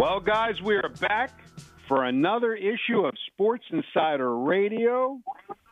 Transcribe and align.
Well, 0.00 0.18
guys, 0.18 0.54
we 0.64 0.76
are 0.76 0.88
back 0.98 1.30
for 1.86 2.06
another 2.06 2.54
issue 2.54 3.04
of 3.04 3.12
Sports 3.26 3.64
Insider 3.70 4.34
Radio. 4.34 5.20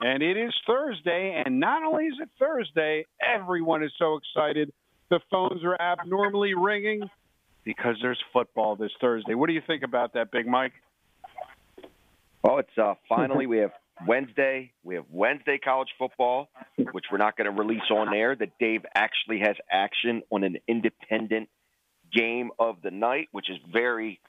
And 0.02 0.22
it 0.22 0.36
is 0.36 0.52
Thursday. 0.66 1.42
And 1.42 1.58
not 1.58 1.82
only 1.82 2.04
is 2.04 2.14
it 2.20 2.28
Thursday, 2.38 3.06
everyone 3.26 3.82
is 3.82 3.90
so 3.98 4.18
excited. 4.18 4.70
The 5.08 5.20
phones 5.30 5.64
are 5.64 5.80
abnormally 5.80 6.52
ringing 6.52 7.08
because 7.64 7.96
there's 8.02 8.22
football 8.30 8.76
this 8.76 8.90
Thursday. 9.00 9.32
What 9.32 9.46
do 9.46 9.54
you 9.54 9.62
think 9.66 9.82
about 9.82 10.12
that, 10.12 10.30
Big 10.30 10.46
Mike? 10.46 10.74
Well, 12.42 12.58
it's 12.58 12.76
uh, 12.76 12.96
finally 13.08 13.46
we 13.46 13.60
have 13.60 13.72
Wednesday. 14.06 14.72
We 14.84 14.96
have 14.96 15.06
Wednesday 15.10 15.56
college 15.56 15.88
football, 15.98 16.50
which 16.92 17.06
we're 17.10 17.16
not 17.16 17.38
going 17.38 17.50
to 17.50 17.58
release 17.58 17.90
on 17.90 18.14
air. 18.14 18.36
That 18.36 18.50
Dave 18.60 18.82
actually 18.94 19.38
has 19.38 19.56
action 19.72 20.20
on 20.30 20.44
an 20.44 20.58
independent 20.68 21.48
game 22.12 22.50
of 22.58 22.76
the 22.82 22.90
night, 22.90 23.28
which 23.32 23.50
is 23.50 23.56
very 23.72 24.20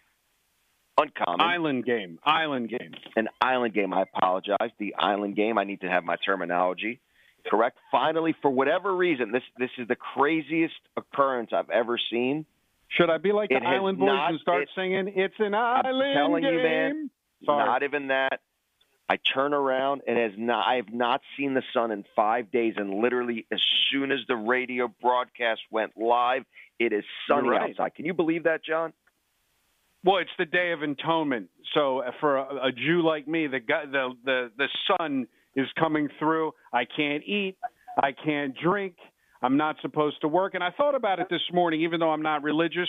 uncommon. 0.98 1.42
Island 1.42 1.86
game. 1.86 2.20
Island 2.24 2.70
game. 2.70 2.92
An 3.16 3.28
island 3.42 3.74
game. 3.74 3.94
I 3.94 4.04
apologize. 4.04 4.72
The 4.80 4.96
island 4.98 5.36
game. 5.36 5.58
I 5.58 5.64
need 5.64 5.82
to 5.82 5.90
have 5.90 6.04
my 6.04 6.16
terminology 6.26 7.00
correct. 7.50 7.78
Finally, 7.90 8.36
for 8.42 8.52
whatever 8.52 8.96
reason, 8.96 9.32
this 9.32 9.42
this 9.58 9.70
is 9.78 9.88
the 9.88 9.96
craziest 9.96 10.74
occurrence 10.98 11.52
I've 11.54 11.70
ever 11.70 11.98
seen. 12.12 12.46
Should 12.90 13.10
I 13.10 13.18
be 13.18 13.32
like 13.32 13.50
the 13.50 13.56
It 13.56 13.64
has 13.64 13.76
Island 13.76 13.98
Boys 14.00 14.08
not- 14.08 14.30
and 14.32 14.40
start 14.42 14.64
it- 14.64 14.70
singing 14.76 15.08
"It's 15.16 15.40
an 15.40 15.54
Island 15.54 16.14
telling 16.16 16.44
game"? 16.44 16.54
you, 16.54 16.64
man, 16.64 17.10
Sorry. 17.46 17.66
Not 17.66 17.84
even 17.84 18.08
that. 18.08 18.42
I 19.10 19.18
turn 19.18 19.56
around 19.56 20.02
and 20.08 20.18
has 20.18 20.34
not. 20.38 20.68
I 20.68 20.76
have 20.76 20.94
not 20.94 21.22
seen 21.36 21.56
the 21.56 21.64
sun 21.74 21.90
in 21.90 22.06
five 22.16 22.52
days, 22.52 22.76
and 22.78 23.02
literally 23.02 23.48
as 23.52 23.60
soon 23.92 24.12
as 24.12 24.20
the 24.28 24.36
radio 24.36 24.88
broadcast 25.02 25.62
went 25.72 25.98
live, 25.98 26.44
it 26.78 26.94
is 26.94 27.04
sunny 27.28 27.50
right. 27.50 27.72
outside. 27.72 27.96
Can 27.96 28.06
you 28.06 28.14
believe 28.14 28.44
that, 28.44 28.64
John? 28.64 28.94
Well, 30.04 30.18
it's 30.18 30.30
the 30.38 30.46
Day 30.46 30.72
of 30.72 30.84
Atonement. 30.84 31.50
So 31.74 32.00
uh, 32.00 32.12
for 32.20 32.38
a, 32.38 32.68
a 32.68 32.72
Jew 32.72 33.02
like 33.04 33.28
me, 33.28 33.48
the, 33.48 33.60
guy, 33.60 33.86
the 33.86 34.14
the 34.24 34.52
the 34.58 34.68
sun 34.88 35.28
is 35.56 35.68
coming 35.78 36.08
through. 36.20 36.54
I 36.72 36.86
can't 36.86 37.24
eat. 37.24 37.58
I 37.98 38.12
can't 38.12 38.56
drink. 38.56 38.96
I'm 39.42 39.58
not 39.58 39.78
supposed 39.82 40.22
to 40.22 40.28
work. 40.28 40.54
And 40.54 40.64
I 40.64 40.70
thought 40.72 40.96
about 40.96 41.20
it 41.20 41.28
this 41.30 41.42
morning, 41.52 41.82
even 41.82 42.00
though 42.00 42.12
I'm 42.12 42.22
not 42.22 42.44
religious. 42.44 42.88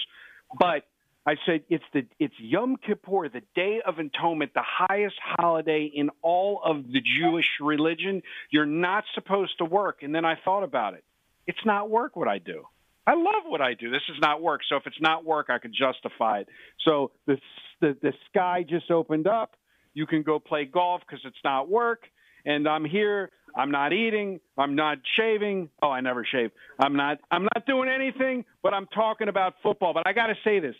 But 0.58 0.84
I 1.26 1.34
said 1.44 1.62
it's 1.68 1.84
the 1.92 2.06
it's 2.18 2.34
Yom 2.38 2.76
Kippur, 2.76 3.28
the 3.28 3.42
Day 3.54 3.80
of 3.86 3.98
Atonement, 3.98 4.52
the 4.54 4.64
highest 4.64 5.16
holiday 5.22 5.90
in 5.94 6.10
all 6.22 6.62
of 6.64 6.84
the 6.84 7.00
Jewish 7.20 7.44
religion. 7.60 8.22
You're 8.50 8.66
not 8.66 9.04
supposed 9.14 9.52
to 9.58 9.64
work. 9.66 10.02
And 10.02 10.14
then 10.14 10.24
I 10.24 10.36
thought 10.44 10.62
about 10.62 10.94
it. 10.94 11.04
It's 11.46 11.58
not 11.66 11.90
work 11.90 12.16
what 12.16 12.28
I 12.28 12.38
do. 12.38 12.64
I 13.06 13.14
love 13.14 13.44
what 13.46 13.60
I 13.60 13.74
do. 13.74 13.90
This 13.90 14.02
is 14.08 14.16
not 14.20 14.40
work. 14.40 14.62
So 14.68 14.76
if 14.76 14.86
it's 14.86 15.00
not 15.00 15.24
work, 15.24 15.48
I 15.50 15.58
can 15.58 15.72
justify 15.72 16.40
it. 16.40 16.48
So 16.86 17.10
the 17.26 17.36
the, 17.80 17.96
the 18.00 18.12
sky 18.30 18.64
just 18.68 18.90
opened 18.90 19.26
up. 19.26 19.56
You 19.92 20.06
can 20.06 20.22
go 20.22 20.38
play 20.38 20.64
golf 20.64 21.02
because 21.06 21.20
it's 21.24 21.42
not 21.44 21.68
work. 21.68 22.04
And 22.46 22.66
I'm 22.66 22.84
here. 22.86 23.30
I'm 23.54 23.70
not 23.70 23.92
eating. 23.92 24.40
I'm 24.56 24.74
not 24.74 24.98
shaving. 25.16 25.68
Oh, 25.82 25.90
I 25.90 26.00
never 26.00 26.24
shave. 26.24 26.50
I'm 26.78 26.96
not. 26.96 27.18
I'm 27.30 27.42
not 27.42 27.66
doing 27.66 27.90
anything. 27.90 28.44
But 28.62 28.72
I'm 28.72 28.86
talking 28.86 29.28
about 29.28 29.54
football. 29.62 29.92
But 29.92 30.06
I 30.06 30.12
got 30.12 30.28
to 30.28 30.34
say 30.44 30.60
this 30.60 30.74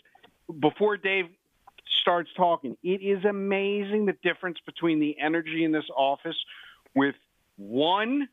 before 0.59 0.97
Dave 0.97 1.25
starts 2.01 2.29
talking. 2.35 2.77
It 2.83 3.01
is 3.01 3.23
amazing 3.25 4.05
the 4.05 4.15
difference 4.23 4.57
between 4.65 4.99
the 4.99 5.15
energy 5.19 5.63
in 5.63 5.71
this 5.71 5.85
office 5.95 6.35
with 6.95 7.15
one 7.57 8.27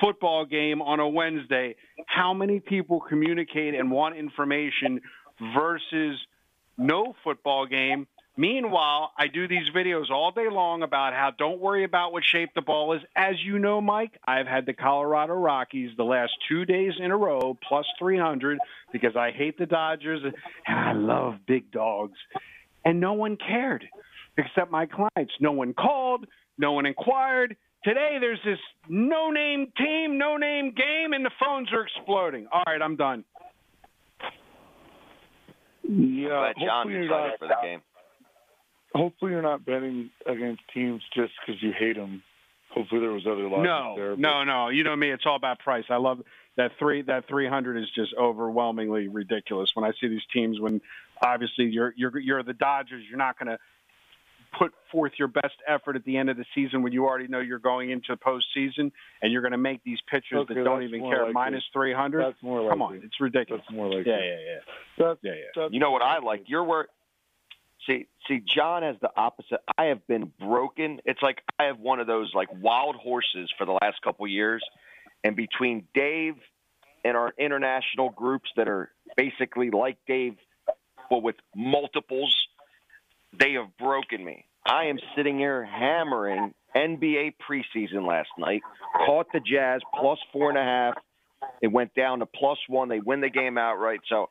football 0.00 0.44
game 0.44 0.82
on 0.82 1.00
a 1.00 1.08
Wednesday, 1.08 1.76
how 2.06 2.34
many 2.34 2.60
people 2.60 3.00
communicate 3.00 3.74
and 3.74 3.90
want 3.90 4.16
information 4.16 5.00
versus 5.54 6.18
no 6.76 7.14
football 7.22 7.66
game. 7.66 8.06
Meanwhile, 8.36 9.12
I 9.16 9.28
do 9.28 9.46
these 9.46 9.70
videos 9.74 10.10
all 10.10 10.32
day 10.32 10.48
long 10.50 10.82
about 10.82 11.12
how 11.12 11.30
don't 11.38 11.60
worry 11.60 11.84
about 11.84 12.12
what 12.12 12.24
shape 12.24 12.50
the 12.54 12.62
ball 12.62 12.92
is. 12.94 13.00
As 13.14 13.36
you 13.44 13.60
know, 13.60 13.80
Mike, 13.80 14.18
I've 14.26 14.48
had 14.48 14.66
the 14.66 14.72
Colorado 14.72 15.34
Rockies 15.34 15.90
the 15.96 16.04
last 16.04 16.32
two 16.48 16.64
days 16.64 16.94
in 16.98 17.12
a 17.12 17.16
row 17.16 17.56
plus 17.68 17.86
300 17.96 18.58
because 18.92 19.14
I 19.14 19.30
hate 19.30 19.56
the 19.56 19.66
Dodgers 19.66 20.22
and 20.66 20.78
I 20.78 20.92
love 20.94 21.34
big 21.46 21.70
dogs. 21.70 22.18
And 22.84 22.98
no 22.98 23.12
one 23.12 23.36
cared 23.36 23.84
except 24.36 24.70
my 24.70 24.86
clients. 24.86 25.32
No 25.40 25.52
one 25.52 25.72
called, 25.72 26.26
no 26.58 26.72
one 26.72 26.86
inquired. 26.86 27.56
Today, 27.84 28.16
there's 28.18 28.40
this 28.44 28.58
no 28.88 29.30
name 29.30 29.70
team, 29.78 30.18
no 30.18 30.38
name 30.38 30.72
game, 30.74 31.12
and 31.12 31.24
the 31.24 31.30
phones 31.38 31.72
are 31.72 31.86
exploding. 31.86 32.48
All 32.50 32.64
right, 32.66 32.82
I'm 32.82 32.96
done. 32.96 33.24
Yeah, 35.84 36.28
Glad 36.28 36.54
John's 36.56 36.70
hopefully 36.70 36.94
you're 36.94 37.04
excited 37.04 37.38
for 37.38 37.48
the 37.48 37.56
game. 37.62 37.80
Hopefully 38.94 39.32
you're 39.32 39.42
not 39.42 39.64
betting 39.64 40.10
against 40.26 40.62
teams 40.72 41.02
just 41.14 41.32
because 41.44 41.60
you 41.62 41.72
hate 41.76 41.96
them. 41.96 42.22
Hopefully 42.72 43.00
there 43.00 43.12
was 43.12 43.26
other 43.26 43.48
logic 43.48 43.64
No, 43.64 43.94
there. 43.96 44.10
but- 44.10 44.18
no, 44.20 44.44
no. 44.44 44.68
You 44.68 44.84
know 44.84 44.96
me. 44.96 45.10
It's 45.10 45.24
all 45.26 45.36
about 45.36 45.58
price. 45.60 45.84
I 45.90 45.96
love 45.96 46.20
that 46.56 46.72
three. 46.78 47.02
That 47.02 47.26
three 47.28 47.48
hundred 47.48 47.76
is 47.80 47.88
just 47.94 48.12
overwhelmingly 48.20 49.08
ridiculous. 49.08 49.70
When 49.74 49.84
I 49.84 49.92
see 50.00 50.08
these 50.08 50.24
teams, 50.32 50.60
when 50.60 50.80
obviously 51.24 51.66
you're 51.66 51.92
you're 51.96 52.18
you're 52.18 52.42
the 52.42 52.52
Dodgers, 52.52 53.04
you're 53.08 53.18
not 53.18 53.38
going 53.38 53.48
to 53.48 53.58
put 54.58 54.72
forth 54.92 55.10
your 55.18 55.26
best 55.26 55.54
effort 55.66 55.96
at 55.96 56.04
the 56.04 56.16
end 56.16 56.30
of 56.30 56.36
the 56.36 56.44
season 56.54 56.82
when 56.82 56.92
you 56.92 57.04
already 57.04 57.26
know 57.26 57.40
you're 57.40 57.58
going 57.58 57.90
into 57.90 58.06
the 58.10 58.16
postseason 58.16 58.92
and 59.20 59.32
you're 59.32 59.42
going 59.42 59.50
to 59.50 59.58
make 59.58 59.82
these 59.82 59.98
pitchers 60.08 60.38
Okay, 60.38 60.54
that 60.54 60.62
don't 60.64 60.84
even 60.84 61.00
care 61.00 61.18
likely. 61.22 61.32
minus 61.32 61.64
three 61.72 61.92
hundred. 61.92 62.22
That's 62.24 62.40
more 62.42 62.70
Come 62.70 62.78
likely. 62.80 62.98
on, 62.98 63.04
it's 63.04 63.20
ridiculous. 63.20 63.62
That's 63.68 63.74
more 63.76 63.92
like 63.92 64.06
Yeah, 64.06 64.18
yeah, 64.18 64.36
yeah, 64.46 64.58
That's, 64.98 65.18
yeah, 65.24 65.32
yeah. 65.32 65.38
that's 65.56 65.72
You 65.74 65.80
know 65.80 65.90
what 65.90 66.02
I 66.02 66.20
like? 66.20 66.44
You're 66.46 66.62
wor 66.64 66.86
See, 67.86 68.06
see, 68.26 68.40
John 68.40 68.82
has 68.82 68.96
the 69.00 69.10
opposite. 69.16 69.60
I 69.76 69.84
have 69.86 70.06
been 70.06 70.32
broken. 70.40 71.00
It's 71.04 71.20
like 71.22 71.42
I 71.58 71.64
have 71.64 71.78
one 71.78 72.00
of 72.00 72.06
those 72.06 72.32
like 72.34 72.48
wild 72.62 72.96
horses 72.96 73.52
for 73.58 73.66
the 73.66 73.78
last 73.82 74.00
couple 74.02 74.26
years, 74.26 74.64
and 75.22 75.36
between 75.36 75.86
Dave 75.94 76.34
and 77.04 77.16
our 77.16 77.32
international 77.38 78.10
groups 78.10 78.50
that 78.56 78.68
are 78.68 78.90
basically 79.16 79.70
like 79.70 79.98
Dave, 80.06 80.36
but 81.10 81.22
with 81.22 81.36
multiples, 81.54 82.34
they 83.38 83.52
have 83.52 83.76
broken 83.78 84.24
me. 84.24 84.46
I 84.66 84.84
am 84.84 84.98
sitting 85.14 85.38
here 85.38 85.62
hammering 85.64 86.54
NBA 86.74 87.34
preseason 87.48 88.06
last 88.06 88.30
night. 88.38 88.62
Caught 89.06 89.26
the 89.32 89.40
Jazz 89.40 89.82
plus 90.00 90.18
four 90.32 90.48
and 90.48 90.58
a 90.58 90.62
half. 90.62 90.94
It 91.60 91.68
went 91.68 91.94
down 91.94 92.20
to 92.20 92.26
plus 92.26 92.58
one. 92.68 92.88
They 92.88 93.00
win 93.00 93.20
the 93.20 93.28
game 93.28 93.58
outright. 93.58 94.00
So 94.08 94.30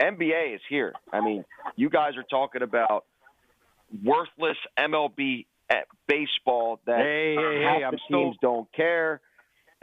NBA 0.00 0.54
is 0.54 0.60
here. 0.68 0.92
I 1.12 1.20
mean, 1.20 1.44
you 1.76 1.88
guys 1.90 2.16
are 2.16 2.22
talking 2.24 2.62
about 2.62 3.04
worthless 4.04 4.56
MLB 4.78 5.46
at 5.70 5.76
eh, 5.78 5.80
baseball 6.06 6.80
that 6.86 6.98
Hey, 6.98 7.34
hey, 7.36 7.62
half 7.62 7.76
hey, 7.78 7.84
I'm 7.84 7.92
the 7.92 7.98
still- 8.06 8.24
teams 8.24 8.36
don't 8.40 8.72
care. 8.72 9.20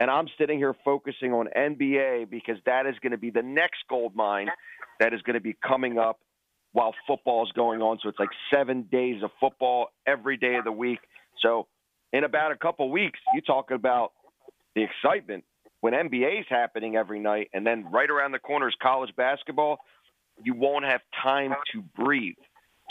And 0.00 0.10
I'm 0.10 0.26
sitting 0.38 0.58
here 0.58 0.74
focusing 0.84 1.32
on 1.32 1.46
NBA 1.56 2.28
because 2.28 2.56
that 2.66 2.86
is 2.86 2.96
going 3.00 3.12
to 3.12 3.18
be 3.18 3.30
the 3.30 3.42
next 3.42 3.84
gold 3.88 4.14
mine 4.16 4.48
that 4.98 5.14
is 5.14 5.22
going 5.22 5.34
to 5.34 5.40
be 5.40 5.54
coming 5.66 5.98
up 5.98 6.18
while 6.72 6.92
football 7.06 7.44
is 7.46 7.52
going 7.52 7.80
on. 7.80 8.00
So 8.02 8.08
it's 8.08 8.18
like 8.18 8.30
seven 8.52 8.82
days 8.90 9.22
of 9.22 9.30
football 9.38 9.90
every 10.04 10.36
day 10.36 10.56
of 10.56 10.64
the 10.64 10.72
week. 10.72 10.98
So 11.40 11.68
in 12.12 12.24
about 12.24 12.50
a 12.50 12.56
couple 12.56 12.90
weeks, 12.90 13.20
you 13.34 13.40
talk 13.40 13.70
about 13.70 14.12
the 14.74 14.82
excitement 14.84 15.44
when 15.80 15.92
NBA 15.94 16.40
is 16.40 16.46
happening 16.48 16.96
every 16.96 17.20
night, 17.20 17.50
and 17.54 17.64
then 17.64 17.90
right 17.92 18.10
around 18.10 18.32
the 18.32 18.38
corner 18.40 18.68
is 18.68 18.74
college 18.82 19.14
basketball. 19.16 19.78
You 20.42 20.54
won't 20.54 20.84
have 20.84 21.00
time 21.22 21.54
to 21.72 21.82
breathe. 21.82 22.36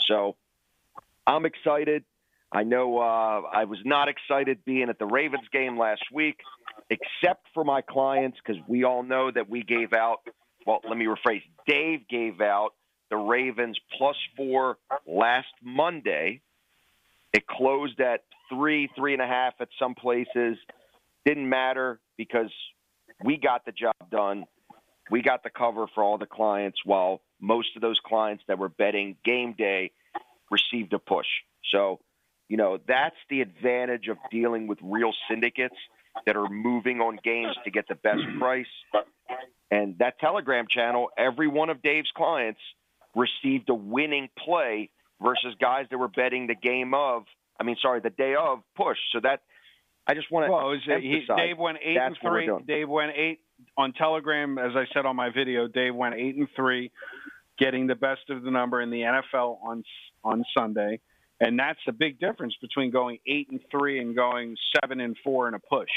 So 0.08 0.36
I'm 1.26 1.46
excited. 1.46 2.04
I 2.52 2.62
know 2.62 2.98
uh, 2.98 3.42
I 3.52 3.64
was 3.64 3.80
not 3.84 4.08
excited 4.08 4.64
being 4.64 4.88
at 4.88 4.98
the 4.98 5.06
Ravens 5.06 5.48
game 5.52 5.76
last 5.76 6.04
week, 6.12 6.36
except 6.88 7.46
for 7.52 7.64
my 7.64 7.80
clients, 7.80 8.38
because 8.44 8.62
we 8.68 8.84
all 8.84 9.02
know 9.02 9.30
that 9.30 9.50
we 9.50 9.62
gave 9.62 9.92
out. 9.92 10.20
Well, 10.66 10.80
let 10.88 10.96
me 10.96 11.06
rephrase. 11.06 11.42
Dave 11.66 12.06
gave 12.08 12.40
out 12.40 12.70
the 13.10 13.16
Ravens 13.16 13.78
plus 13.98 14.16
four 14.36 14.78
last 15.06 15.48
Monday. 15.62 16.40
It 17.32 17.46
closed 17.46 18.00
at 18.00 18.22
three, 18.48 18.88
three 18.96 19.14
and 19.14 19.22
a 19.22 19.26
half 19.26 19.54
at 19.60 19.68
some 19.78 19.94
places. 19.94 20.56
Didn't 21.26 21.48
matter 21.48 21.98
because 22.16 22.52
we 23.24 23.36
got 23.36 23.64
the 23.64 23.72
job 23.72 23.94
done. 24.10 24.44
We 25.10 25.22
got 25.22 25.42
the 25.42 25.50
cover 25.50 25.86
for 25.94 26.02
all 26.02 26.18
the 26.18 26.26
clients, 26.26 26.80
while 26.84 27.20
most 27.40 27.76
of 27.76 27.82
those 27.82 28.00
clients 28.04 28.42
that 28.48 28.58
were 28.58 28.68
betting 28.68 29.16
game 29.24 29.54
day 29.56 29.92
received 30.50 30.92
a 30.92 30.98
push. 30.98 31.26
So, 31.70 32.00
you 32.48 32.56
know, 32.56 32.78
that's 32.86 33.16
the 33.28 33.40
advantage 33.40 34.08
of 34.08 34.16
dealing 34.30 34.66
with 34.66 34.78
real 34.82 35.12
syndicates 35.28 35.76
that 36.26 36.36
are 36.36 36.48
moving 36.48 37.00
on 37.00 37.18
games 37.22 37.56
to 37.64 37.70
get 37.70 37.88
the 37.88 37.96
best 37.96 38.22
price. 38.38 38.66
And 39.70 39.98
that 39.98 40.18
Telegram 40.20 40.66
channel, 40.68 41.10
every 41.18 41.48
one 41.48 41.70
of 41.70 41.82
Dave's 41.82 42.10
clients 42.16 42.60
received 43.14 43.68
a 43.68 43.74
winning 43.74 44.28
play 44.38 44.90
versus 45.22 45.54
guys 45.60 45.86
that 45.90 45.98
were 45.98 46.08
betting 46.08 46.46
the 46.46 46.54
game 46.54 46.94
of, 46.94 47.24
I 47.58 47.64
mean, 47.64 47.76
sorry, 47.80 48.00
the 48.00 48.10
day 48.10 48.34
of 48.34 48.62
push. 48.76 48.98
So 49.12 49.20
that 49.20 49.40
I 50.06 50.14
just 50.14 50.30
want 50.30 50.46
to 50.46 50.52
well, 50.52 50.72
it, 50.72 51.02
he, 51.02 51.24
Dave 51.34 51.58
went 51.58 51.78
eight 51.82 51.96
and 51.96 52.16
three. 52.20 52.50
Dave 52.66 52.88
went 52.88 53.12
eight 53.16 53.40
on 53.76 53.92
Telegram, 53.92 54.58
as 54.58 54.72
I 54.74 54.84
said 54.92 55.06
on 55.06 55.16
my 55.16 55.30
video. 55.30 55.66
Dave 55.68 55.94
went 55.94 56.14
eight 56.14 56.36
and 56.36 56.48
three, 56.54 56.90
getting 57.58 57.86
the 57.86 57.94
best 57.94 58.30
of 58.30 58.42
the 58.42 58.50
number 58.50 58.80
in 58.80 58.90
the 58.90 59.00
NFL 59.00 59.58
on 59.62 59.82
on 60.22 60.44
Sunday, 60.56 61.00
and 61.40 61.58
that's 61.58 61.80
the 61.86 61.92
big 61.92 62.18
difference 62.18 62.54
between 62.60 62.90
going 62.90 63.18
eight 63.26 63.48
and 63.50 63.60
three 63.70 64.00
and 64.00 64.14
going 64.14 64.56
seven 64.80 65.00
and 65.00 65.16
four 65.22 65.48
in 65.48 65.54
a 65.54 65.58
push. 65.58 65.90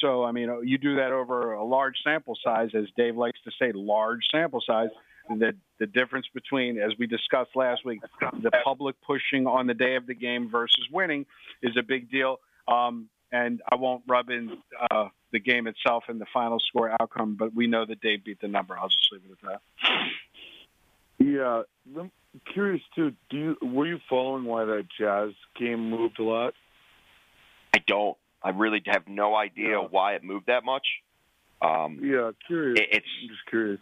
So, 0.00 0.24
I 0.24 0.32
mean, 0.32 0.48
you 0.64 0.78
do 0.78 0.96
that 0.96 1.12
over 1.12 1.54
a 1.54 1.64
large 1.64 1.96
sample 2.04 2.36
size, 2.42 2.70
as 2.74 2.84
Dave 2.96 3.16
likes 3.16 3.38
to 3.44 3.50
say, 3.60 3.72
large 3.72 4.26
sample 4.30 4.62
size. 4.64 4.88
The 5.28 5.54
the 5.78 5.86
difference 5.86 6.26
between, 6.32 6.78
as 6.78 6.92
we 6.98 7.06
discussed 7.06 7.50
last 7.54 7.84
week, 7.84 8.00
the 8.40 8.50
public 8.64 8.96
pushing 9.06 9.46
on 9.46 9.66
the 9.66 9.74
day 9.74 9.96
of 9.96 10.06
the 10.06 10.14
game 10.14 10.48
versus 10.50 10.88
winning 10.90 11.26
is 11.62 11.76
a 11.76 11.82
big 11.82 12.10
deal. 12.10 12.38
Um, 12.66 13.10
and 13.32 13.60
I 13.70 13.76
won't 13.76 14.02
rub 14.06 14.30
in 14.30 14.58
uh, 14.90 15.08
the 15.32 15.40
game 15.40 15.66
itself 15.66 16.04
and 16.08 16.20
the 16.20 16.26
final 16.32 16.58
score 16.58 16.90
outcome, 17.00 17.36
but 17.38 17.54
we 17.54 17.66
know 17.66 17.84
that 17.84 18.00
Dave 18.00 18.24
beat 18.24 18.40
the 18.40 18.48
number. 18.48 18.76
I'll 18.78 18.88
just 18.88 19.08
leave 19.12 19.22
it 19.24 19.38
at 19.42 19.48
that. 19.48 19.60
Yeah, 21.18 21.62
I'm 21.98 22.10
curious 22.52 22.82
too. 22.94 23.12
Do 23.30 23.36
you 23.36 23.56
were 23.60 23.86
you 23.86 23.98
following 24.08 24.44
why 24.44 24.64
that 24.64 24.86
Jazz 24.98 25.32
game 25.58 25.90
moved 25.90 26.18
a 26.20 26.22
lot? 26.22 26.54
I 27.74 27.78
don't. 27.86 28.16
I 28.42 28.50
really 28.50 28.80
have 28.86 29.08
no 29.08 29.34
idea 29.34 29.70
yeah. 29.70 29.86
why 29.90 30.14
it 30.14 30.22
moved 30.22 30.46
that 30.46 30.64
much. 30.64 30.86
Um, 31.60 31.98
yeah, 32.02 32.30
curious. 32.46 32.78
It, 32.78 32.88
it's 32.92 33.06
I'm 33.22 33.28
just 33.28 33.46
curious. 33.48 33.80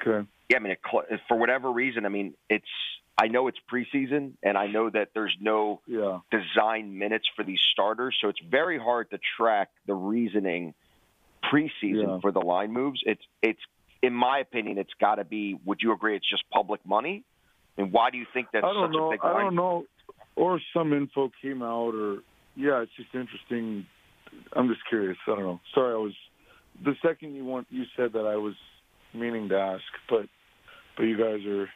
Okay. 0.00 0.26
Yeah, 0.48 0.58
I 0.58 0.60
mean, 0.60 0.72
it, 0.72 1.20
for 1.26 1.36
whatever 1.36 1.70
reason, 1.72 2.06
I 2.06 2.10
mean, 2.10 2.34
it's 2.48 2.64
I 3.16 3.28
know 3.28 3.46
it's 3.46 3.58
preseason, 3.72 4.32
and 4.42 4.58
I 4.58 4.66
know 4.66 4.90
that 4.90 5.10
there's 5.14 5.36
no 5.40 5.80
yeah. 5.86 6.18
design 6.30 6.98
minutes 6.98 7.26
for 7.36 7.44
these 7.44 7.60
starters, 7.72 8.16
so 8.20 8.28
it's 8.28 8.40
very 8.50 8.78
hard 8.78 9.10
to 9.10 9.18
track 9.36 9.70
the 9.86 9.94
reasoning 9.94 10.74
preseason 11.44 12.08
yeah. 12.08 12.18
for 12.20 12.32
the 12.32 12.40
line 12.40 12.72
moves. 12.72 13.00
It's 13.04 13.22
it's 13.40 13.60
in 14.02 14.12
my 14.12 14.38
opinion, 14.38 14.78
it's 14.78 14.92
got 15.00 15.16
to 15.16 15.24
be. 15.24 15.58
Would 15.64 15.78
you 15.80 15.92
agree? 15.92 16.16
It's 16.16 16.28
just 16.28 16.44
public 16.50 16.80
money. 16.84 17.24
And 17.76 17.92
why 17.92 18.10
do 18.10 18.18
you 18.18 18.26
think 18.32 18.48
that's 18.52 18.64
I 18.64 18.72
don't 18.72 18.88
such 18.88 18.96
know. 18.96 19.08
a 19.08 19.10
big 19.12 19.24
line? 19.24 19.36
I 19.36 19.40
don't 19.40 19.54
know. 19.54 19.84
Or 20.36 20.60
some 20.74 20.92
info 20.92 21.30
came 21.40 21.62
out, 21.62 21.94
or 21.94 22.18
yeah, 22.56 22.82
it's 22.82 22.92
just 22.96 23.14
interesting. 23.14 23.86
I'm 24.52 24.68
just 24.68 24.80
curious. 24.88 25.16
I 25.26 25.30
don't 25.30 25.44
know. 25.44 25.60
Sorry, 25.74 25.94
I 25.94 25.96
was 25.96 26.14
the 26.84 26.94
second 27.02 27.34
you 27.34 27.44
want 27.44 27.68
you 27.70 27.84
said 27.96 28.12
that 28.14 28.26
I 28.26 28.36
was 28.36 28.54
meaning 29.14 29.48
to 29.50 29.56
ask, 29.56 29.84
but 30.08 30.26
but 30.96 31.04
you 31.04 31.16
guys 31.16 31.46
are 31.46 31.68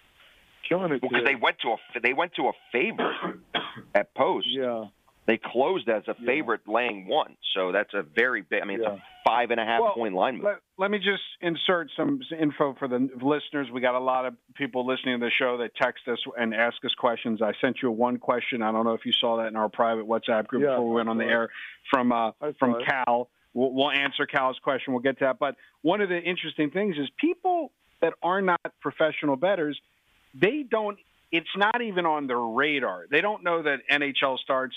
killing 0.69 0.93
it. 0.93 1.01
Because 1.01 1.23
well, 1.23 1.25
they 1.25 1.35
went 1.35 1.57
to 1.63 1.69
a 1.69 2.01
they 2.01 2.13
went 2.13 2.33
to 2.37 2.43
a 2.49 2.53
favorite 2.73 3.41
at 3.95 4.15
post. 4.15 4.47
Yeah. 4.51 4.87
They 5.27 5.37
closed 5.37 5.91
as 5.91 6.05
a 6.09 6.15
favorite, 6.25 6.63
yeah. 6.67 6.75
laying 6.75 7.07
one. 7.07 7.37
So 7.55 7.71
that's 7.71 7.93
a 7.93 8.03
very 8.03 8.41
big. 8.41 8.63
I 8.63 8.65
mean, 8.65 8.81
yeah. 8.81 8.95
it's 8.95 8.99
a 8.99 9.29
five 9.29 9.51
and 9.51 9.61
a 9.61 9.65
half 9.65 9.83
well, 9.83 9.93
point 9.93 10.15
line 10.15 10.37
move. 10.37 10.45
Let, 10.45 10.61
let, 10.79 10.91
me 10.91 10.97
just 10.97 11.23
insert 11.43 11.91
some 11.95 12.21
info 12.41 12.75
for 12.79 12.89
the 12.89 13.11
listeners. 13.21 13.69
We 13.71 13.83
got 13.83 13.95
a 13.95 14.01
lot 14.01 14.25
of 14.25 14.33
people 14.55 14.87
listening 14.87 15.21
to 15.21 15.27
the 15.27 15.31
show 15.39 15.59
that 15.59 15.73
text 15.77 16.09
us 16.09 16.19
and 16.39 16.55
ask 16.55 16.77
us 16.83 16.95
questions. 16.97 17.43
I 17.43 17.53
sent 17.61 17.77
you 17.83 17.91
one 17.91 18.17
question. 18.17 18.63
I 18.63 18.73
don't 18.73 18.87
know 18.87 18.95
if 18.95 19.05
you 19.05 19.13
saw 19.21 19.37
that 19.37 19.49
in 19.49 19.57
our 19.57 19.69
private 19.69 20.09
WhatsApp 20.09 20.47
group 20.47 20.63
yeah, 20.63 20.71
before 20.71 20.89
we 20.89 20.95
went 20.95 21.11
on 21.11 21.19
the 21.19 21.25
air 21.25 21.51
from 21.91 22.11
uh, 22.11 22.31
from 22.59 22.77
Cal. 22.89 23.29
We'll, 23.53 23.73
we'll 23.75 23.91
answer 23.91 24.25
Cal's 24.25 24.59
question. 24.65 24.95
We'll 24.95 25.03
get 25.03 25.19
to 25.19 25.27
that. 25.27 25.39
But 25.39 25.57
one 25.83 26.01
of 26.01 26.09
the 26.09 26.19
interesting 26.19 26.71
things 26.71 26.97
is 26.97 27.07
people 27.21 27.73
that 28.01 28.15
are 28.23 28.41
not 28.41 28.61
professional 28.81 29.37
bettors– 29.37 29.79
they 30.41 30.65
don't. 30.69 30.99
It's 31.31 31.49
not 31.57 31.83
even 31.83 32.07
on 32.07 32.27
their 32.27 32.41
radar. 32.41 33.07
They 33.11 33.21
don't 33.21 33.45
know 33.45 33.63
that 33.63 33.81
NHL 33.91 34.39
starts 34.39 34.75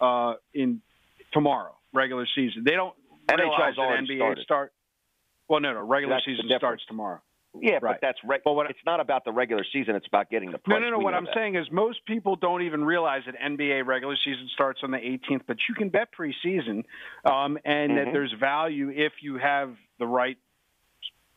uh, 0.00 0.34
in 0.52 0.82
tomorrow, 1.32 1.74
regular 1.92 2.26
season. 2.34 2.64
They 2.64 2.72
don't 2.72 2.94
realize 3.30 3.74
that 3.76 4.04
NBA 4.06 4.18
started. 4.18 4.44
start. 4.44 4.72
Well, 5.48 5.60
no, 5.60 5.72
no, 5.72 5.80
regular 5.80 6.16
that's 6.16 6.26
season 6.26 6.50
starts 6.58 6.82
tomorrow. 6.86 7.20
Yeah, 7.60 7.78
right. 7.80 7.82
but 7.82 7.98
that's 8.02 8.18
re- 8.26 8.40
but 8.44 8.52
what, 8.52 8.68
it's 8.70 8.78
not 8.84 9.00
about 9.00 9.24
the 9.24 9.32
regular 9.32 9.64
season. 9.72 9.94
It's 9.96 10.06
about 10.06 10.30
getting 10.30 10.50
the 10.50 10.58
price. 10.58 10.78
No, 10.80 10.84
no, 10.84 10.90
no. 10.90 10.98
We 10.98 11.04
what 11.04 11.14
I'm 11.14 11.24
that. 11.24 11.34
saying 11.34 11.56
is 11.56 11.66
most 11.70 12.04
people 12.06 12.36
don't 12.36 12.62
even 12.62 12.84
realize 12.84 13.22
that 13.26 13.34
NBA 13.40 13.86
regular 13.86 14.16
season 14.24 14.48
starts 14.52 14.80
on 14.82 14.90
the 14.90 14.98
18th, 14.98 15.42
but 15.46 15.56
you 15.68 15.74
can 15.74 15.88
bet 15.88 16.08
preseason, 16.18 16.84
um, 17.24 17.58
and 17.64 17.92
mm-hmm. 17.92 17.96
that 17.96 18.06
there's 18.12 18.34
value 18.38 18.90
if 18.90 19.12
you 19.22 19.38
have 19.38 19.74
the 19.98 20.06
right 20.06 20.36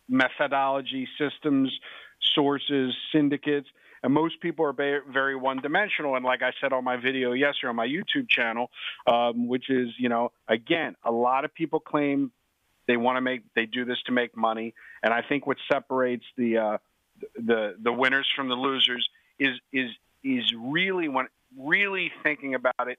methodology, 0.10 1.08
systems, 1.18 1.72
sources, 2.36 2.94
syndicates, 3.12 3.68
and 4.04 4.14
most 4.14 4.40
people 4.40 4.66
are 4.66 4.74
very 4.74 5.36
one-dimensional. 5.36 6.16
And 6.16 6.24
like 6.24 6.42
I 6.42 6.52
said 6.62 6.74
on 6.74 6.84
my 6.84 6.98
video 6.98 7.34
yesterday 7.34 7.70
on 7.70 7.76
my 7.76 7.88
YouTube 7.88 8.30
channel, 8.30 8.70
um, 9.08 9.48
which 9.48 9.70
is, 9.70 9.90
you 9.98 10.10
know, 10.10 10.32
again, 10.48 10.96
a 11.04 11.12
lot 11.12 11.46
of 11.46 11.54
people 11.54 11.80
claim 11.80 12.32
they 12.88 12.98
want 12.98 13.18
to 13.18 13.22
make, 13.22 13.42
they 13.56 13.66
do 13.66 13.86
this 13.86 13.98
to 14.08 14.12
make 14.12 14.36
money, 14.36 14.74
and 15.04 15.14
I 15.14 15.22
think 15.22 15.46
what 15.46 15.58
separates 15.72 16.26
the 16.38 16.58
uh, 16.58 16.78
the 17.36 17.76
the 17.80 17.94
winners 17.94 18.28
from 18.36 18.50
the 18.50 18.56
losers 18.56 19.08
is 19.38 19.60
is 19.72 19.90
is 20.24 20.44
really 20.58 21.08
when 21.08 21.28
really 21.58 22.12
thinking 22.24 22.56
about 22.56 22.88
it 22.88 22.98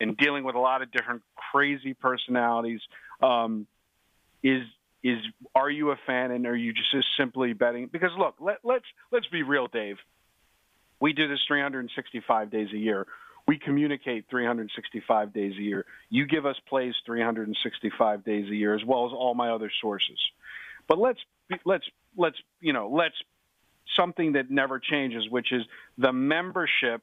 and 0.00 0.16
dealing 0.16 0.44
with 0.44 0.54
a 0.54 0.60
lot 0.60 0.82
of 0.82 0.90
different 0.92 1.22
crazy 1.34 1.94
personalities 1.94 2.80
um, 3.22 3.66
is 4.42 4.62
is 5.02 5.18
are 5.54 5.70
you 5.70 5.90
a 5.90 5.96
fan 6.06 6.30
and 6.30 6.46
are 6.46 6.56
you 6.56 6.72
just 6.72 7.06
simply 7.16 7.52
betting? 7.52 7.88
Because 7.88 8.12
look, 8.16 8.36
let, 8.40 8.58
let's 8.62 8.84
let's 9.10 9.26
be 9.26 9.42
real, 9.42 9.66
Dave. 9.66 9.96
We 11.00 11.12
do 11.12 11.26
this 11.26 11.40
365 11.48 12.50
days 12.50 12.68
a 12.72 12.78
year. 12.78 13.06
We 13.46 13.58
communicate 13.58 14.26
365 14.30 15.32
days 15.32 15.54
a 15.58 15.62
year. 15.62 15.84
You 16.08 16.26
give 16.26 16.46
us 16.46 16.56
plays 16.68 16.94
365 17.04 18.24
days 18.24 18.48
a 18.48 18.54
year, 18.54 18.74
as 18.74 18.84
well 18.84 19.06
as 19.06 19.12
all 19.12 19.34
my 19.34 19.50
other 19.50 19.70
sources. 19.80 20.18
But 20.86 20.98
let's 20.98 21.18
let's 21.64 21.84
let's 22.16 22.36
you 22.60 22.72
know 22.72 22.88
let's 22.88 23.16
something 23.96 24.32
that 24.32 24.50
never 24.50 24.78
changes, 24.78 25.28
which 25.28 25.52
is 25.52 25.62
the 25.98 26.12
membership 26.12 27.02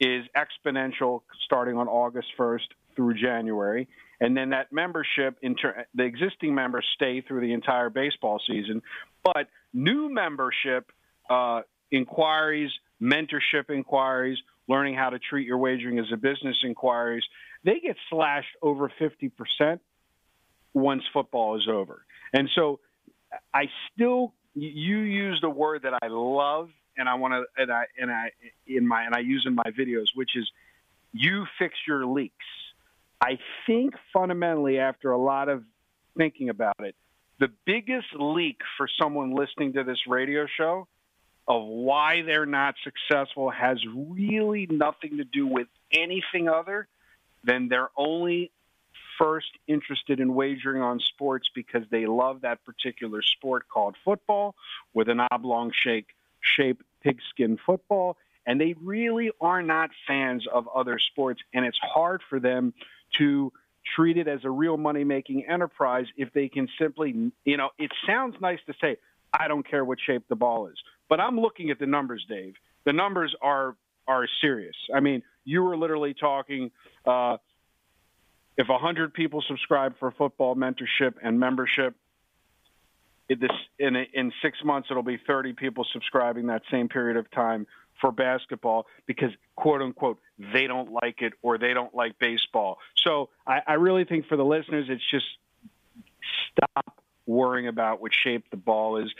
is 0.00 0.24
exponential 0.36 1.22
starting 1.44 1.76
on 1.76 1.88
August 1.88 2.28
1st 2.38 2.68
through 2.96 3.14
January. 3.14 3.88
And 4.20 4.36
then 4.36 4.50
that 4.50 4.72
membership, 4.72 5.38
inter- 5.42 5.86
the 5.94 6.04
existing 6.04 6.54
members 6.54 6.86
stay 6.94 7.20
through 7.20 7.40
the 7.40 7.52
entire 7.52 7.90
baseball 7.90 8.40
season. 8.46 8.82
But 9.24 9.48
new 9.72 10.08
membership 10.08 10.90
uh, 11.28 11.62
inquiries, 11.90 12.70
mentorship 13.00 13.70
inquiries, 13.70 14.38
learning 14.68 14.94
how 14.94 15.10
to 15.10 15.18
treat 15.18 15.46
your 15.46 15.58
wagering 15.58 15.98
as 15.98 16.06
a 16.12 16.16
business 16.16 16.56
inquiries, 16.64 17.24
they 17.64 17.80
get 17.80 17.96
slashed 18.10 18.56
over 18.62 18.90
50% 19.00 19.80
once 20.72 21.02
football 21.12 21.56
is 21.56 21.66
over. 21.70 22.04
And 22.32 22.48
so 22.54 22.80
I 23.52 23.64
still, 23.92 24.32
you 24.54 24.98
use 24.98 25.38
the 25.40 25.50
word 25.50 25.82
that 25.82 25.94
I 26.02 26.08
love 26.08 26.68
and 26.96 27.08
I 27.08 27.14
want 27.14 27.34
to, 27.34 27.62
and 27.62 27.72
I, 27.72 27.84
and 27.98 28.10
I, 28.10 28.30
in 28.66 28.86
my, 28.86 29.04
and 29.04 29.14
I 29.14 29.20
use 29.20 29.44
in 29.46 29.54
my 29.54 29.70
videos, 29.78 30.06
which 30.14 30.30
is 30.36 30.48
you 31.12 31.44
fix 31.58 31.74
your 31.86 32.06
leaks 32.06 32.34
I 33.20 33.38
think 33.66 33.94
fundamentally, 34.12 34.78
after 34.78 35.12
a 35.12 35.18
lot 35.18 35.48
of 35.48 35.64
thinking 36.16 36.48
about 36.48 36.76
it. 36.80 36.94
The 37.40 37.48
biggest 37.64 38.08
leak 38.14 38.60
for 38.76 38.88
someone 39.00 39.34
listening 39.34 39.72
to 39.74 39.84
this 39.84 39.98
radio 40.06 40.46
show 40.46 40.86
of 41.46 41.66
why 41.66 42.22
they're 42.22 42.46
not 42.46 42.74
successful 42.82 43.50
has 43.50 43.78
really 44.08 44.66
nothing 44.70 45.18
to 45.18 45.24
do 45.24 45.46
with 45.46 45.66
anything 45.92 46.48
other 46.48 46.88
than 47.42 47.68
they're 47.68 47.90
only 47.96 48.50
first 49.18 49.50
interested 49.66 50.20
in 50.20 50.34
wagering 50.34 50.82
on 50.82 50.98
sports 51.00 51.48
because 51.54 51.82
they 51.90 52.06
love 52.06 52.40
that 52.40 52.64
particular 52.64 53.20
sport 53.22 53.68
called 53.68 53.94
football 54.04 54.54
with 54.94 55.08
an 55.08 55.20
oblong 55.30 55.70
shape, 55.74 56.06
shape 56.40 56.82
pigskin 57.02 57.58
football. 57.64 58.16
And 58.46 58.60
they 58.60 58.74
really 58.82 59.30
are 59.40 59.62
not 59.62 59.90
fans 60.06 60.46
of 60.52 60.68
other 60.74 60.98
sports. 60.98 61.40
And 61.52 61.64
it's 61.64 61.78
hard 61.82 62.22
for 62.28 62.40
them 62.40 62.74
to 63.18 63.52
treat 63.94 64.16
it 64.16 64.28
as 64.28 64.40
a 64.44 64.50
real 64.50 64.76
money 64.76 65.04
making 65.04 65.44
enterprise 65.46 66.06
if 66.16 66.32
they 66.32 66.48
can 66.48 66.68
simply, 66.78 67.32
you 67.44 67.56
know, 67.56 67.70
it 67.78 67.90
sounds 68.06 68.36
nice 68.40 68.60
to 68.66 68.74
say, 68.80 68.96
I 69.32 69.48
don't 69.48 69.68
care 69.68 69.84
what 69.84 69.98
shape 70.00 70.24
the 70.28 70.36
ball 70.36 70.68
is. 70.68 70.76
But 71.08 71.20
I'm 71.20 71.38
looking 71.38 71.70
at 71.70 71.78
the 71.78 71.86
numbers, 71.86 72.24
Dave. 72.28 72.54
The 72.84 72.92
numbers 72.92 73.34
are 73.42 73.76
are 74.06 74.26
serious. 74.42 74.76
I 74.94 75.00
mean, 75.00 75.22
you 75.44 75.62
were 75.62 75.78
literally 75.78 76.12
talking 76.12 76.70
uh, 77.06 77.38
if 78.56 78.68
100 78.68 79.14
people 79.14 79.42
subscribe 79.48 79.98
for 79.98 80.10
football 80.10 80.54
mentorship 80.54 81.14
and 81.22 81.40
membership, 81.40 81.94
this, 83.28 83.50
in, 83.78 83.96
in 83.96 84.32
six 84.42 84.58
months 84.62 84.88
it'll 84.90 85.02
be 85.02 85.18
30 85.26 85.54
people 85.54 85.86
subscribing 85.92 86.46
that 86.48 86.62
same 86.70 86.88
period 86.88 87.16
of 87.16 87.30
time 87.30 87.66
for 88.04 88.12
basketball 88.12 88.84
because 89.06 89.30
quote 89.56 89.80
unquote 89.80 90.18
they 90.52 90.66
don't 90.66 90.92
like 90.92 91.22
it 91.22 91.32
or 91.40 91.56
they 91.56 91.72
don't 91.72 91.94
like 91.94 92.18
baseball. 92.18 92.76
So 92.98 93.30
I, 93.46 93.60
I 93.66 93.72
really 93.74 94.04
think 94.04 94.26
for 94.26 94.36
the 94.36 94.44
listeners, 94.44 94.88
it's 94.90 95.02
just 95.10 95.24
stop 96.52 97.00
worrying 97.24 97.66
about 97.66 98.02
what 98.02 98.12
shape 98.14 98.44
the 98.50 98.58
ball 98.58 98.98
is. 98.98 99.10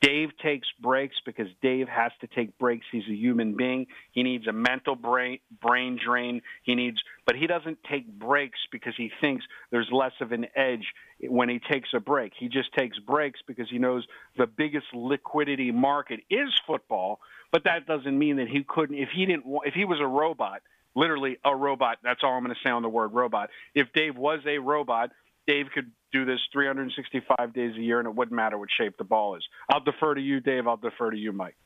Dave 0.00 0.30
takes 0.42 0.66
breaks 0.80 1.16
because 1.26 1.48
Dave 1.60 1.86
has 1.88 2.10
to 2.22 2.26
take 2.26 2.58
breaks. 2.58 2.86
He's 2.90 3.06
a 3.10 3.14
human 3.14 3.54
being. 3.54 3.86
He 4.12 4.22
needs 4.22 4.46
a 4.46 4.52
mental 4.52 4.94
brain 4.96 5.40
brain 5.60 5.98
drain. 6.02 6.40
He 6.62 6.74
needs, 6.74 7.02
but 7.26 7.36
he 7.36 7.46
doesn't 7.46 7.78
take 7.90 8.06
breaks 8.06 8.58
because 8.72 8.94
he 8.96 9.10
thinks 9.20 9.44
there's 9.70 9.88
less 9.92 10.12
of 10.20 10.32
an 10.32 10.46
edge 10.56 10.86
when 11.20 11.50
he 11.50 11.60
takes 11.70 11.90
a 11.94 12.00
break. 12.00 12.32
He 12.38 12.48
just 12.48 12.72
takes 12.72 12.98
breaks 12.98 13.40
because 13.46 13.68
he 13.70 13.78
knows 13.78 14.06
the 14.38 14.46
biggest 14.46 14.86
liquidity 14.94 15.70
market 15.70 16.20
is 16.30 16.48
football. 16.66 17.20
But 17.52 17.64
that 17.64 17.86
doesn't 17.86 18.18
mean 18.18 18.36
that 18.36 18.48
he 18.48 18.64
couldn't. 18.64 18.96
If 18.96 19.10
he 19.14 19.26
didn't, 19.26 19.44
if 19.66 19.74
he 19.74 19.84
was 19.84 19.98
a 20.00 20.06
robot, 20.06 20.62
literally 20.94 21.38
a 21.44 21.54
robot. 21.54 21.98
That's 22.02 22.20
all 22.22 22.32
I'm 22.32 22.44
going 22.44 22.54
to 22.54 22.60
say 22.64 22.70
on 22.70 22.82
the 22.82 22.88
word 22.88 23.12
robot. 23.12 23.50
If 23.74 23.92
Dave 23.92 24.16
was 24.16 24.40
a 24.46 24.58
robot, 24.58 25.10
Dave 25.46 25.66
could 25.74 25.90
do 26.12 26.24
this 26.24 26.38
365 26.52 27.54
days 27.54 27.72
a 27.76 27.80
year, 27.80 27.98
and 27.98 28.08
it 28.08 28.14
wouldn't 28.14 28.34
matter 28.34 28.58
what 28.58 28.68
shape 28.78 28.96
the 28.98 29.04
ball 29.04 29.36
is. 29.36 29.42
I'll 29.70 29.80
defer 29.80 30.14
to 30.14 30.20
you, 30.20 30.40
Dave. 30.40 30.66
I'll 30.66 30.76
defer 30.76 31.10
to 31.10 31.16
you, 31.16 31.32
Mike. 31.32 31.56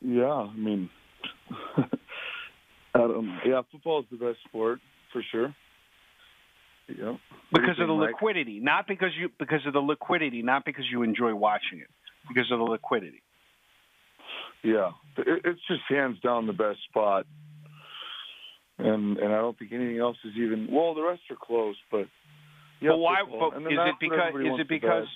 Yeah, 0.00 0.24
I 0.24 0.54
mean, 0.56 0.90
Adam, 2.94 3.38
yeah, 3.46 3.62
football 3.70 4.00
is 4.00 4.06
the 4.10 4.16
best 4.16 4.38
sport 4.48 4.80
for 5.12 5.22
sure. 5.30 5.54
Yeah. 6.88 7.16
Because 7.52 7.78
of 7.80 7.86
the 7.86 7.92
liquidity, 7.92 8.58
not 8.60 8.88
because 8.88 9.10
you 9.18 9.30
because 9.38 9.60
of 9.66 9.72
the 9.72 9.80
liquidity, 9.80 10.42
not 10.42 10.64
because 10.64 10.84
you 10.90 11.02
enjoy 11.02 11.34
watching 11.34 11.78
it, 11.78 11.88
because 12.28 12.50
of 12.50 12.58
the 12.58 12.64
liquidity. 12.64 13.22
Yeah, 14.64 14.90
it's 15.16 15.60
just 15.68 15.82
hands 15.88 16.18
down 16.20 16.46
the 16.46 16.52
best 16.52 16.78
spot 16.88 17.26
and 18.82 19.18
and 19.18 19.32
I 19.32 19.38
don't 19.38 19.58
think 19.58 19.72
anything 19.72 19.98
else 19.98 20.16
is 20.24 20.32
even. 20.36 20.68
Well, 20.70 20.94
the 20.94 21.02
rest 21.02 21.22
are 21.30 21.36
close, 21.40 21.76
but. 21.90 22.06
Yeah, 22.80 22.90
but 22.90 22.98
why? 22.98 23.22
But 23.24 23.62
is 23.62 23.78
it 23.78 23.94
because? 24.00 24.34
Is 24.34 24.60
it 24.60 24.68
because? 24.68 25.06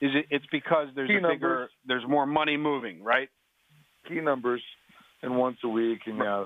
Is 0.00 0.10
it? 0.14 0.26
It's 0.30 0.46
because 0.52 0.88
there's 0.94 1.08
Key 1.08 1.16
a 1.16 1.20
bigger. 1.20 1.48
Numbers. 1.48 1.70
There's 1.86 2.04
more 2.06 2.26
money 2.26 2.56
moving, 2.56 3.02
right? 3.02 3.28
Key 4.06 4.20
numbers, 4.20 4.62
and 5.22 5.36
once 5.36 5.56
a 5.64 5.68
week, 5.68 6.00
and 6.06 6.18
yeah, 6.18 6.44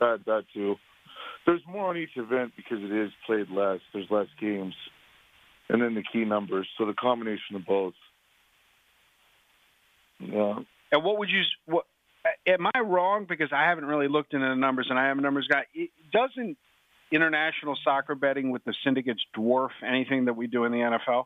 that 0.00 0.20
that 0.26 0.44
too. 0.54 0.76
There's 1.46 1.60
more 1.68 1.90
on 1.90 1.96
each 1.98 2.16
event 2.16 2.52
because 2.56 2.78
it 2.82 2.92
is 2.92 3.10
played 3.26 3.50
less. 3.50 3.80
There's 3.92 4.10
less 4.10 4.28
games, 4.40 4.74
and 5.68 5.82
then 5.82 5.94
the 5.94 6.02
key 6.12 6.24
numbers. 6.24 6.68
So 6.78 6.86
the 6.86 6.94
combination 6.94 7.56
of 7.56 7.66
both. 7.66 7.94
Yeah. 10.20 10.60
And 10.92 11.04
what 11.04 11.18
would 11.18 11.28
you? 11.28 11.42
What 11.66 11.84
am 12.46 12.66
I 12.74 12.80
wrong? 12.80 13.26
Because 13.28 13.48
I 13.52 13.68
haven't 13.68 13.84
really 13.86 14.08
looked 14.08 14.34
into 14.34 14.48
the 14.48 14.54
numbers, 14.54 14.86
and 14.90 14.98
I 14.98 15.08
am 15.08 15.18
a 15.18 15.22
numbers 15.22 15.46
guy. 15.48 15.64
It 15.74 15.90
doesn't 16.12 16.56
international 17.14 17.76
soccer 17.84 18.14
betting 18.14 18.50
with 18.50 18.64
the 18.64 18.74
syndicates 18.84 19.20
dwarf 19.36 19.70
anything 19.86 20.26
that 20.26 20.34
we 20.34 20.46
do 20.46 20.64
in 20.64 20.72
the 20.72 20.78
NFL? 20.78 21.24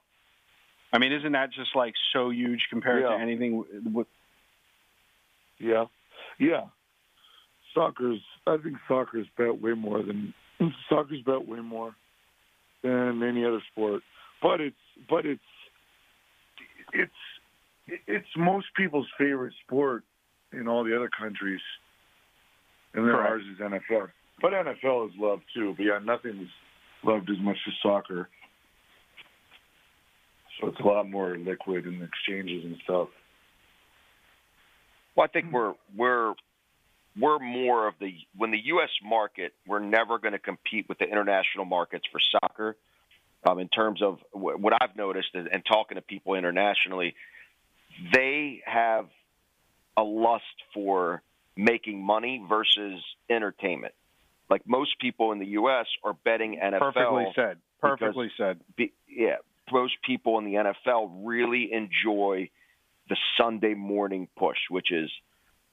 I 0.92 0.98
mean, 0.98 1.12
isn't 1.12 1.32
that 1.32 1.52
just 1.52 1.74
like 1.74 1.94
so 2.12 2.30
huge 2.30 2.66
compared 2.70 3.02
yeah. 3.02 3.16
to 3.16 3.22
anything? 3.22 3.64
With... 3.92 4.06
Yeah, 5.58 5.86
yeah. 6.38 6.66
Soccer's. 7.74 8.20
I 8.46 8.56
think 8.56 8.76
soccer's 8.86 9.26
bet 9.36 9.60
way 9.60 9.72
more 9.72 10.02
than 10.02 10.32
soccer's 10.88 11.22
bet 11.22 11.46
way 11.46 11.60
more 11.60 11.94
than 12.82 13.22
any 13.22 13.44
other 13.44 13.62
sport. 13.72 14.02
But 14.42 14.60
it's 14.60 14.76
but 15.08 15.26
it's 15.26 15.42
it's 16.92 17.12
it's 18.06 18.28
most 18.36 18.66
people's 18.76 19.08
favorite 19.18 19.54
sport 19.66 20.04
in 20.52 20.68
all 20.68 20.84
the 20.84 20.96
other 20.96 21.10
countries, 21.18 21.60
and 22.94 23.06
then 23.06 23.14
ours 23.14 23.42
is 23.52 23.60
NFL. 23.60 24.08
But 24.40 24.52
NFL 24.52 25.08
is 25.08 25.14
loved 25.18 25.42
too. 25.54 25.74
But 25.76 25.82
yeah, 25.82 25.98
nothing 26.02 26.40
is 26.42 26.48
loved 27.02 27.30
as 27.30 27.38
much 27.40 27.56
as 27.66 27.74
soccer. 27.82 28.28
So 30.60 30.68
it's 30.68 30.80
a 30.80 30.84
lot 30.84 31.08
more 31.08 31.36
liquid 31.36 31.86
in 31.86 32.02
exchanges 32.02 32.64
and 32.64 32.76
stuff. 32.84 33.08
Well, 35.14 35.24
I 35.24 35.28
think 35.28 35.52
we're 35.52 35.74
we're 35.96 36.34
we're 37.20 37.38
more 37.38 37.88
of 37.88 37.94
the 38.00 38.12
when 38.36 38.50
the 38.50 38.60
U.S. 38.66 38.90
market, 39.04 39.52
we're 39.66 39.80
never 39.80 40.18
going 40.18 40.32
to 40.32 40.38
compete 40.38 40.88
with 40.88 40.98
the 40.98 41.06
international 41.06 41.64
markets 41.64 42.04
for 42.10 42.20
soccer. 42.32 42.76
Um, 43.48 43.60
in 43.60 43.68
terms 43.68 44.02
of 44.02 44.18
what 44.32 44.72
I've 44.80 44.96
noticed 44.96 45.28
and, 45.34 45.46
and 45.46 45.62
talking 45.64 45.94
to 45.94 46.02
people 46.02 46.34
internationally, 46.34 47.14
they 48.12 48.62
have 48.66 49.06
a 49.98 50.02
lust 50.02 50.44
for 50.72 51.22
making 51.56 52.00
money 52.00 52.42
versus 52.48 53.02
entertainment. 53.28 53.92
Like 54.48 54.62
most 54.66 54.98
people 55.00 55.32
in 55.32 55.40
the 55.40 55.46
U.S. 55.46 55.86
are 56.04 56.14
betting 56.24 56.58
NFL. 56.62 56.94
Perfectly 56.94 57.26
said. 57.34 57.58
Perfectly 57.80 58.30
said. 58.38 58.60
Be, 58.76 58.92
yeah, 59.08 59.36
most 59.70 59.94
people 60.06 60.38
in 60.38 60.44
the 60.44 60.54
NFL 60.54 61.10
really 61.24 61.70
enjoy 61.72 62.48
the 63.08 63.16
Sunday 63.36 63.74
morning 63.74 64.28
push, 64.38 64.58
which 64.70 64.92
is 64.92 65.10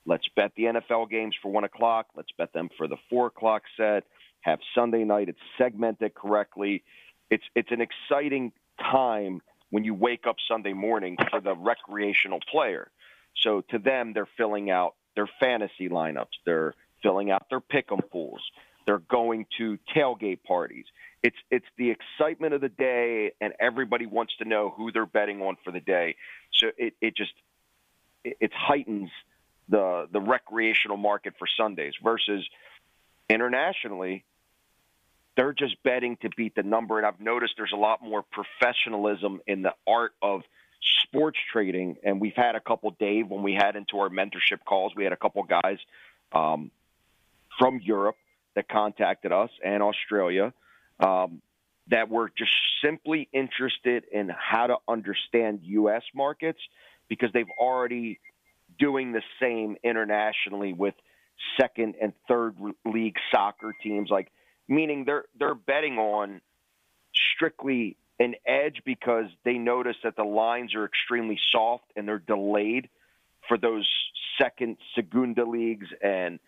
let's 0.06 0.26
bet 0.36 0.52
the 0.58 0.64
NFL 0.64 1.10
games 1.10 1.36
for 1.42 1.52
one 1.52 1.64
o'clock, 1.64 2.08
let's 2.16 2.32
bet 2.38 2.52
them 2.52 2.70
for 2.78 2.88
the 2.88 2.98
four 3.10 3.28
o'clock 3.28 3.62
set. 3.78 4.04
Have 4.42 4.60
Sunday 4.76 5.04
night. 5.04 5.30
It's 5.30 5.40
segmented 5.58 6.14
correctly. 6.16 6.84
It's 7.30 7.44
it's 7.56 7.72
an 7.72 7.82
exciting 7.82 8.52
time 8.80 9.42
when 9.70 9.84
you 9.84 9.94
wake 9.94 10.26
up 10.28 10.36
Sunday 10.48 10.74
morning 10.74 11.18
for 11.30 11.42
the 11.42 11.56
recreational 11.56 12.40
player. 12.52 12.92
So 13.38 13.62
to 13.70 13.80
them, 13.80 14.14
they're 14.14 14.28
filling 14.38 14.70
out 14.70 14.96
their 15.16 15.30
fantasy 15.40 15.90
lineups. 15.90 16.38
They're 16.46 16.74
filling 17.02 17.32
out 17.32 17.50
their 17.50 17.62
pick'em 17.62 18.10
pools. 18.10 18.42
They're 18.86 19.00
going 19.00 19.48
to 19.58 19.78
tailgate 19.96 20.44
parties. 20.44 20.86
It's 21.24 21.38
it's 21.50 21.66
the 21.78 21.92
excitement 21.92 22.54
of 22.54 22.62
the 22.62 22.70
day, 22.70 23.32
and 23.42 23.54
everybody 23.60 24.06
wants 24.06 24.36
to 24.38 24.46
know 24.46 24.70
who 24.76 24.92
they're 24.92 25.08
betting 25.08 25.42
on 25.42 25.58
for 25.64 25.72
the 25.72 25.80
day. 25.80 26.16
So 26.54 26.68
it 26.78 26.94
it 27.02 27.18
just 27.18 27.34
it, 28.24 28.38
it 28.40 28.52
heightens 28.54 29.10
the 29.70 30.08
the 30.12 30.22
recreational 30.22 30.98
market 30.98 31.34
for 31.40 31.48
Sundays 31.58 31.94
versus 32.04 32.48
internationally. 33.30 34.24
They're 35.36 35.54
just 35.54 35.82
betting 35.84 36.18
to 36.22 36.30
beat 36.30 36.56
the 36.56 36.64
number, 36.64 36.98
and 36.98 37.06
I've 37.06 37.20
noticed 37.20 37.56
there's 37.58 37.74
a 37.74 37.78
lot 37.78 38.02
more 38.02 38.24
professionalism 38.24 39.42
in 39.48 39.64
the 39.64 39.74
art 39.86 40.14
of 40.22 40.44
sports 41.04 41.38
trading, 41.52 41.98
and 42.04 42.20
we've 42.22 42.36
had 42.36 42.56
a 42.56 42.60
couple, 42.60 42.92
Dave, 42.92 43.30
when 43.30 43.44
we 43.44 43.54
had 43.54 43.76
into 43.76 44.00
our 44.00 44.10
mentorship 44.10 44.64
calls, 44.66 44.94
we 44.96 45.04
had 45.04 45.14
a 45.14 45.18
couple 45.18 45.44
guys 45.44 45.78
um, 46.32 46.72
from 47.58 47.80
Europe 47.84 48.18
that 48.56 48.68
contacted 48.70 49.32
us 49.32 49.50
and 49.64 49.82
Australia 49.82 50.54
um, 51.00 51.42
that 51.88 52.10
were 52.10 52.32
just 52.38 52.52
simply 52.84 53.28
interested 53.32 54.04
in 54.12 54.30
how 54.30 54.68
to 54.68 54.78
understand 54.88 55.60
U.S. 55.64 56.04
markets 56.14 56.60
because 57.08 57.30
they've 57.34 57.46
already 57.60 58.20
doing 58.80 59.12
the 59.12 59.22
same 59.40 59.78
internationally 59.84 60.74
with 60.74 60.96
second 61.60 61.96
and 62.02 62.14
third 62.28 62.56
league 62.86 63.18
soccer 63.32 63.74
teams, 63.84 64.10
like 64.10 64.32
meaning 64.68 65.04
they're 65.06 65.26
they're 65.38 65.56
betting 65.56 65.98
on 65.98 66.42
strictly 67.14 67.98
an 68.20 68.36
edge 68.46 68.82
because 68.86 69.26
they 69.44 69.58
notice 69.58 69.98
that 70.04 70.16
the 70.16 70.24
lines 70.24 70.74
are 70.76 70.86
extremely 70.86 71.40
soft 71.52 71.86
and 71.96 72.08
they're 72.08 72.20
delayed 72.20 72.90
for 73.48 73.58
those 73.58 73.88
second 74.42 74.78
Segunda 74.96 75.46
leagues 75.46 75.88
and 76.02 76.40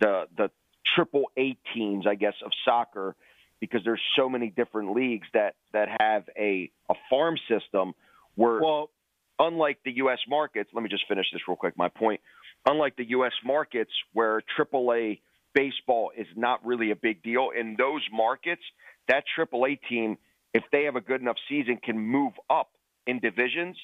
the 0.00 0.26
the 0.36 0.50
triple 0.94 1.30
A 1.36 1.56
teams, 1.74 2.06
I 2.06 2.14
guess, 2.14 2.34
of 2.44 2.52
soccer. 2.64 3.16
because 3.60 3.82
there's 3.84 4.02
so 4.16 4.28
many 4.28 4.50
different 4.50 4.94
leagues 4.94 5.26
that 5.32 5.54
that 5.72 5.88
have 6.00 6.24
a 6.38 6.70
a 6.90 6.94
farm 7.08 7.36
system 7.48 7.94
where 8.34 8.60
Well, 8.60 8.90
unlike 9.38 9.78
the 9.84 9.92
U.S. 9.96 10.18
markets, 10.28 10.70
let 10.74 10.82
me 10.82 10.88
just 10.88 11.06
finish 11.08 11.26
this 11.32 11.42
real 11.48 11.56
quick. 11.56 11.76
My 11.76 11.88
point: 11.88 12.20
unlike 12.66 12.96
the 12.96 13.08
U.S. 13.10 13.32
markets, 13.44 13.92
where 14.12 14.42
AAA 14.58 15.20
baseball 15.54 16.12
is 16.16 16.26
not 16.36 16.64
really 16.66 16.90
a 16.90 16.96
big 16.96 17.22
deal 17.22 17.48
in 17.58 17.76
those 17.78 18.02
markets, 18.12 18.62
that 19.08 19.24
AAA 19.36 19.78
team, 19.88 20.18
if 20.56 20.64
they 20.72 20.84
have 20.84 20.96
a 20.96 21.02
good 21.02 21.20
enough 21.20 21.36
season, 21.50 21.76
can 21.76 21.98
move 21.98 22.32
up 22.48 22.70
in 23.06 23.20
divisions. 23.20 23.76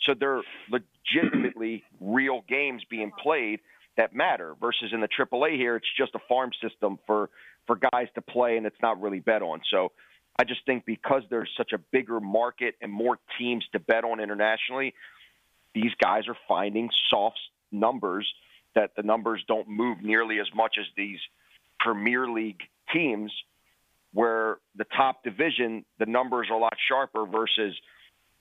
So 0.00 0.12
they're 0.12 0.42
legitimately 0.68 1.84
real 2.00 2.42
games 2.48 2.82
being 2.90 3.12
played 3.22 3.60
that 3.96 4.12
matter. 4.12 4.56
Versus 4.60 4.92
in 4.92 5.00
the 5.00 5.08
AAA 5.08 5.56
here, 5.56 5.76
it's 5.76 5.86
just 5.96 6.16
a 6.16 6.18
farm 6.28 6.50
system 6.60 6.98
for 7.06 7.30
for 7.66 7.76
guys 7.92 8.08
to 8.14 8.22
play, 8.22 8.56
and 8.56 8.66
it's 8.66 8.80
not 8.82 9.00
really 9.00 9.20
bet 9.20 9.42
on. 9.42 9.60
So 9.70 9.92
I 10.38 10.44
just 10.44 10.64
think 10.66 10.84
because 10.84 11.22
there's 11.30 11.50
such 11.56 11.72
a 11.72 11.78
bigger 11.78 12.20
market 12.20 12.74
and 12.80 12.92
more 12.92 13.18
teams 13.38 13.64
to 13.72 13.78
bet 13.78 14.04
on 14.04 14.20
internationally, 14.20 14.94
these 15.74 15.92
guys 16.00 16.28
are 16.28 16.36
finding 16.48 16.90
soft 17.08 17.38
numbers 17.70 18.32
that 18.74 18.94
the 18.96 19.02
numbers 19.02 19.44
don't 19.48 19.68
move 19.68 20.02
nearly 20.02 20.38
as 20.38 20.46
much 20.54 20.76
as 20.78 20.86
these 20.96 21.18
Premier 21.80 22.28
League 22.28 22.62
teams, 22.92 23.32
where 24.12 24.58
the 24.76 24.84
top 24.96 25.22
division, 25.24 25.84
the 25.98 26.06
numbers 26.06 26.48
are 26.50 26.56
a 26.56 26.60
lot 26.60 26.74
sharper 26.88 27.26
versus 27.26 27.76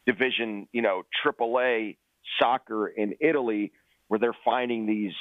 division, 0.06 0.68
you 0.72 0.82
know, 0.82 1.04
AAA 1.26 1.98
soccer 2.40 2.88
in 2.88 3.16
Italy, 3.20 3.72
where 4.08 4.20
they're 4.20 4.38
finding 4.46 4.86
these 4.86 5.14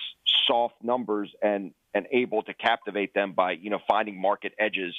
soft 0.46 0.74
numbers 0.82 1.30
and 1.42 1.72
and 1.94 2.06
able 2.10 2.42
to 2.42 2.52
captivate 2.54 3.14
them 3.14 3.32
by 3.32 3.52
you 3.52 3.70
know 3.70 3.78
finding 3.88 4.20
market 4.20 4.52
edges 4.58 4.94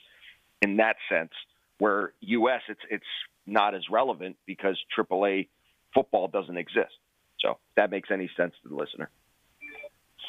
in 0.61 0.77
that 0.77 0.95
sense 1.09 1.31
where 1.77 2.13
US 2.21 2.61
it's 2.69 2.79
it's 2.89 3.05
not 3.45 3.75
as 3.75 3.83
relevant 3.91 4.37
because 4.45 4.79
AAA 4.97 5.49
football 5.93 6.27
doesn't 6.27 6.57
exist. 6.57 6.93
So 7.39 7.51
if 7.51 7.57
that 7.75 7.91
makes 7.91 8.09
any 8.11 8.29
sense 8.35 8.53
to 8.63 8.69
the 8.69 8.75
listener. 8.75 9.09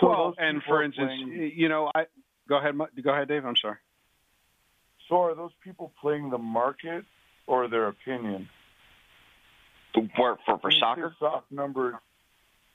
So 0.00 0.08
well, 0.08 0.34
and 0.38 0.62
for 0.62 0.82
instance, 0.82 1.12
playing- 1.16 1.52
you 1.56 1.68
know, 1.68 1.90
I 1.94 2.06
go 2.48 2.58
ahead, 2.58 2.74
go 3.02 3.12
ahead, 3.12 3.28
Dave. 3.28 3.44
I'm 3.44 3.56
sorry. 3.56 3.78
So 5.08 5.22
are 5.22 5.34
those 5.34 5.52
people 5.62 5.92
playing 6.00 6.30
the 6.30 6.38
market 6.38 7.04
or 7.46 7.68
their 7.68 7.88
opinion? 7.88 8.48
For 9.94 10.08
for, 10.14 10.38
for 10.46 10.58
When 10.62 10.72
you 10.72 10.76
say 10.76 10.80
soccer, 10.80 11.14
soft 11.18 11.50
numbers. 11.50 11.94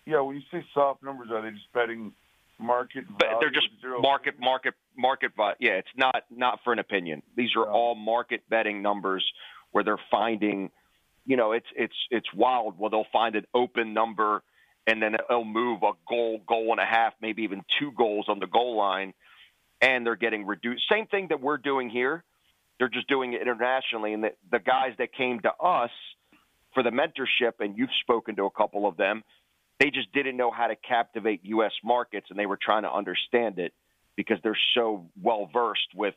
Yeah, 0.06 0.22
when 0.22 0.36
you 0.36 0.42
say 0.52 0.66
soft 0.74 1.04
numbers, 1.04 1.30
are 1.32 1.42
they 1.42 1.52
just 1.52 1.72
betting 1.74 2.14
market? 2.60 3.06
but 3.18 3.28
they're 3.40 3.52
just 3.52 3.70
market 4.02 4.40
market 4.40 4.74
market 4.98 5.32
vi- 5.38 5.56
yeah, 5.60 5.74
it's 5.74 5.96
not 5.96 6.26
not 6.32 6.60
for 6.64 6.74
an 6.74 6.80
opinion. 6.80 7.22
These 7.36 7.56
are 7.56 7.66
all 7.66 7.96
market 7.96 8.42
betting 8.50 8.82
numbers 8.82 9.24
where 9.72 9.84
they're 9.84 10.00
finding 10.10 10.72
you 11.26 11.38
know, 11.38 11.52
it's 11.52 11.68
it's 11.76 11.96
it's 12.10 12.34
wild. 12.34 12.80
Well, 12.80 12.90
they'll 12.90 13.06
find 13.12 13.36
an 13.36 13.46
open 13.54 13.94
number 13.94 14.44
and 14.88 15.02
then 15.02 15.16
it'll 15.16 15.46
move 15.46 15.84
a 15.84 15.92
goal, 16.10 16.42
goal 16.48 16.72
and 16.72 16.80
a 16.80 16.86
half, 16.86 17.14
maybe 17.22 17.44
even 17.44 17.64
two 17.80 17.92
goals 17.92 18.26
on 18.28 18.40
the 18.40 18.48
goal 18.48 18.76
line, 18.76 19.14
and 19.82 20.06
they're 20.06 20.16
getting 20.16 20.46
reduced. 20.46 20.84
Same 20.90 21.08
thing 21.08 21.28
that 21.30 21.42
we're 21.42 21.58
doing 21.58 21.90
here. 21.90 22.24
They're 22.80 22.90
just 22.90 23.08
doing 23.08 23.34
it 23.34 23.42
internationally, 23.42 24.14
and 24.14 24.24
the, 24.24 24.30
the 24.52 24.60
guys 24.60 24.94
that 24.98 25.14
came 25.14 25.40
to 25.42 25.52
us 25.54 25.92
for 26.74 26.84
the 26.84 26.90
mentorship, 26.90 27.54
and 27.60 27.78
you've 27.78 27.90
spoken 28.02 28.36
to 28.38 28.46
a 28.46 28.52
couple 28.52 28.88
of 28.88 28.98
them, 28.98 29.24
they 29.80 29.90
just 29.92 30.12
didn't 30.14 30.38
know 30.38 30.52
how 30.52 30.68
to 30.68 30.76
captivate 30.76 31.42
U.S. 31.44 31.72
markets, 31.84 32.28
and 32.30 32.40
they 32.40 32.46
were 32.46 32.60
trying 32.62 32.84
to 32.84 32.92
understand 32.92 33.60
it 33.60 33.74
because 34.16 34.38
they're 34.44 34.58
so 34.76 35.08
well 35.22 35.50
versed 35.52 35.96
with 35.96 36.14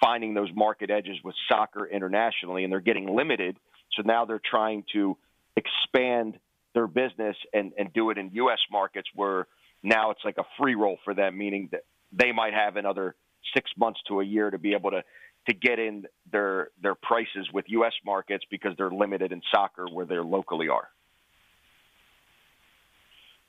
finding 0.00 0.32
those 0.34 0.48
market 0.54 0.90
edges 0.90 1.16
with 1.22 1.34
soccer 1.48 1.86
internationally, 1.86 2.64
and 2.64 2.72
they're 2.72 2.80
getting 2.80 3.14
limited. 3.14 3.56
So 3.96 4.02
now 4.04 4.24
they're 4.24 4.40
trying 4.42 4.84
to 4.92 5.16
expand 5.56 6.38
their 6.74 6.86
business 6.86 7.36
and, 7.52 7.72
and 7.78 7.92
do 7.92 8.10
it 8.10 8.18
in 8.18 8.30
U.S. 8.34 8.58
markets 8.70 9.08
where 9.14 9.46
now 9.82 10.10
it's 10.10 10.20
like 10.24 10.38
a 10.38 10.44
free 10.58 10.74
roll 10.74 10.98
for 11.04 11.14
them, 11.14 11.36
meaning 11.36 11.68
that 11.72 11.82
they 12.12 12.32
might 12.32 12.54
have 12.54 12.76
another 12.76 13.14
six 13.54 13.70
months 13.76 14.00
to 14.08 14.20
a 14.20 14.24
year 14.24 14.50
to 14.50 14.58
be 14.58 14.74
able 14.74 14.90
to 14.90 15.02
to 15.48 15.54
get 15.54 15.78
in 15.78 16.04
their 16.30 16.68
their 16.82 16.94
prices 16.94 17.48
with 17.52 17.64
U.S. 17.68 17.94
markets 18.04 18.44
because 18.50 18.72
they're 18.76 18.90
limited 18.90 19.32
in 19.32 19.40
soccer 19.50 19.86
where 19.90 20.04
they 20.06 20.16
locally 20.18 20.68
are. 20.68 20.88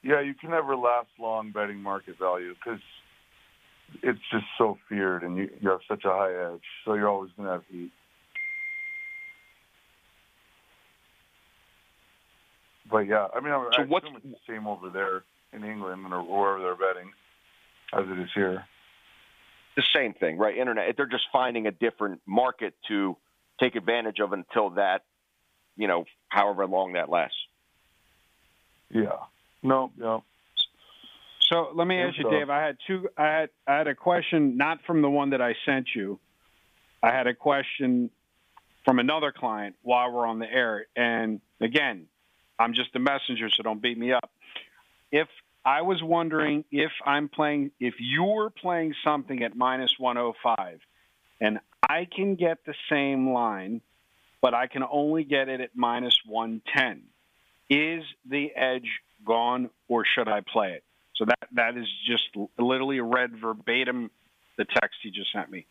Yeah, 0.04 0.22
you 0.22 0.34
can 0.34 0.50
never 0.52 0.76
last 0.76 1.10
long 1.20 1.52
betting 1.52 1.78
market 1.78 2.18
value 2.18 2.54
because 2.56 2.80
it's 4.02 4.20
just 4.32 4.46
so 4.58 4.78
feared, 4.90 5.22
and 5.24 5.36
you, 5.38 5.50
you 5.60 5.70
have 5.70 5.82
such 5.88 6.06
a 6.06 6.10
high 6.10 6.54
edge, 6.54 6.64
so 6.86 6.94
you're 6.94 7.10
always 7.10 7.30
going 7.38 7.46
to 7.48 7.54
have 7.54 7.64
heat. 7.70 7.92
But 12.90 13.00
yeah, 13.00 13.28
I 13.36 13.40
mean, 13.42 13.52
I, 13.54 13.70
So 13.76 13.82
I 13.84 13.86
what's- 13.86 14.06
assume 14.06 14.18
it's 14.18 14.26
the 14.48 14.54
same 14.54 14.66
over 14.66 14.90
there 14.90 15.24
in 15.54 15.64
England 15.70 16.06
or 16.14 16.24
wherever 16.24 16.62
they're 16.64 16.76
betting 16.76 17.12
as 17.94 18.06
it 18.08 18.20
is 18.20 18.30
here. 18.34 18.66
The 19.76 19.84
same 19.96 20.14
thing, 20.14 20.38
right? 20.38 20.58
Internet. 20.58 20.96
They're 20.98 21.06
just 21.06 21.26
finding 21.32 21.68
a 21.68 21.72
different 21.72 22.22
market 22.26 22.74
to 22.90 23.16
take 23.60 23.76
advantage 23.76 24.20
of 24.20 24.34
until 24.34 24.72
that, 24.72 25.04
you 25.78 25.88
know, 25.88 26.06
however 26.30 26.66
long 26.66 26.94
that 26.94 27.10
lasts. 27.10 27.38
Yeah. 28.90 29.18
No, 29.64 29.92
no. 29.98 30.24
So 31.52 31.72
let 31.74 31.86
me 31.86 32.02
ask 32.02 32.18
you, 32.18 32.30
Dave. 32.30 32.50
I 32.50 32.66
had 32.66 32.78
two. 32.88 33.10
I 33.18 33.26
had 33.26 33.50
I 33.68 33.78
had 33.78 33.88
a 33.88 33.96
question 33.96 34.58
not 34.58 34.80
from 34.86 35.02
the 35.02 35.10
one 35.10 35.32
that 35.32 35.42
I 35.42 35.56
sent 35.66 35.88
you. 35.94 36.20
I 37.04 37.12
had 37.12 37.28
a 37.28 37.34
question 37.34 38.10
from 38.86 39.00
another 39.00 39.32
client 39.32 39.76
while 39.82 40.12
we're 40.12 40.26
on 40.26 40.40
the 40.40 40.52
air. 40.52 40.86
And 40.96 41.42
again, 41.60 42.08
I'm 42.58 42.74
just 42.74 42.96
a 42.96 43.00
messenger, 43.00 43.50
so 43.50 43.64
don't 43.64 43.82
beat 43.82 43.98
me 43.98 44.14
up. 44.14 44.32
If 45.12 45.28
I 45.64 45.82
was 45.84 46.02
wondering 46.02 46.66
if 46.72 46.92
I'm 47.06 47.30
playing, 47.30 47.72
if 47.80 47.96
you're 48.00 48.50
playing 48.50 48.96
something 49.04 49.44
at 49.44 49.56
minus 49.56 49.94
105, 50.00 50.80
and 51.40 51.60
I 51.88 52.08
can 52.14 52.36
get 52.36 52.66
the 52.66 52.74
same 52.90 53.30
line, 53.30 53.82
but 54.42 54.54
I 54.54 54.68
can 54.68 54.84
only 54.90 55.24
get 55.24 55.50
it 55.50 55.62
at 55.62 55.72
minus 55.76 56.18
110, 56.26 57.04
is 57.70 58.04
the 58.28 58.52
edge 58.56 58.90
gone, 59.26 59.70
or 59.88 60.04
should 60.04 60.28
I 60.28 60.42
play 60.42 60.74
it? 60.74 60.84
So 61.16 61.26
that 61.26 61.48
that 61.54 61.78
is 61.78 61.88
just 62.08 62.24
literally 62.58 63.00
read 63.00 63.38
verbatim 63.40 64.10
the 64.58 64.66
text 64.66 64.98
he 65.04 65.12
just 65.12 65.32
sent 65.32 65.52
me. 65.52 65.66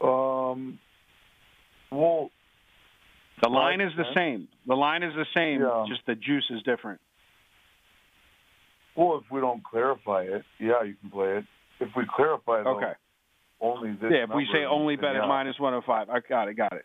Um. 0.00 0.78
Well, 1.90 2.30
The 3.42 3.48
line 3.48 3.80
is 3.80 3.92
the 3.96 4.04
same. 4.14 4.48
The 4.66 4.74
line 4.76 5.02
is 5.02 5.12
the 5.14 5.26
same. 5.34 5.60
Yeah. 5.60 5.84
Just 5.88 6.06
the 6.06 6.14
juice 6.14 6.48
is 6.50 6.62
different. 6.62 7.00
well, 8.96 9.20
if 9.24 9.30
we 9.32 9.40
don't 9.40 9.64
clarify 9.64 10.22
it, 10.22 10.42
yeah, 10.60 10.82
you 10.84 10.94
can 11.00 11.10
play 11.10 11.38
it. 11.38 11.44
If 11.80 11.88
we 11.96 12.04
clarify, 12.14 12.60
it, 12.60 12.66
Okay. 12.66 12.92
only 13.60 13.92
this. 13.92 14.12
Yeah. 14.12 14.24
If 14.24 14.30
we 14.34 14.46
say 14.52 14.64
only 14.64 14.96
bet 14.96 15.16
at 15.16 15.22
yeah. 15.22 15.26
minus 15.26 15.58
105, 15.58 16.08
I 16.08 16.20
got 16.28 16.48
it. 16.48 16.56
Got 16.56 16.72
it. 16.74 16.84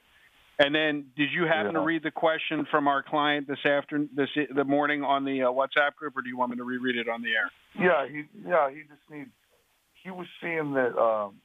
And 0.60 0.74
then, 0.74 1.12
did 1.15 1.30
you 1.32 1.46
happen 1.46 1.76
to 1.76 1.82
read 1.82 2.02
the 2.02 2.10
question 2.10 2.65
from 2.72 2.88
our 2.88 3.04
client 3.04 3.48
this 3.48 3.63
afternoon, 3.63 4.10
this 4.15 4.30
the 4.56 4.63
morning 4.63 5.04
on 5.04 5.24
the 5.24 5.43
uh, 5.43 5.52
WhatsApp 5.52 5.93
group, 5.96 6.17
or 6.17 6.24
do 6.24 6.30
you 6.30 6.38
want 6.38 6.50
me 6.50 6.58
to 6.58 6.63
reread 6.63 6.96
it 6.96 7.08
on 7.08 7.22
the 7.22 7.30
air? 7.30 7.52
Yeah, 7.78 8.08
he 8.10 8.24
yeah 8.43 8.72
he 8.72 8.82
just 8.82 9.06
needs. 9.12 9.30
He 10.04 10.10
was 10.10 10.26
saying 10.41 10.74
that 10.74 10.98
um, 10.98 11.36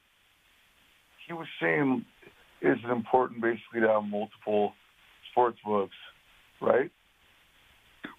he 1.27 1.33
was 1.33 1.45
saying 1.61 2.05
is 2.63 2.77
it 2.83 2.89
important 2.89 3.41
basically 3.41 3.81
to 3.81 3.89
have 3.89 4.03
multiple 4.03 4.73
sports 5.33 5.59
books, 5.65 5.95
right? 6.61 6.89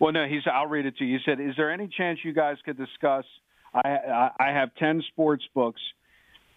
Well, 0.00 0.12
no, 0.12 0.26
he's. 0.26 0.42
I'll 0.52 0.66
read 0.66 0.86
it 0.86 0.96
to 0.98 1.04
you. 1.04 1.18
He 1.18 1.22
said, 1.24 1.40
"Is 1.40 1.54
there 1.56 1.70
any 1.70 1.88
chance 1.88 2.18
you 2.24 2.32
guys 2.32 2.56
could 2.64 2.76
discuss? 2.76 3.24
I 3.72 3.88
I, 3.88 4.30
I 4.38 4.48
have 4.48 4.74
ten 4.78 5.02
sports 5.12 5.44
books, 5.54 5.80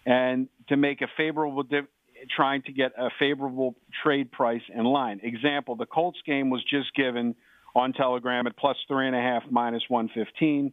and 0.04 0.48
to 0.68 0.76
make 0.76 1.00
a 1.00 1.06
favorable, 1.16 1.62
div, 1.62 1.86
trying 2.34 2.62
to 2.62 2.72
get 2.72 2.92
a 2.98 3.08
favorable 3.18 3.74
trade 4.02 4.30
price 4.32 4.62
in 4.74 4.84
line. 4.84 5.20
Example: 5.22 5.76
the 5.76 5.86
Colts 5.86 6.18
game 6.26 6.50
was 6.50 6.62
just 6.68 6.94
given 6.94 7.34
on 7.74 7.92
Telegram 7.92 8.46
at 8.46 8.56
plus 8.56 8.76
three 8.88 9.06
and 9.06 9.16
a 9.16 9.20
half, 9.20 9.42
minus 9.50 9.82
one 9.88 10.10
fifteen. 10.12 10.72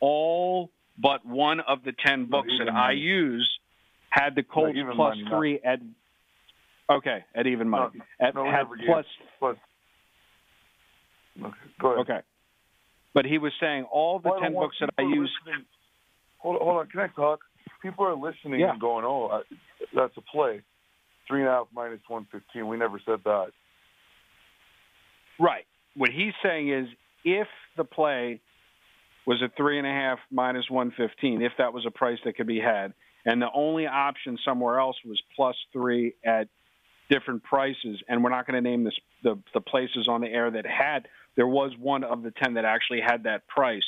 All 0.00 0.70
but 0.98 1.24
one 1.24 1.60
of 1.60 1.84
the 1.84 1.92
ten 2.04 2.26
books 2.26 2.50
that 2.58 2.72
I 2.72 2.92
use 2.92 3.48
had 4.10 4.34
the 4.34 4.42
Colts 4.42 4.76
plus 4.94 5.16
three 5.30 5.60
at. 5.64 5.80
Okay, 6.90 7.24
at 7.34 7.46
even 7.46 7.68
money. 7.68 8.00
No, 8.20 8.26
at, 8.26 8.34
no, 8.34 8.42
we 8.42 8.48
had 8.48 8.66
plus 8.86 9.06
okay, 9.42 9.58
go 11.80 11.92
ahead. 11.92 12.00
Okay. 12.00 12.20
But 13.14 13.26
he 13.26 13.38
was 13.38 13.52
saying 13.60 13.84
all 13.84 14.18
the 14.18 14.30
Well, 14.30 14.40
10 14.40 14.52
books 14.54 14.76
that 14.80 14.90
I 14.98 15.02
use. 15.02 15.30
Hold 16.38 16.56
on, 16.56 16.62
hold 16.62 16.76
on. 16.78 16.86
Can 16.88 17.00
I 17.00 17.08
talk? 17.08 17.40
People 17.82 18.06
are 18.06 18.14
listening 18.14 18.60
Yeah. 18.60 18.72
and 18.72 18.80
going, 18.80 19.04
"Oh, 19.04 19.28
I, 19.28 19.42
that's 19.94 20.16
a 20.16 20.20
play." 20.20 20.62
Three 21.28 21.40
and 21.40 21.48
a 21.48 21.52
half 21.52 21.66
minus 21.72 22.00
one 22.08 22.26
fifteen. 22.32 22.66
We 22.68 22.76
never 22.76 22.98
said 23.04 23.20
that. 23.24 23.52
Right. 25.38 25.66
What 25.96 26.10
he's 26.10 26.34
saying 26.42 26.70
is 26.70 26.88
if 27.24 27.48
the 27.76 27.84
play 27.84 28.40
was 29.26 29.42
at 29.42 29.56
three 29.56 29.78
and 29.78 29.86
a 29.86 29.90
half 29.90 30.18
minus 30.30 30.68
115, 30.68 31.42
if 31.42 31.52
that 31.58 31.72
was 31.72 31.84
a 31.86 31.90
price 31.90 32.18
that 32.24 32.36
could 32.36 32.46
be 32.46 32.60
had, 32.60 32.92
and 33.24 33.40
the 33.40 33.50
only 33.54 33.86
option 33.86 34.38
somewhere 34.44 34.78
else 34.78 34.96
was 35.04 35.20
plus 35.36 35.56
three 35.72 36.14
at 36.24 36.48
different 37.10 37.42
prices. 37.42 38.02
And 38.08 38.24
we're 38.24 38.30
not 38.30 38.46
going 38.46 38.62
to 38.62 38.68
name 38.68 38.84
this, 38.84 38.98
the 39.22 39.38
the 39.52 39.60
places 39.60 40.08
on 40.08 40.20
the 40.20 40.28
air 40.28 40.50
that 40.50 40.64
had. 40.66 41.08
There 41.36 41.46
was 41.46 41.72
one 41.78 42.04
of 42.04 42.22
the 42.22 42.30
ten 42.30 42.54
that 42.54 42.64
actually 42.64 43.00
had 43.00 43.24
that 43.24 43.46
price. 43.46 43.84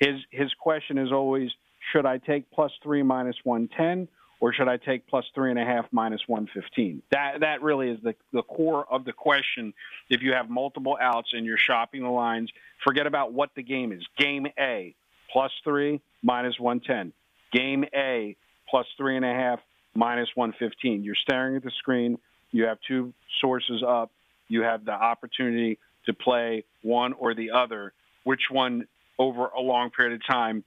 His 0.00 0.16
his 0.30 0.52
question 0.58 0.98
is 0.98 1.12
always, 1.12 1.50
should 1.92 2.06
I 2.06 2.18
take 2.18 2.50
plus 2.50 2.72
three 2.82 3.02
minus 3.02 3.36
one 3.44 3.68
ten? 3.76 4.08
Or 4.40 4.52
should 4.52 4.68
I 4.68 4.76
take 4.76 5.06
plus 5.06 5.24
three 5.34 5.48
and 5.50 5.58
a 5.58 5.64
half 5.64 5.86
minus 5.90 6.20
one 6.26 6.48
fifteen? 6.52 7.02
That 7.10 7.40
that 7.40 7.62
really 7.62 7.88
is 7.90 7.98
the 8.02 8.14
the 8.32 8.42
core 8.42 8.84
of 8.90 9.04
the 9.04 9.12
question. 9.12 9.72
If 10.10 10.22
you 10.22 10.32
have 10.34 10.50
multiple 10.50 10.98
outs 11.00 11.30
and 11.32 11.46
you're 11.46 11.58
shopping 11.58 12.02
the 12.02 12.10
lines, 12.10 12.50
forget 12.84 13.06
about 13.06 13.32
what 13.32 13.50
the 13.54 13.62
game 13.62 13.92
is. 13.92 14.02
Game 14.18 14.46
A, 14.58 14.94
plus 15.32 15.52
three 15.62 16.00
minus 16.22 16.58
one 16.58 16.80
ten. 16.80 17.12
Game 17.52 17.84
A, 17.94 18.36
plus 18.68 18.86
three 18.98 19.16
and 19.16 19.24
a 19.24 19.32
half 19.32 19.60
minus 19.94 20.28
115. 20.34 21.04
You're 21.04 21.14
staring 21.14 21.56
at 21.56 21.62
the 21.62 21.70
screen. 21.78 22.18
You 22.54 22.66
have 22.66 22.78
two 22.86 23.12
sources 23.40 23.82
up. 23.86 24.12
You 24.46 24.62
have 24.62 24.84
the 24.84 24.92
opportunity 24.92 25.80
to 26.06 26.14
play 26.14 26.64
one 26.82 27.12
or 27.14 27.34
the 27.34 27.50
other. 27.50 27.92
Which 28.22 28.42
one 28.48 28.86
over 29.18 29.46
a 29.46 29.60
long 29.60 29.90
period 29.90 30.14
of 30.14 30.20
time 30.24 30.62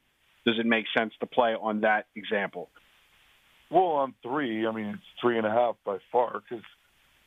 does 0.45 0.55
it 0.59 0.65
make 0.65 0.83
sense 0.95 1.13
to 1.21 1.25
play 1.25 1.55
on 1.55 1.81
that 1.81 2.07
example? 2.13 2.69
Well, 3.71 3.85
on 3.85 4.13
three, 4.21 4.67
I 4.67 4.71
mean, 4.73 4.87
it's 4.87 5.21
three 5.21 5.37
and 5.37 5.47
a 5.47 5.49
half 5.49 5.77
by 5.85 5.99
far 6.11 6.41
because 6.41 6.65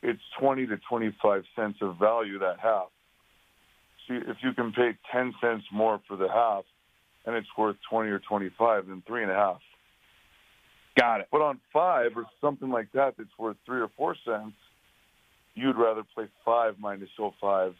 it's 0.03 0.21
20 0.39 0.67
to 0.67 0.77
25 0.87 1.43
cents 1.55 1.79
of 1.81 1.97
value 1.97 2.37
that 2.39 2.59
half. 2.61 2.89
See, 4.07 4.13
if 4.15 4.37
you 4.43 4.53
can 4.53 4.73
pay 4.73 4.91
10 5.11 5.33
cents 5.41 5.63
more 5.73 5.99
for 6.07 6.17
the 6.17 6.27
half 6.27 6.65
and 7.25 7.35
it's 7.35 7.47
worth 7.57 7.77
20 7.89 8.11
or 8.11 8.19
25, 8.19 8.87
then 8.87 9.01
three 9.07 9.23
and 9.23 9.31
a 9.31 9.35
half. 9.35 9.61
Got 10.97 11.21
it. 11.21 11.27
But 11.31 11.41
on 11.41 11.59
five 11.71 12.11
or 12.15 12.25
something 12.41 12.69
like 12.69 12.91
that 12.93 13.15
that's 13.17 13.29
worth 13.39 13.57
three 13.65 13.81
or 13.81 13.89
four 13.97 14.15
cents, 14.25 14.55
you'd 15.55 15.77
rather 15.77 16.03
play 16.15 16.25
five 16.43 16.75
minus 16.79 17.09
05 17.17 17.73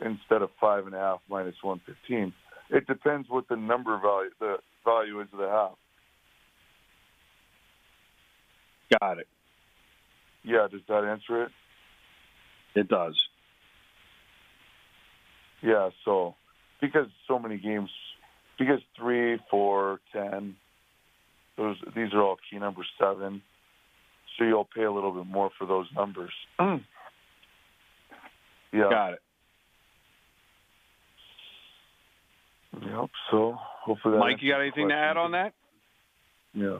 instead 0.00 0.42
of 0.42 0.50
five 0.60 0.86
and 0.86 0.94
a 0.94 0.98
half 0.98 1.20
minus 1.28 1.54
115. 1.62 2.32
It 2.70 2.86
depends 2.86 3.28
what 3.28 3.48
the 3.48 3.56
number 3.56 3.98
value, 3.98 4.30
the 4.40 4.56
value 4.84 5.20
is 5.20 5.28
of 5.32 5.38
the 5.38 5.48
half. 5.48 5.72
Got 9.00 9.18
it. 9.18 9.28
Yeah, 10.42 10.66
does 10.70 10.80
that 10.88 11.04
answer 11.04 11.44
it? 11.44 11.50
It 12.74 12.88
does. 12.88 13.14
Yeah, 15.62 15.90
so 16.04 16.34
because 16.80 17.06
so 17.26 17.38
many 17.38 17.56
games, 17.56 17.88
because 18.58 18.80
three, 18.98 19.38
four, 19.50 20.00
ten, 20.12 20.56
those 21.56 21.76
these 21.94 22.12
are 22.12 22.22
all 22.22 22.36
key 22.50 22.58
number 22.58 22.82
seven. 22.98 23.42
So 24.36 24.44
you'll 24.44 24.68
pay 24.74 24.82
a 24.82 24.92
little 24.92 25.12
bit 25.12 25.26
more 25.26 25.50
for 25.58 25.66
those 25.66 25.86
numbers. 25.94 26.32
Mm. 26.58 26.84
yeah. 28.72 28.90
Got 28.90 29.12
it. 29.14 29.22
Yep. 32.82 33.10
So 33.30 33.56
hopefully, 33.58 34.14
that 34.14 34.20
Mike, 34.20 34.38
you 34.40 34.52
got 34.52 34.60
anything 34.60 34.88
to 34.88 34.94
add 34.94 35.16
on 35.16 35.32
that? 35.32 35.54
Yeah. 36.52 36.78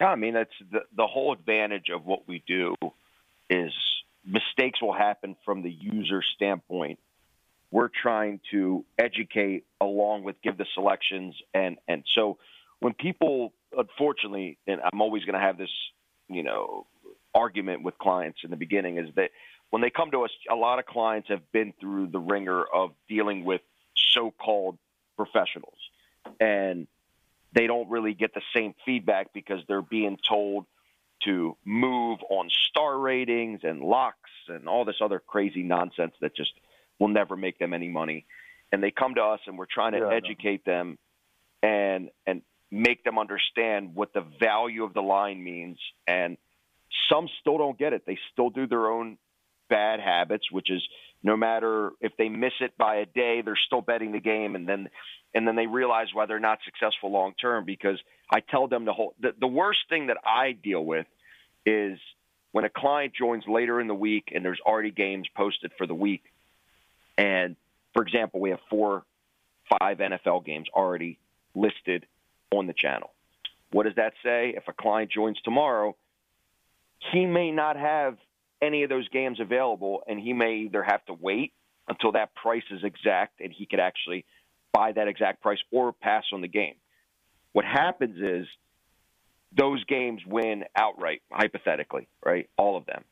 Yeah, 0.00 0.08
I 0.08 0.16
mean 0.16 0.34
that's 0.34 0.50
the 0.70 0.80
the 0.96 1.06
whole 1.06 1.32
advantage 1.32 1.88
of 1.94 2.04
what 2.04 2.28
we 2.28 2.42
do 2.46 2.74
is 3.48 3.72
mistakes 4.26 4.82
will 4.82 4.92
happen 4.92 5.36
from 5.44 5.62
the 5.62 5.70
user 5.70 6.22
standpoint. 6.34 6.98
We're 7.70 7.88
trying 7.88 8.40
to 8.50 8.84
educate 8.98 9.64
along 9.80 10.24
with 10.24 10.36
give 10.42 10.58
the 10.58 10.66
selections 10.74 11.34
and 11.54 11.78
and 11.88 12.04
so 12.14 12.38
when 12.80 12.92
people 12.92 13.52
unfortunately 13.76 14.58
and 14.66 14.80
I'm 14.80 15.00
always 15.00 15.24
going 15.24 15.34
to 15.34 15.40
have 15.40 15.58
this, 15.58 15.70
you 16.28 16.42
know, 16.42 16.86
argument 17.34 17.82
with 17.82 17.98
clients 17.98 18.40
in 18.44 18.50
the 18.50 18.56
beginning 18.56 18.98
is 18.98 19.14
that 19.16 19.30
when 19.70 19.82
they 19.82 19.90
come 19.90 20.10
to 20.10 20.24
us 20.24 20.30
a 20.50 20.54
lot 20.54 20.78
of 20.78 20.86
clients 20.86 21.28
have 21.28 21.50
been 21.52 21.72
through 21.80 22.08
the 22.08 22.18
ringer 22.20 22.62
of 22.64 22.92
dealing 23.08 23.44
with 23.44 23.60
so-called 23.96 24.78
professionals. 25.16 25.78
And 26.40 26.86
they 27.52 27.66
don't 27.66 27.88
really 27.88 28.14
get 28.14 28.34
the 28.34 28.42
same 28.54 28.74
feedback 28.84 29.32
because 29.32 29.60
they're 29.66 29.82
being 29.82 30.18
told 30.28 30.66
to 31.24 31.56
move 31.64 32.18
on 32.28 32.50
star 32.50 32.98
ratings 32.98 33.60
and 33.62 33.80
locks 33.80 34.30
and 34.48 34.68
all 34.68 34.84
this 34.84 34.96
other 35.00 35.18
crazy 35.18 35.62
nonsense 35.62 36.14
that 36.20 36.36
just 36.36 36.52
will 36.98 37.08
never 37.08 37.36
make 37.36 37.58
them 37.58 37.72
any 37.72 37.88
money. 37.88 38.26
And 38.72 38.82
they 38.82 38.90
come 38.90 39.14
to 39.14 39.22
us 39.22 39.40
and 39.46 39.56
we're 39.56 39.66
trying 39.66 39.92
to 39.92 39.98
Yeah, 39.98 40.10
educate 40.10 40.64
them. 40.64 40.98
And 41.62 42.10
and 42.26 42.42
make 42.70 43.04
them 43.04 43.18
understand 43.18 43.94
what 43.94 44.12
the 44.12 44.24
value 44.40 44.84
of 44.84 44.92
the 44.94 45.00
line 45.00 45.42
means 45.42 45.78
and 46.06 46.36
some 47.10 47.28
still 47.40 47.58
don't 47.58 47.78
get 47.78 47.92
it. 47.92 48.04
They 48.06 48.18
still 48.32 48.50
do 48.50 48.66
their 48.66 48.90
own 48.90 49.18
bad 49.68 50.00
habits, 50.00 50.50
which 50.50 50.70
is 50.70 50.82
no 51.22 51.36
matter 51.36 51.90
if 52.00 52.12
they 52.16 52.28
miss 52.28 52.52
it 52.60 52.76
by 52.76 52.96
a 52.96 53.06
day, 53.06 53.42
they're 53.44 53.58
still 53.66 53.80
betting 53.80 54.12
the 54.12 54.20
game, 54.20 54.54
and 54.54 54.68
then 54.68 54.88
and 55.34 55.46
then 55.46 55.56
they 55.56 55.66
realize 55.66 56.08
why 56.12 56.26
they're 56.26 56.38
not 56.38 56.58
successful 56.64 57.10
long 57.10 57.34
term. 57.40 57.64
Because 57.64 57.98
I 58.30 58.40
tell 58.40 58.68
them 58.68 58.84
the 58.84 58.92
whole 58.92 59.14
the, 59.20 59.34
the 59.38 59.46
worst 59.46 59.80
thing 59.88 60.06
that 60.06 60.18
I 60.24 60.52
deal 60.52 60.84
with 60.84 61.06
is 61.64 61.98
when 62.52 62.64
a 62.64 62.70
client 62.70 63.12
joins 63.14 63.44
later 63.48 63.80
in 63.80 63.88
the 63.88 63.94
week 63.94 64.32
and 64.34 64.44
there's 64.44 64.60
already 64.64 64.90
games 64.90 65.26
posted 65.36 65.72
for 65.76 65.86
the 65.86 65.94
week, 65.94 66.22
and 67.18 67.56
for 67.92 68.02
example, 68.02 68.40
we 68.40 68.50
have 68.50 68.60
four, 68.70 69.04
five 69.78 69.98
NFL 69.98 70.44
games 70.44 70.68
already 70.72 71.18
listed 71.54 72.06
on 72.54 72.66
the 72.66 72.72
channel. 72.72 73.12
What 73.72 73.84
does 73.84 73.96
that 73.96 74.12
say? 74.22 74.54
If 74.56 74.68
a 74.68 74.72
client 74.72 75.10
joins 75.10 75.38
tomorrow, 75.44 75.96
he 77.12 77.26
may 77.26 77.50
not 77.50 77.76
have 77.76 78.16
any 78.62 78.82
of 78.84 78.88
those 78.88 79.08
games 79.08 79.38
available, 79.40 80.02
and 80.06 80.18
he 80.18 80.32
may 80.32 80.56
either 80.66 80.82
have 80.82 81.04
to 81.06 81.14
wait 81.14 81.52
until 81.88 82.12
that 82.12 82.34
price 82.34 82.64
is 82.70 82.82
exact 82.82 83.40
and 83.40 83.52
he 83.52 83.66
could 83.66 83.80
actually 83.80 84.24
buy 84.72 84.92
that 84.92 85.08
exact 85.08 85.42
price 85.42 85.58
or 85.70 85.92
pass 85.92 86.24
on 86.32 86.40
the 86.40 86.48
game. 86.48 86.74
What 87.52 87.64
happens 87.64 88.20
is 88.20 88.46
those 89.56 89.84
games 89.84 90.20
win 90.26 90.64
outright, 90.76 91.22
hypothetically, 91.30 92.08
right? 92.24 92.50
All 92.56 92.76
of 92.76 92.86
them. 92.86 93.04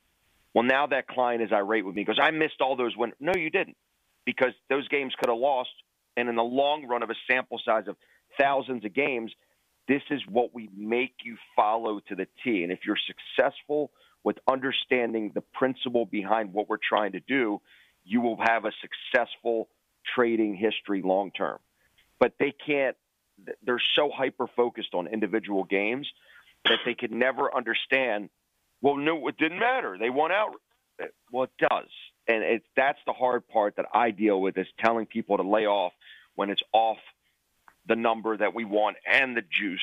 Well, 0.54 0.64
now 0.64 0.86
that 0.86 1.08
client 1.08 1.42
is 1.42 1.50
irate 1.52 1.84
with 1.84 1.94
me 1.94 2.02
because 2.02 2.20
I 2.20 2.30
missed 2.30 2.60
all 2.60 2.76
those 2.76 2.96
when 2.96 3.12
no, 3.20 3.32
you 3.34 3.50
didn't, 3.50 3.76
because 4.24 4.52
those 4.68 4.86
games 4.88 5.14
could 5.18 5.28
have 5.28 5.38
lost. 5.38 5.70
And 6.16 6.28
in 6.28 6.36
the 6.36 6.44
long 6.44 6.86
run 6.86 7.02
of 7.02 7.10
a 7.10 7.14
sample 7.28 7.60
size 7.64 7.88
of 7.88 7.96
thousands 8.38 8.84
of 8.84 8.94
games, 8.94 9.32
this 9.88 10.02
is 10.10 10.20
what 10.28 10.54
we 10.54 10.70
make 10.76 11.14
you 11.24 11.36
follow 11.54 12.00
to 12.08 12.14
the 12.14 12.26
T. 12.42 12.62
And 12.62 12.72
if 12.72 12.80
you're 12.86 12.96
successful 12.96 13.90
with 14.22 14.38
understanding 14.48 15.32
the 15.34 15.42
principle 15.42 16.06
behind 16.06 16.52
what 16.52 16.68
we're 16.68 16.78
trying 16.78 17.12
to 17.12 17.20
do, 17.20 17.60
you 18.04 18.20
will 18.20 18.38
have 18.42 18.64
a 18.64 18.72
successful 18.80 19.68
trading 20.14 20.54
history 20.54 21.02
long 21.02 21.30
term. 21.30 21.58
But 22.18 22.34
they 22.38 22.52
can't, 22.66 22.96
they're 23.62 23.82
so 23.94 24.10
hyper 24.14 24.46
focused 24.46 24.94
on 24.94 25.06
individual 25.06 25.64
games 25.64 26.06
that 26.64 26.78
they 26.86 26.94
could 26.94 27.12
never 27.12 27.54
understand. 27.54 28.30
Well, 28.80 28.96
no, 28.96 29.28
it 29.28 29.36
didn't 29.36 29.58
matter. 29.58 29.96
They 29.98 30.10
won 30.10 30.32
out. 30.32 30.54
Uh, 31.02 31.06
well, 31.30 31.44
it 31.44 31.50
does. 31.58 31.88
And 32.26 32.42
it's, 32.42 32.66
that's 32.76 32.98
the 33.06 33.12
hard 33.12 33.46
part 33.48 33.76
that 33.76 33.86
I 33.92 34.10
deal 34.10 34.40
with 34.40 34.56
is 34.56 34.66
telling 34.78 35.06
people 35.06 35.36
to 35.36 35.42
lay 35.42 35.66
off 35.66 35.92
when 36.36 36.48
it's 36.48 36.62
off 36.72 36.98
the 37.86 37.96
number 37.96 38.36
that 38.36 38.54
we 38.54 38.64
want 38.64 38.96
and 39.06 39.36
the 39.36 39.42
juice 39.42 39.80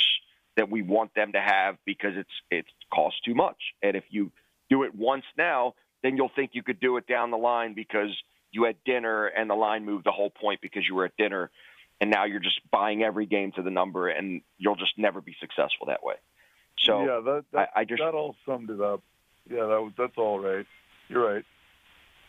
that 0.57 0.69
we 0.69 0.81
want 0.81 1.13
them 1.13 1.31
to 1.31 1.41
have 1.41 1.77
because 1.85 2.13
it's 2.15 2.29
it 2.49 2.65
costs 2.93 3.19
too 3.21 3.35
much. 3.35 3.57
And 3.81 3.95
if 3.95 4.03
you 4.09 4.31
do 4.69 4.83
it 4.83 4.93
once 4.93 5.25
now, 5.37 5.75
then 6.03 6.17
you'll 6.17 6.31
think 6.35 6.51
you 6.53 6.63
could 6.63 6.79
do 6.79 6.97
it 6.97 7.07
down 7.07 7.31
the 7.31 7.37
line 7.37 7.73
because 7.73 8.09
you 8.51 8.65
had 8.65 8.75
dinner 8.85 9.27
and 9.27 9.49
the 9.49 9.55
line 9.55 9.85
moved 9.85 10.05
the 10.05 10.11
whole 10.11 10.29
point 10.29 10.61
because 10.61 10.83
you 10.87 10.95
were 10.95 11.05
at 11.05 11.15
dinner 11.17 11.49
and 12.01 12.09
now 12.09 12.25
you're 12.25 12.39
just 12.39 12.59
buying 12.71 13.03
every 13.03 13.25
game 13.25 13.51
to 13.53 13.61
the 13.61 13.69
number 13.69 14.09
and 14.09 14.41
you'll 14.57 14.75
just 14.75 14.97
never 14.97 15.21
be 15.21 15.35
successful 15.39 15.87
that 15.87 16.03
way. 16.03 16.15
So 16.79 16.99
yeah, 17.01 17.19
that 17.23 17.45
that, 17.53 17.69
I, 17.75 17.81
I 17.81 17.85
just 17.85 18.01
that 18.01 18.13
all 18.13 18.35
summed 18.45 18.69
it 18.69 18.81
up. 18.81 19.01
Yeah, 19.49 19.67
that 19.67 19.81
was 19.81 19.93
that's 19.97 20.17
all 20.17 20.39
right. 20.39 20.65
You're 21.07 21.33
right. 21.33 21.45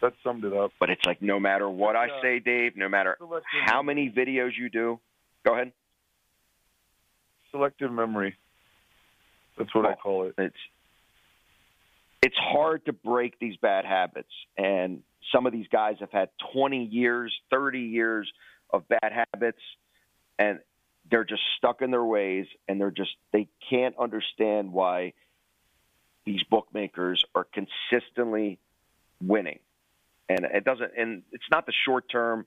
That 0.00 0.14
summed 0.24 0.44
it 0.44 0.52
up. 0.52 0.72
but 0.80 0.90
it's 0.90 1.04
like 1.06 1.22
no 1.22 1.38
matter 1.38 1.68
what 1.68 1.94
I 1.94 2.08
say, 2.20 2.40
Dave, 2.40 2.76
no 2.76 2.88
matter 2.88 3.16
how 3.64 3.82
many 3.82 4.11
videos 4.11 4.50
you 4.58 4.68
do, 4.68 4.98
go 5.44 5.55
ahead. 5.55 5.72
selective 7.50 7.92
memory. 7.92 8.37
That's 9.59 9.74
what 9.74 9.87
I 9.87 9.94
call 9.94 10.24
it. 10.24 10.35
it's 10.38 10.57
it's 12.22 12.37
hard 12.37 12.87
to 12.87 12.92
break 12.92 13.38
these 13.38 13.57
bad 13.57 13.85
habits 13.85 14.31
and 14.57 15.02
some 15.33 15.46
of 15.46 15.52
these 15.52 15.66
guys 15.70 15.96
have 16.00 16.11
had 16.11 16.31
20 16.52 16.85
years 16.85 17.35
30 17.50 17.81
years 17.81 18.33
of 18.70 18.85
bad 18.88 19.26
habits 19.33 19.61
and 20.38 20.61
they're 21.11 21.24
just 21.24 21.42
stuck 21.59 21.83
in 21.83 21.90
their 21.90 22.05
ways 22.05 22.46
and 22.68 22.81
they're 22.81 22.90
just 22.90 23.11
they 23.33 23.48
can't 23.68 23.96
understand 23.98 24.72
why 24.72 25.12
these 26.24 26.42
bookmakers 26.44 27.24
are 27.35 27.46
consistently 27.52 28.59
winning 29.20 29.59
and 30.28 30.44
it 30.44 30.64
doesn't 30.64 30.92
and 30.96 31.22
it's 31.33 31.44
not 31.50 31.66
the 31.66 31.72
short 31.85 32.09
term 32.09 32.46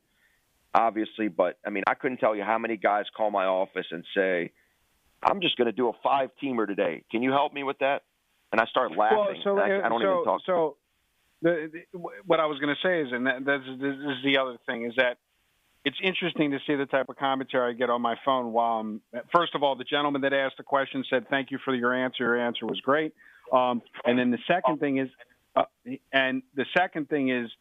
obviously 0.76 1.28
but 1.28 1.58
i 1.66 1.70
mean 1.70 1.84
i 1.88 1.94
couldn't 1.94 2.18
tell 2.18 2.36
you 2.36 2.44
how 2.44 2.58
many 2.58 2.76
guys 2.76 3.06
call 3.16 3.32
my 3.32 3.46
office 3.46 3.86
and 3.92 4.04
say 4.16 4.52
I'm 5.26 5.42
just 5.42 5.58
going 5.58 5.66
to 5.66 5.72
do 5.72 5.90
a 5.90 5.94
five 6.04 6.30
teamer 6.42 6.68
today. 6.68 7.04
Can 7.12 7.24
you 7.24 7.32
help 7.32 7.54
me 7.54 7.64
with 7.64 7.80
that? 7.80 8.04
And 8.52 8.62
I 8.62 8.66
start 8.66 8.96
laughing. 8.96 9.18
Well, 9.18 9.36
so 9.44 9.58
I, 9.58 9.86
I, 9.86 9.90
don't 9.90 10.02
so, 10.02 10.14
even 10.14 10.24
talk. 10.24 10.42
So, 10.46 10.78
the, 11.42 11.72
the, 11.74 12.00
what 12.26 12.40
I 12.40 12.46
was 12.46 12.60
going 12.60 12.74
to 12.74 12.88
say 12.88 13.02
is, 13.02 13.12
and 13.12 13.26
that, 13.26 13.44
that's, 13.46 13.64
this 13.82 13.96
is 13.96 14.24
the 14.24 14.38
other 14.38 14.58
thing, 14.66 14.86
is 14.86 14.94
that 14.98 15.18
it's 15.84 15.98
interesting 16.02 16.52
to 16.52 16.60
see 16.66 16.76
the 16.76 16.86
type 16.86 17.10
of 17.10 17.18
commentary 17.18 17.74
I 17.74 17.78
get 17.78 17.90
on 17.90 18.02
my 18.02 18.16
phone 18.24 18.54
while 18.54 18.80
I'm. 18.80 19.02
First 19.36 19.56
of 19.56 19.64
all, 19.64 19.76
the 19.76 19.84
gentleman 19.84 20.22
that 20.22 20.34
asked 20.34 20.58
the 20.58 20.64
question 20.64 21.04
said, 21.10 21.28
"Thank 21.30 21.52
you 21.52 21.60
for 21.64 21.76
your 21.76 21.94
answer. 21.94 22.24
Your 22.24 22.40
answer 22.40 22.66
was 22.66 22.80
great." 22.82 23.14
Um, 23.52 23.82
and 24.04 24.18
then 24.18 24.32
the 24.32 24.40
second 24.48 24.80
thing 24.80 24.98
is, 24.98 25.10
uh, 25.56 25.66
and 26.12 26.42
the 26.56 26.66
second 26.76 27.10
thing 27.10 27.30
is, 27.30 27.52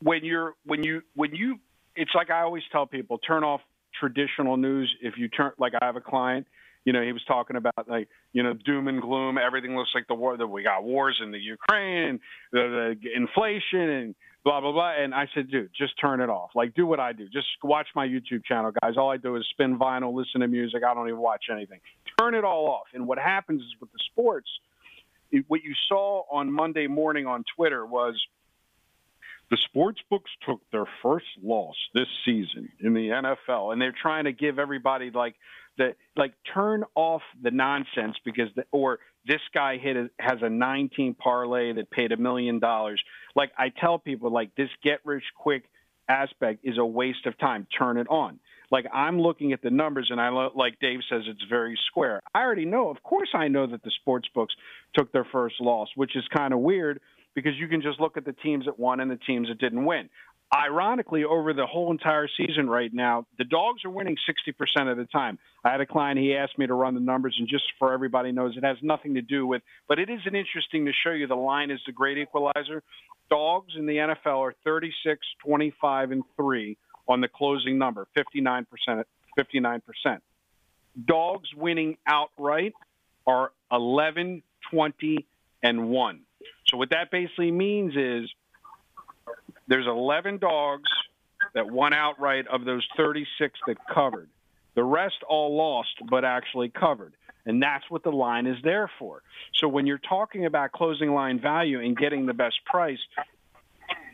when 0.00 0.24
you're 0.24 0.54
when 0.64 0.82
you 0.82 1.02
when 1.14 1.34
you, 1.34 1.60
it's 1.98 2.12
like 2.14 2.30
I 2.30 2.42
always 2.42 2.62
tell 2.70 2.86
people, 2.86 3.18
turn 3.18 3.44
off 3.44 3.60
traditional 3.98 4.56
news. 4.56 4.94
If 5.02 5.14
you 5.16 5.28
turn, 5.28 5.52
like 5.58 5.72
I 5.80 5.84
have 5.84 5.96
a 5.96 6.00
client, 6.00 6.46
you 6.84 6.92
know, 6.92 7.02
he 7.02 7.12
was 7.12 7.22
talking 7.26 7.56
about 7.56 7.88
like, 7.88 8.08
you 8.32 8.42
know, 8.42 8.54
doom 8.54 8.88
and 8.88 9.02
gloom. 9.02 9.36
Everything 9.36 9.76
looks 9.76 9.90
like 9.94 10.06
the 10.08 10.14
war 10.14 10.36
that 10.36 10.46
we 10.46 10.62
got 10.62 10.84
wars 10.84 11.20
in 11.22 11.32
the 11.32 11.38
Ukraine, 11.38 12.20
the, 12.52 12.96
the 13.02 13.10
inflation, 13.14 13.80
and 13.80 14.14
blah 14.44 14.60
blah 14.60 14.72
blah. 14.72 14.92
And 14.98 15.14
I 15.14 15.26
said, 15.34 15.50
dude, 15.50 15.70
just 15.76 15.92
turn 16.00 16.20
it 16.20 16.30
off. 16.30 16.50
Like, 16.54 16.74
do 16.74 16.86
what 16.86 17.00
I 17.00 17.12
do. 17.12 17.28
Just 17.28 17.48
watch 17.62 17.88
my 17.94 18.06
YouTube 18.06 18.44
channel, 18.44 18.72
guys. 18.80 18.94
All 18.96 19.10
I 19.10 19.16
do 19.16 19.36
is 19.36 19.44
spin 19.50 19.78
vinyl, 19.78 20.14
listen 20.14 20.40
to 20.40 20.48
music. 20.48 20.82
I 20.88 20.94
don't 20.94 21.08
even 21.08 21.20
watch 21.20 21.46
anything. 21.52 21.80
Turn 22.18 22.34
it 22.34 22.44
all 22.44 22.68
off. 22.68 22.86
And 22.94 23.06
what 23.06 23.18
happens 23.18 23.60
is 23.60 23.68
with 23.80 23.92
the 23.92 23.98
sports, 24.10 24.48
what 25.48 25.62
you 25.62 25.74
saw 25.88 26.22
on 26.32 26.50
Monday 26.50 26.86
morning 26.86 27.26
on 27.26 27.44
Twitter 27.56 27.84
was 27.84 28.14
the 29.50 29.58
sports 29.64 30.00
books 30.10 30.30
took 30.46 30.60
their 30.72 30.84
first 31.02 31.26
loss 31.42 31.76
this 31.94 32.08
season 32.24 32.68
in 32.80 32.94
the 32.94 33.08
NFL, 33.08 33.72
and 33.72 33.80
they're 33.80 33.94
trying 34.00 34.24
to 34.24 34.32
give 34.32 34.58
everybody 34.58 35.10
like 35.10 35.34
the 35.78 35.94
like 36.16 36.34
turn 36.52 36.84
off 36.94 37.22
the 37.42 37.50
nonsense 37.50 38.16
because 38.24 38.48
the, 38.56 38.64
or 38.72 38.98
this 39.26 39.40
guy 39.54 39.78
hit 39.78 39.96
a, 39.96 40.10
has 40.18 40.38
a 40.42 40.50
19 40.50 41.14
parlay 41.14 41.72
that 41.72 41.90
paid 41.90 42.12
a 42.12 42.16
million 42.16 42.58
dollars. 42.58 43.02
Like 43.34 43.52
I 43.56 43.70
tell 43.70 43.98
people, 43.98 44.30
like 44.30 44.54
this 44.56 44.68
get 44.82 45.00
rich 45.04 45.24
quick 45.36 45.64
aspect 46.08 46.60
is 46.64 46.76
a 46.78 46.84
waste 46.84 47.26
of 47.26 47.38
time. 47.38 47.66
Turn 47.78 47.96
it 47.96 48.08
on. 48.08 48.40
Like 48.70 48.84
I'm 48.92 49.18
looking 49.18 49.52
at 49.54 49.62
the 49.62 49.70
numbers, 49.70 50.08
and 50.10 50.20
I 50.20 50.28
like 50.28 50.78
Dave 50.78 51.00
says 51.08 51.22
it's 51.26 51.44
very 51.48 51.78
square. 51.86 52.20
I 52.34 52.42
already 52.42 52.66
know. 52.66 52.90
Of 52.90 53.02
course, 53.02 53.30
I 53.32 53.48
know 53.48 53.66
that 53.66 53.82
the 53.82 53.92
sports 54.00 54.28
books 54.34 54.54
took 54.94 55.10
their 55.12 55.26
first 55.32 55.54
loss, 55.60 55.88
which 55.94 56.16
is 56.16 56.24
kind 56.36 56.52
of 56.52 56.60
weird 56.60 57.00
because 57.40 57.58
you 57.58 57.68
can 57.68 57.82
just 57.82 58.00
look 58.00 58.16
at 58.16 58.24
the 58.24 58.32
teams 58.32 58.64
that 58.64 58.78
won 58.78 58.98
and 59.00 59.10
the 59.10 59.16
teams 59.16 59.48
that 59.48 59.58
didn't 59.58 59.84
win. 59.84 60.08
Ironically, 60.52 61.24
over 61.24 61.52
the 61.52 61.66
whole 61.66 61.92
entire 61.92 62.26
season 62.36 62.68
right 62.68 62.92
now, 62.92 63.26
the 63.36 63.44
dogs 63.44 63.84
are 63.84 63.90
winning 63.90 64.16
60% 64.28 64.90
of 64.90 64.96
the 64.96 65.04
time. 65.04 65.38
I 65.62 65.70
had 65.70 65.80
a 65.80 65.86
client, 65.86 66.18
he 66.18 66.34
asked 66.34 66.58
me 66.58 66.66
to 66.66 66.74
run 66.74 66.94
the 66.94 67.00
numbers, 67.00 67.36
and 67.38 67.46
just 67.46 67.64
for 67.78 67.92
everybody 67.92 68.32
knows, 68.32 68.56
it 68.56 68.64
has 68.64 68.78
nothing 68.82 69.14
to 69.14 69.22
do 69.22 69.46
with, 69.46 69.62
but 69.88 69.98
it 69.98 70.08
is 70.08 70.20
an 70.24 70.34
interesting 70.34 70.86
to 70.86 70.92
show 71.04 71.10
you 71.10 71.26
the 71.26 71.36
line 71.36 71.70
is 71.70 71.80
the 71.86 71.92
great 71.92 72.18
equalizer. 72.18 72.82
Dogs 73.30 73.74
in 73.76 73.86
the 73.86 73.96
NFL 73.96 74.38
are 74.38 74.54
36, 74.64 75.20
25, 75.44 76.10
and 76.12 76.24
3 76.36 76.78
on 77.06 77.20
the 77.20 77.28
closing 77.28 77.78
number, 77.78 78.08
59%. 78.16 78.66
59%. 79.38 79.82
Dogs 81.04 81.48
winning 81.54 81.96
outright 82.06 82.74
are 83.26 83.52
11, 83.70 84.42
20, 84.70 85.26
and 85.62 85.88
1. 85.90 86.20
So 86.68 86.76
what 86.76 86.90
that 86.90 87.10
basically 87.10 87.50
means 87.50 87.94
is 87.96 88.30
there's 89.66 89.86
11 89.86 90.38
dogs 90.38 90.88
that 91.54 91.70
won 91.70 91.92
outright 91.92 92.46
of 92.48 92.64
those 92.64 92.86
36 92.96 93.58
that 93.66 93.76
covered. 93.92 94.28
The 94.74 94.84
rest 94.84 95.16
all 95.28 95.56
lost, 95.56 95.90
but 96.08 96.24
actually 96.24 96.68
covered. 96.68 97.14
And 97.46 97.62
that's 97.62 97.84
what 97.88 98.02
the 98.02 98.10
line 98.10 98.46
is 98.46 98.56
there 98.62 98.90
for. 98.98 99.22
So 99.54 99.68
when 99.68 99.86
you're 99.86 99.98
talking 99.98 100.44
about 100.44 100.72
closing 100.72 101.14
line 101.14 101.40
value 101.40 101.80
and 101.80 101.96
getting 101.96 102.26
the 102.26 102.34
best 102.34 102.56
price, 102.66 102.98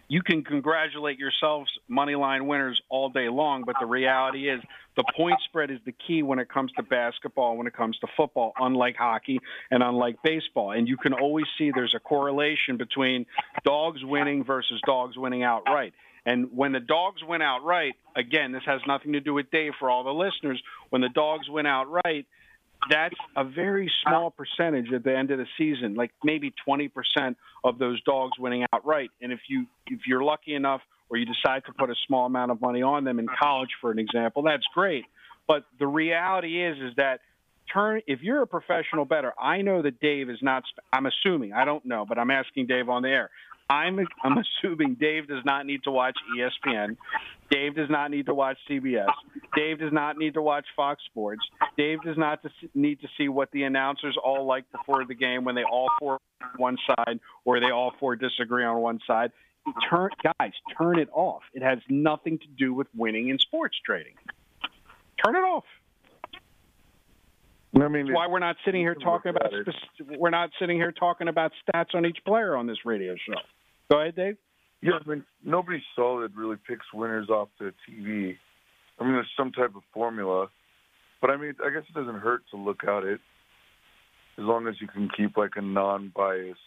you 0.08 0.22
can 0.22 0.44
congratulate 0.44 1.18
yourselves, 1.18 1.70
money 1.88 2.14
line 2.14 2.46
winners, 2.46 2.80
all 2.88 3.08
day 3.08 3.28
long. 3.28 3.64
But 3.64 3.76
the 3.80 3.86
reality 3.86 4.48
is, 4.48 4.60
the 4.96 5.04
point 5.16 5.36
spread 5.44 5.70
is 5.70 5.78
the 5.84 5.94
key 6.06 6.22
when 6.22 6.38
it 6.38 6.48
comes 6.48 6.70
to 6.72 6.82
basketball, 6.82 7.56
when 7.56 7.66
it 7.66 7.74
comes 7.74 7.98
to 7.98 8.06
football, 8.16 8.52
unlike 8.58 8.96
hockey 8.96 9.40
and 9.70 9.82
unlike 9.82 10.16
baseball. 10.22 10.70
And 10.72 10.86
you 10.86 10.96
can 10.96 11.12
always 11.12 11.46
see 11.58 11.72
there's 11.74 11.94
a 11.94 12.00
correlation 12.00 12.76
between 12.76 13.26
dogs 13.64 14.04
winning 14.04 14.44
versus 14.44 14.80
dogs 14.86 15.16
winning 15.16 15.42
outright. 15.42 15.94
And 16.26 16.48
when 16.54 16.72
the 16.72 16.80
dogs 16.80 17.22
win 17.22 17.42
outright, 17.42 17.94
again, 18.16 18.52
this 18.52 18.62
has 18.66 18.80
nothing 18.86 19.12
to 19.12 19.20
do 19.20 19.34
with 19.34 19.50
Dave 19.50 19.72
for 19.78 19.90
all 19.90 20.04
the 20.04 20.14
listeners. 20.14 20.62
When 20.90 21.02
the 21.02 21.10
dogs 21.10 21.48
win 21.48 21.66
outright, 21.66 22.26
that's 22.90 23.14
a 23.36 23.44
very 23.44 23.90
small 24.06 24.30
percentage 24.30 24.92
at 24.92 25.04
the 25.04 25.16
end 25.16 25.30
of 25.30 25.38
the 25.38 25.46
season, 25.56 25.94
like 25.94 26.10
maybe 26.22 26.52
20% 26.68 26.90
of 27.62 27.78
those 27.78 28.02
dogs 28.02 28.32
winning 28.38 28.64
outright. 28.72 29.10
And 29.22 29.32
if 29.32 29.40
you 29.48 29.66
if 29.86 30.00
you're 30.06 30.22
lucky 30.22 30.54
enough 30.54 30.80
or 31.10 31.16
you 31.16 31.26
decide 31.26 31.64
to 31.66 31.72
put 31.72 31.90
a 31.90 31.94
small 32.06 32.26
amount 32.26 32.50
of 32.50 32.60
money 32.60 32.82
on 32.82 33.04
them 33.04 33.18
in 33.18 33.26
college 33.26 33.70
for 33.80 33.90
an 33.90 33.98
example, 33.98 34.42
that's 34.42 34.66
great. 34.74 35.04
But 35.46 35.64
the 35.78 35.86
reality 35.86 36.64
is 36.64 36.76
is 36.78 36.96
that 36.96 37.20
turn 37.72 38.00
if 38.06 38.20
you're 38.22 38.42
a 38.42 38.46
professional 38.46 39.04
better, 39.04 39.32
I 39.40 39.62
know 39.62 39.82
that 39.82 40.00
Dave 40.00 40.30
is 40.30 40.38
not 40.42 40.64
I'm 40.92 41.06
assuming, 41.06 41.52
I 41.52 41.64
don't 41.64 41.84
know, 41.84 42.04
but 42.08 42.18
I'm 42.18 42.30
asking 42.30 42.66
Dave 42.66 42.88
on 42.88 43.02
the 43.02 43.08
air. 43.08 43.30
I'm 43.68 43.98
I'm 44.22 44.36
assuming 44.38 44.96
Dave 45.00 45.28
does 45.28 45.44
not 45.44 45.66
need 45.66 45.84
to 45.84 45.90
watch 45.90 46.16
ESPN. 46.36 46.96
Dave 47.54 47.76
does 47.76 47.88
not 47.88 48.10
need 48.10 48.26
to 48.26 48.34
watch 48.34 48.58
CBS. 48.68 49.06
Dave 49.54 49.78
does 49.78 49.92
not 49.92 50.18
need 50.18 50.34
to 50.34 50.42
watch 50.42 50.66
Fox 50.74 51.00
Sports. 51.04 51.42
Dave 51.78 52.02
does 52.02 52.18
not 52.18 52.40
need 52.74 53.00
to 53.00 53.08
see 53.16 53.28
what 53.28 53.48
the 53.52 53.62
announcers 53.62 54.16
all 54.22 54.44
like 54.44 54.64
before 54.72 55.04
the 55.04 55.14
game 55.14 55.44
when 55.44 55.54
they 55.54 55.62
all 55.62 55.88
four 56.00 56.18
on 56.42 56.48
one 56.56 56.76
side 56.84 57.20
or 57.44 57.60
they 57.60 57.70
all 57.70 57.92
four 58.00 58.16
disagree 58.16 58.64
on 58.64 58.78
one 58.80 58.98
side. 59.06 59.30
Turn 59.88 60.10
guys, 60.22 60.50
turn 60.76 60.98
it 60.98 61.08
off. 61.12 61.42
It 61.52 61.62
has 61.62 61.78
nothing 61.88 62.38
to 62.38 62.46
do 62.58 62.74
with 62.74 62.88
winning 62.94 63.28
in 63.28 63.38
sports 63.38 63.76
trading. 63.86 64.14
Turn 65.24 65.36
it 65.36 65.44
off. 65.44 65.64
I 67.76 67.88
mean, 67.88 68.06
That's 68.06 68.16
why 68.16 68.26
we're 68.26 68.40
not 68.40 68.56
sitting 68.64 68.80
here 68.80 68.94
talking 68.96 69.30
about 69.30 69.52
we're 70.18 70.30
not 70.30 70.50
sitting 70.58 70.76
here 70.76 70.92
talking 70.92 71.28
about 71.28 71.52
stats 71.62 71.94
on 71.94 72.04
each 72.04 72.18
player 72.26 72.56
on 72.56 72.66
this 72.66 72.78
radio 72.84 73.14
show. 73.14 73.34
Go 73.90 74.00
ahead, 74.00 74.16
Dave. 74.16 74.36
Yeah, 74.84 74.98
I 75.02 75.08
mean, 75.08 75.24
nobody 75.42 75.82
solid 75.96 76.32
really 76.36 76.58
picks 76.68 76.84
winners 76.92 77.30
off 77.30 77.48
the 77.58 77.72
TV. 77.88 78.36
I 79.00 79.04
mean, 79.04 79.14
there's 79.14 79.30
some 79.34 79.50
type 79.50 79.74
of 79.74 79.82
formula, 79.94 80.48
but 81.22 81.30
I 81.30 81.38
mean, 81.38 81.54
I 81.64 81.70
guess 81.70 81.84
it 81.88 81.98
doesn't 81.98 82.20
hurt 82.20 82.42
to 82.50 82.58
look 82.58 82.84
at 82.84 83.02
it 83.02 83.18
as 84.36 84.44
long 84.44 84.68
as 84.68 84.74
you 84.82 84.86
can 84.86 85.08
keep 85.16 85.38
like 85.38 85.52
a 85.56 85.62
non-biased 85.62 86.58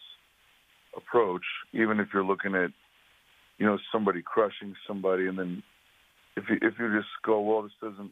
approach, 0.95 1.43
even 1.73 1.99
if 1.99 2.07
you're 2.11 2.23
looking 2.23 2.55
at, 2.55 2.71
you 3.59 3.67
know, 3.67 3.77
somebody 3.91 4.23
crushing 4.23 4.73
somebody, 4.87 5.27
and 5.27 5.37
then 5.37 5.61
if 6.35 6.45
you, 6.49 6.55
if 6.55 6.73
you 6.79 6.97
just 6.97 7.09
go, 7.23 7.39
well, 7.39 7.61
this 7.61 7.71
doesn't, 7.79 8.09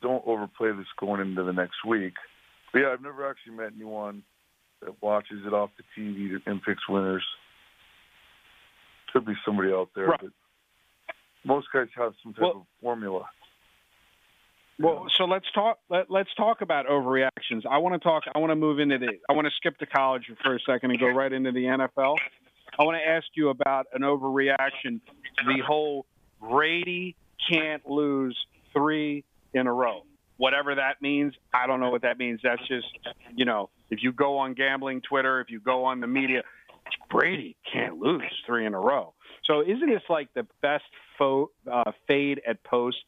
don't 0.00 0.26
overplay 0.26 0.70
this 0.70 0.86
going 0.98 1.20
into 1.20 1.42
the 1.42 1.52
next 1.52 1.84
week. 1.86 2.14
But 2.72 2.78
yeah, 2.78 2.88
I've 2.94 3.02
never 3.02 3.28
actually 3.28 3.52
met 3.52 3.72
anyone 3.76 4.22
that 4.80 4.94
watches 5.02 5.40
it 5.46 5.52
off 5.52 5.68
the 5.76 6.00
TV 6.00 6.40
and 6.46 6.62
picks 6.62 6.88
winners. 6.88 7.24
Could 9.12 9.24
be 9.24 9.34
somebody 9.44 9.72
out 9.72 9.88
there, 9.94 10.06
right. 10.06 10.20
but 10.20 10.30
most 11.44 11.68
guys 11.72 11.88
have 11.96 12.12
some 12.22 12.34
type 12.34 12.42
well, 12.42 12.50
of 12.50 12.66
formula. 12.82 13.24
Well, 14.80 15.06
so 15.16 15.24
let's 15.24 15.50
talk. 15.52 15.78
Let, 15.88 16.10
let's 16.10 16.32
talk 16.36 16.60
about 16.60 16.86
overreactions. 16.86 17.66
I 17.68 17.78
want 17.78 18.00
to 18.00 18.06
talk. 18.06 18.24
I 18.32 18.38
want 18.38 18.50
to 18.50 18.56
move 18.56 18.78
into 18.78 18.98
the. 18.98 19.14
I 19.28 19.32
want 19.32 19.46
to 19.46 19.52
skip 19.56 19.78
to 19.78 19.86
college 19.86 20.30
for 20.42 20.54
a 20.54 20.60
second 20.60 20.90
and 20.92 21.00
go 21.00 21.08
right 21.08 21.32
into 21.32 21.50
the 21.50 21.64
NFL. 21.64 22.16
I 22.78 22.84
want 22.84 22.96
to 22.96 23.08
ask 23.08 23.26
you 23.34 23.48
about 23.48 23.86
an 23.92 24.02
overreaction. 24.02 25.00
The 25.46 25.62
whole 25.66 26.06
Brady 26.40 27.16
can't 27.50 27.88
lose 27.88 28.36
three 28.72 29.24
in 29.52 29.66
a 29.66 29.72
row. 29.72 30.02
Whatever 30.36 30.76
that 30.76 31.02
means, 31.02 31.34
I 31.52 31.66
don't 31.66 31.80
know 31.80 31.90
what 31.90 32.02
that 32.02 32.18
means. 32.18 32.40
That's 32.44 32.66
just, 32.68 32.86
you 33.34 33.44
know, 33.44 33.70
if 33.90 34.04
you 34.04 34.12
go 34.12 34.38
on 34.38 34.54
gambling 34.54 35.00
Twitter, 35.00 35.40
if 35.40 35.50
you 35.50 35.58
go 35.58 35.84
on 35.84 36.00
the 36.00 36.06
media, 36.06 36.42
Brady 37.10 37.56
can't 37.70 37.98
lose 37.98 38.22
three 38.46 38.66
in 38.66 38.74
a 38.74 38.80
row. 38.80 39.14
So 39.44 39.62
isn't 39.62 39.88
this 39.88 40.02
like 40.08 40.32
the 40.34 40.46
best 40.62 40.84
fo- 41.16 41.50
uh, 41.70 41.92
fade 42.06 42.40
at 42.46 42.62
post 42.64 42.98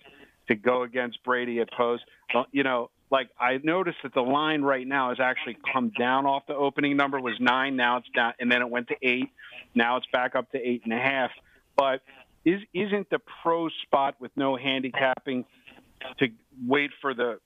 to 0.49 0.55
go 0.55 0.83
against 0.83 1.23
Brady 1.23 1.61
at 1.61 1.71
post? 1.73 2.05
You 2.53 2.63
know, 2.63 2.91
like 3.11 3.29
I 3.39 3.61
noticed 3.63 3.99
that 4.03 4.15
the 4.15 4.23
line 4.23 4.63
right 4.63 4.87
now 4.87 5.11
has 5.11 5.21
actually 5.21 5.59
come 5.73 5.91
down 5.99 6.27
off 6.27 6.47
the 6.47 6.55
opening 6.55 6.97
number 6.97 7.21
was 7.21 7.35
nine. 7.41 7.77
Now 7.77 7.99
it's 7.99 8.09
down, 8.15 8.35
and 8.39 8.51
then 8.51 8.63
it 8.63 8.71
went 8.71 8.89
to 8.89 8.97
eight. 9.03 9.31
Now 9.75 9.97
it's 9.97 10.07
back 10.13 10.35
up 10.35 10.51
to 10.53 10.59
eight 10.59 10.83
and 10.85 10.93
a 10.93 10.99
half. 10.99 11.31
But 11.77 12.03
is 12.45 12.61
isn't 12.73 13.11
the 13.11 13.21
pro 13.43 13.69
spot 13.83 14.15
with 14.21 14.31
no 14.37 14.57
handicapping 14.57 15.45
to 16.19 16.29
wait 16.67 16.91
for 17.01 17.15
the 17.15 17.39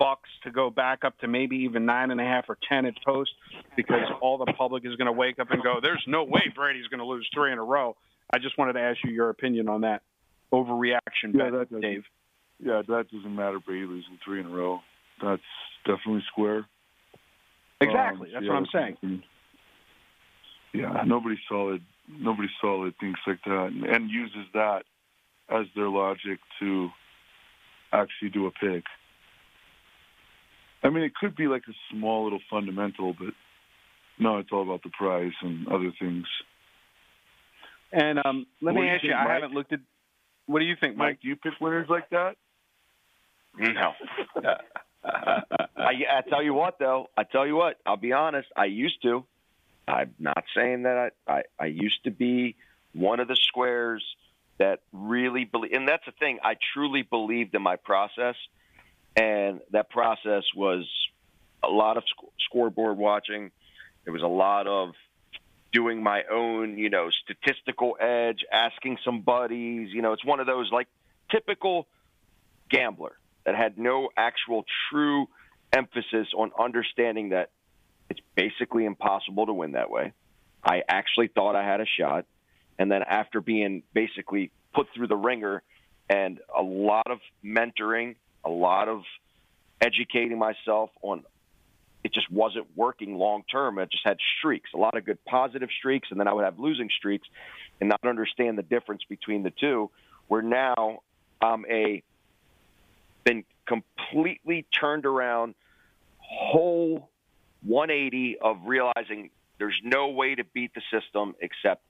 Bucs 0.00 0.16
to 0.44 0.50
go 0.50 0.70
back 0.70 1.04
up 1.04 1.18
to 1.18 1.28
maybe 1.28 1.56
even 1.58 1.84
nine 1.84 2.10
and 2.10 2.20
a 2.20 2.24
half 2.24 2.46
or 2.48 2.58
ten 2.68 2.86
at 2.86 2.94
post 3.04 3.30
because 3.76 4.08
all 4.20 4.38
the 4.38 4.52
public 4.52 4.84
is 4.84 4.96
going 4.96 5.06
to 5.06 5.12
wake 5.12 5.38
up 5.38 5.50
and 5.50 5.62
go, 5.62 5.78
"There's 5.82 6.02
no 6.06 6.24
way 6.24 6.42
Brady's 6.54 6.86
going 6.88 7.00
to 7.00 7.06
lose 7.06 7.28
three 7.34 7.52
in 7.52 7.58
a 7.58 7.64
row." 7.64 7.96
I 8.32 8.38
just 8.38 8.56
wanted 8.56 8.74
to 8.74 8.80
ask 8.80 8.98
you 9.04 9.10
your 9.10 9.28
opinion 9.28 9.68
on 9.68 9.82
that 9.82 10.02
overreaction, 10.52 11.34
yeah, 11.34 11.50
bet, 11.50 11.70
that 11.70 11.80
Dave. 11.80 12.04
Yeah, 12.58 12.82
that 12.88 13.10
doesn't 13.10 13.34
matter. 13.34 13.58
Brady 13.58 13.86
losing 13.86 14.18
three 14.24 14.40
in 14.40 14.46
a 14.46 14.50
row 14.50 14.80
that's 15.22 15.42
definitely 15.84 16.24
square. 16.28 16.66
Exactly. 17.80 18.28
Um, 18.28 18.32
That's 18.32 18.44
yeah, 18.44 18.52
what 18.52 18.58
I'm 18.58 18.96
saying. 19.00 19.22
Yeah, 20.72 21.02
nobody 21.06 21.36
solid, 21.48 21.82
nobody 22.08 22.48
solid 22.60 22.94
thinks 22.98 23.20
like 23.26 23.40
that, 23.44 23.66
and, 23.66 23.84
and 23.84 24.10
uses 24.10 24.46
that 24.54 24.84
as 25.48 25.66
their 25.74 25.88
logic 25.88 26.38
to 26.60 26.88
actually 27.92 28.30
do 28.30 28.46
a 28.46 28.50
pick. 28.50 28.84
I 30.82 30.90
mean, 30.90 31.04
it 31.04 31.14
could 31.14 31.36
be 31.36 31.46
like 31.46 31.62
a 31.68 31.72
small 31.90 32.24
little 32.24 32.40
fundamental, 32.50 33.12
but 33.12 33.34
no, 34.18 34.38
it's 34.38 34.50
all 34.52 34.62
about 34.62 34.82
the 34.82 34.90
price 34.90 35.32
and 35.42 35.68
other 35.68 35.92
things. 35.98 36.26
And 37.92 38.18
um, 38.24 38.46
let 38.60 38.74
What 38.74 38.80
me 38.80 38.86
you 38.88 38.92
ask 38.94 39.02
you, 39.04 39.10
think, 39.10 39.18
I 39.20 39.24
Mike? 39.24 39.32
haven't 39.34 39.52
looked 39.54 39.72
at. 39.72 39.80
What 40.46 40.58
do 40.58 40.64
you 40.64 40.76
think, 40.80 40.96
Mike? 40.96 41.08
Mike, 41.08 41.20
do 41.22 41.28
you 41.28 41.36
pick 41.36 41.52
winners 41.60 41.88
like 41.88 42.10
that? 42.10 42.36
No. 43.58 43.92
I, 45.04 45.92
I 46.10 46.20
tell 46.28 46.42
you 46.42 46.54
what, 46.54 46.78
though. 46.78 47.08
I 47.16 47.24
tell 47.24 47.46
you 47.46 47.54
what. 47.56 47.78
I'll 47.84 47.96
be 47.96 48.12
honest. 48.12 48.48
I 48.56 48.64
used 48.66 49.02
to. 49.02 49.24
I'm 49.86 50.14
not 50.18 50.44
saying 50.56 50.84
that 50.84 51.12
I. 51.26 51.32
I, 51.32 51.42
I 51.60 51.66
used 51.66 52.04
to 52.04 52.10
be 52.10 52.56
one 52.94 53.20
of 53.20 53.28
the 53.28 53.36
squares 53.36 54.04
that 54.58 54.80
really 54.92 55.44
believe, 55.44 55.72
and 55.72 55.86
that's 55.88 56.04
the 56.06 56.12
thing. 56.12 56.38
I 56.42 56.56
truly 56.72 57.02
believed 57.02 57.54
in 57.54 57.62
my 57.62 57.76
process, 57.76 58.36
and 59.16 59.60
that 59.70 59.90
process 59.90 60.44
was 60.54 60.88
a 61.62 61.68
lot 61.68 61.96
of 61.96 62.04
sc- 62.08 62.32
scoreboard 62.40 62.96
watching. 62.96 63.50
There 64.04 64.12
was 64.12 64.22
a 64.22 64.26
lot 64.28 64.66
of 64.66 64.94
doing 65.72 66.02
my 66.02 66.24
own, 66.30 66.78
you 66.78 66.90
know, 66.90 67.10
statistical 67.10 67.96
edge, 67.98 68.44
asking 68.52 68.98
some 69.04 69.22
buddies. 69.22 69.90
You 69.92 70.02
know, 70.02 70.12
it's 70.12 70.24
one 70.24 70.40
of 70.40 70.46
those 70.46 70.70
like 70.70 70.88
typical 71.30 71.86
gambler 72.68 73.16
that 73.44 73.54
had 73.54 73.78
no 73.78 74.10
actual 74.16 74.64
true 74.90 75.28
emphasis 75.72 76.28
on 76.36 76.52
understanding 76.58 77.30
that 77.30 77.50
it's 78.10 78.20
basically 78.34 78.84
impossible 78.84 79.46
to 79.46 79.52
win 79.52 79.72
that 79.72 79.90
way. 79.90 80.12
I 80.62 80.82
actually 80.86 81.28
thought 81.28 81.56
I 81.56 81.64
had 81.64 81.80
a 81.80 81.86
shot. 81.86 82.26
And 82.78 82.90
then 82.90 83.02
after 83.02 83.40
being 83.40 83.82
basically 83.92 84.50
put 84.74 84.88
through 84.94 85.08
the 85.08 85.16
ringer 85.16 85.62
and 86.08 86.40
a 86.56 86.62
lot 86.62 87.10
of 87.10 87.20
mentoring, 87.44 88.16
a 88.44 88.50
lot 88.50 88.88
of 88.88 89.02
educating 89.80 90.38
myself 90.38 90.90
on 91.02 91.24
it 92.04 92.12
just 92.12 92.30
wasn't 92.30 92.66
working 92.74 93.16
long 93.16 93.44
term. 93.50 93.78
I 93.78 93.84
just 93.84 94.04
had 94.04 94.16
streaks, 94.38 94.70
a 94.74 94.76
lot 94.76 94.96
of 94.96 95.04
good 95.04 95.24
positive 95.24 95.68
streaks, 95.78 96.08
and 96.10 96.18
then 96.18 96.26
I 96.26 96.32
would 96.32 96.44
have 96.44 96.58
losing 96.58 96.88
streaks 96.98 97.28
and 97.80 97.88
not 97.88 98.04
understand 98.04 98.58
the 98.58 98.62
difference 98.62 99.02
between 99.08 99.44
the 99.44 99.50
two. 99.50 99.90
Where 100.28 100.42
now 100.42 101.02
I'm 101.40 101.64
a 101.70 102.02
been 103.24 103.44
completely 103.66 104.66
turned 104.78 105.06
around, 105.06 105.54
whole 106.18 107.08
180 107.64 108.38
of 108.38 108.58
realizing 108.64 109.30
there's 109.58 109.80
no 109.84 110.08
way 110.08 110.34
to 110.34 110.42
beat 110.42 110.72
the 110.74 110.82
system 110.90 111.36
except 111.40 111.82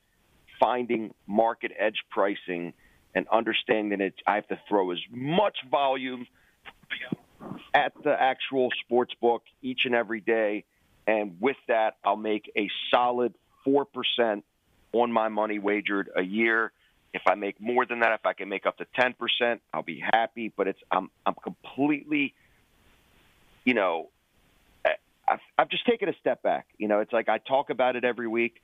finding 0.61 1.15
market 1.27 1.73
edge 1.79 2.03
pricing 2.11 2.75
and 3.15 3.27
understanding 3.29 3.99
that 3.99 4.13
I 4.27 4.35
have 4.35 4.49
to 4.49 4.61
throw 4.69 4.91
as 4.91 4.99
much 5.11 5.57
volume 5.71 6.27
at 7.75 7.93
the 8.03 8.13
actual 8.13 8.69
sports 8.85 9.15
book 9.21 9.43
each 9.63 9.81
and 9.85 9.95
every 9.95 10.21
day. 10.21 10.65
And 11.07 11.37
with 11.41 11.57
that, 11.69 11.97
I'll 12.05 12.17
make 12.17 12.51
a 12.57 12.69
solid 12.91 13.35
4% 13.67 14.43
on 14.93 15.13
my 15.13 15.29
money 15.29 15.59
wagered 15.59 16.11
a 16.15 16.23
year. 16.23 16.73
If 17.15 17.23
I 17.27 17.35
make 17.35 17.61
more 17.61 17.85
than 17.87 18.01
that, 18.01 18.13
if 18.13 18.25
I 18.25 18.33
can 18.33 18.49
make 18.49 18.67
up 18.67 18.79
to 18.79 18.87
10%, 18.99 19.61
I'll 19.73 19.83
be 19.83 20.01
happy. 20.01 20.53
But 20.55 20.69
it's 20.69 20.81
I'm 20.91 21.11
I'm 21.27 21.35
completely, 21.43 22.35
you 23.65 23.75
know, 23.75 24.09
I've, 25.29 25.41
I've 25.59 25.69
just 25.69 25.87
taken 25.87 26.09
a 26.09 26.15
step 26.21 26.43
back. 26.43 26.67
You 26.79 26.89
know, 26.89 27.01
it's 27.01 27.13
like 27.13 27.29
I 27.29 27.39
talk 27.39 27.71
about 27.71 27.97
it 27.97 28.05
every 28.05 28.29
week, 28.29 28.63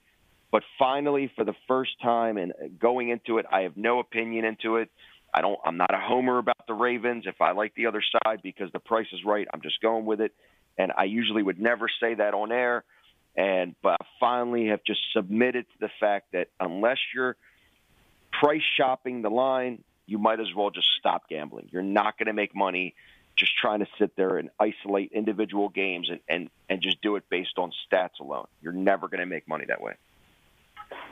but 0.50 0.62
finally, 0.78 1.30
for 1.36 1.44
the 1.44 1.54
first 1.66 2.00
time 2.02 2.36
and 2.36 2.52
going 2.78 3.10
into 3.10 3.38
it, 3.38 3.46
I 3.50 3.62
have 3.62 3.76
no 3.76 3.98
opinion 3.98 4.44
into 4.44 4.76
it. 4.76 4.90
I 5.32 5.40
don't. 5.40 5.58
I'm 5.64 5.76
not 5.76 5.92
a 5.94 5.98
homer 5.98 6.38
about 6.38 6.66
the 6.66 6.74
Ravens. 6.74 7.24
If 7.26 7.40
I 7.40 7.52
like 7.52 7.74
the 7.74 7.86
other 7.86 8.02
side 8.24 8.40
because 8.42 8.70
the 8.72 8.78
price 8.78 9.06
is 9.12 9.24
right, 9.24 9.46
I'm 9.52 9.60
just 9.60 9.80
going 9.80 10.06
with 10.06 10.20
it. 10.20 10.32
And 10.78 10.92
I 10.96 11.04
usually 11.04 11.42
would 11.42 11.60
never 11.60 11.88
say 12.00 12.14
that 12.14 12.34
on 12.34 12.52
air. 12.52 12.84
And 13.36 13.74
but 13.82 13.96
I 14.00 14.04
finally 14.18 14.68
have 14.68 14.80
just 14.84 15.00
submitted 15.12 15.66
to 15.66 15.78
the 15.80 15.90
fact 16.00 16.32
that 16.32 16.48
unless 16.58 16.98
you're 17.14 17.36
price 18.32 18.62
shopping 18.76 19.22
the 19.22 19.30
line, 19.30 19.82
you 20.06 20.18
might 20.18 20.40
as 20.40 20.48
well 20.56 20.70
just 20.70 20.88
stop 20.98 21.28
gambling. 21.28 21.68
You're 21.70 21.82
not 21.82 22.18
going 22.18 22.26
to 22.26 22.32
make 22.32 22.54
money 22.54 22.94
just 23.36 23.56
trying 23.56 23.78
to 23.80 23.86
sit 23.98 24.16
there 24.16 24.36
and 24.36 24.50
isolate 24.58 25.12
individual 25.12 25.68
games 25.68 26.10
and, 26.10 26.20
and, 26.28 26.50
and 26.68 26.82
just 26.82 27.00
do 27.02 27.16
it 27.16 27.24
based 27.30 27.56
on 27.56 27.70
stats 27.86 28.18
alone. 28.20 28.46
You're 28.60 28.72
never 28.72 29.08
going 29.08 29.20
to 29.20 29.26
make 29.26 29.46
money 29.46 29.66
that 29.68 29.80
way. 29.80 29.94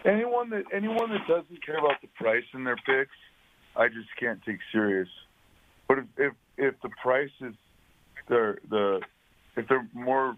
Anyone 0.05 0.50
that 0.50 0.64
anyone 0.72 1.11
that 1.11 1.26
doesn't 1.29 1.64
care 1.64 1.76
about 1.76 2.00
the 2.00 2.09
price 2.09 2.44
in 2.55 2.64
their 2.64 2.76
picks, 2.76 3.12
I 3.76 3.88
just 3.88 4.08
can't 4.18 4.40
take 4.44 4.58
serious. 4.72 5.08
But 5.88 5.98
if 5.98 6.04
if, 6.16 6.32
if 6.56 6.74
the 6.82 6.90
price 7.02 7.30
is 7.40 7.54
the 8.28 8.56
the 8.68 9.00
if 9.56 9.68
they're 9.68 9.88
more 9.94 10.36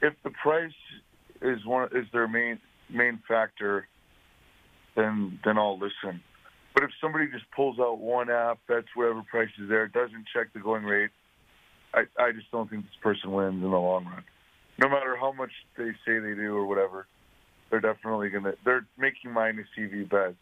if 0.00 0.14
the 0.24 0.30
price 0.42 0.72
is 1.40 1.64
one 1.64 1.88
is 1.94 2.06
their 2.12 2.28
main 2.28 2.58
main 2.90 3.20
factor, 3.26 3.88
then 4.96 5.38
then 5.44 5.58
I'll 5.58 5.78
listen. 5.78 6.20
But 6.74 6.84
if 6.84 6.90
somebody 7.00 7.26
just 7.26 7.44
pulls 7.54 7.78
out 7.78 7.98
one 7.98 8.30
app, 8.30 8.58
that's 8.68 8.86
whatever 8.94 9.22
price 9.30 9.50
is 9.62 9.68
there, 9.68 9.88
doesn't 9.88 10.24
check 10.34 10.52
the 10.54 10.60
going 10.60 10.84
rate, 10.84 11.10
I 11.94 12.02
I 12.18 12.32
just 12.32 12.50
don't 12.50 12.68
think 12.68 12.84
this 12.84 13.02
person 13.02 13.32
wins 13.32 13.62
in 13.62 13.70
the 13.70 13.78
long 13.78 14.04
run. 14.04 14.24
No 14.78 14.88
matter 14.88 15.16
how 15.18 15.32
much 15.32 15.50
they 15.76 15.90
say 16.06 16.18
they 16.18 16.34
do 16.34 16.56
or 16.56 16.66
whatever, 16.66 17.06
they're 17.70 17.80
definitely 17.80 18.30
gonna 18.30 18.54
they're 18.64 18.86
making 18.98 19.32
minus 19.32 19.66
EV 19.78 20.08
bets. 20.08 20.34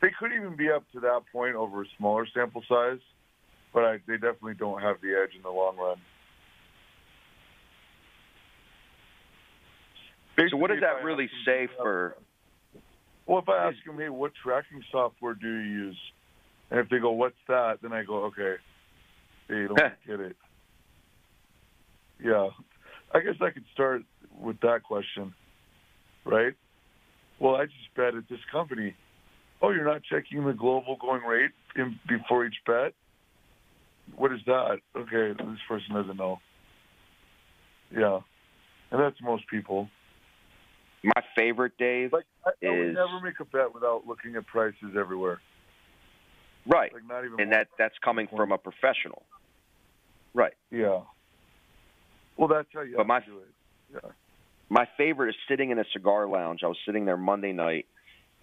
They 0.00 0.08
could 0.18 0.32
even 0.32 0.56
be 0.56 0.70
up 0.70 0.84
to 0.92 1.00
that 1.00 1.22
point 1.32 1.56
over 1.56 1.82
a 1.82 1.86
smaller 1.96 2.26
sample 2.32 2.62
size, 2.68 3.00
but 3.74 3.84
I, 3.84 3.98
they 4.06 4.14
definitely 4.14 4.54
don't 4.54 4.80
have 4.80 5.00
the 5.00 5.08
edge 5.20 5.34
in 5.36 5.42
the 5.42 5.50
long 5.50 5.76
run. 5.76 5.96
So 10.50 10.56
what 10.56 10.70
does 10.70 10.80
that 10.80 11.02
really 11.04 11.28
say 11.44 11.68
for? 11.76 12.14
Well, 13.26 13.40
if 13.40 13.48
I 13.48 13.68
ask 13.68 13.76
them, 13.84 13.98
hey, 13.98 14.08
what 14.08 14.32
tracking 14.42 14.82
software 14.92 15.34
do 15.34 15.48
you 15.48 15.60
use? 15.60 15.98
And 16.70 16.78
if 16.78 16.88
they 16.88 16.98
go, 16.98 17.10
what's 17.10 17.36
that? 17.48 17.78
Then 17.82 17.92
I 17.92 18.04
go, 18.04 18.24
okay, 18.26 18.54
hey, 19.48 19.56
you 19.56 19.68
don't 19.68 19.78
get 20.06 20.20
it. 20.20 20.36
Yeah. 22.22 22.48
I 23.12 23.20
guess 23.20 23.34
I 23.40 23.50
could 23.50 23.64
start 23.72 24.02
with 24.38 24.60
that 24.60 24.82
question, 24.82 25.34
right? 26.24 26.54
Well, 27.40 27.56
I 27.56 27.64
just 27.64 27.94
bet 27.96 28.14
at 28.14 28.28
this 28.28 28.40
company. 28.52 28.94
Oh, 29.60 29.70
you're 29.70 29.84
not 29.84 30.02
checking 30.04 30.44
the 30.44 30.52
global 30.52 30.96
going 31.00 31.22
rate 31.22 31.50
in, 31.76 31.98
before 32.08 32.46
each 32.46 32.54
bet? 32.66 32.94
What 34.16 34.32
is 34.32 34.40
that? 34.46 34.78
Okay, 34.96 35.32
this 35.36 35.58
person 35.68 35.94
doesn't 35.94 36.16
know. 36.16 36.38
Yeah. 37.90 38.20
And 38.90 39.00
that's 39.00 39.16
most 39.22 39.46
people. 39.48 39.88
My 41.04 41.22
favorite, 41.36 41.72
Dave. 41.78 42.12
Like, 42.12 42.24
I, 42.46 42.50
I 42.66 42.70
would 42.70 42.88
Is- 42.90 42.94
never 42.94 43.20
make 43.22 43.40
a 43.40 43.44
bet 43.44 43.74
without 43.74 44.06
looking 44.06 44.36
at 44.36 44.46
prices 44.46 44.96
everywhere. 44.98 45.40
right, 46.66 46.92
Like, 46.92 47.02
not 47.08 47.24
even 47.24 47.40
and 47.40 47.52
that 47.52 47.68
that's 47.78 47.94
coming 48.04 48.28
from 48.34 48.52
a 48.52 48.58
professional. 48.58 49.22
Right. 50.34 50.54
Yeah. 50.70 51.00
Well, 52.36 52.48
that's 52.48 52.68
how 52.72 52.82
you 52.82 52.96
But 52.96 53.06
my- 53.06 53.20
do 53.20 53.38
it. 53.38 53.54
Yeah. 54.04 54.10
My 54.70 54.86
favorite 54.96 55.30
is 55.30 55.36
sitting 55.48 55.70
in 55.70 55.78
a 55.78 55.84
cigar 55.92 56.26
lounge. 56.28 56.60
I 56.62 56.66
was 56.66 56.76
sitting 56.84 57.04
there 57.06 57.16
Monday 57.16 57.52
night. 57.52 57.86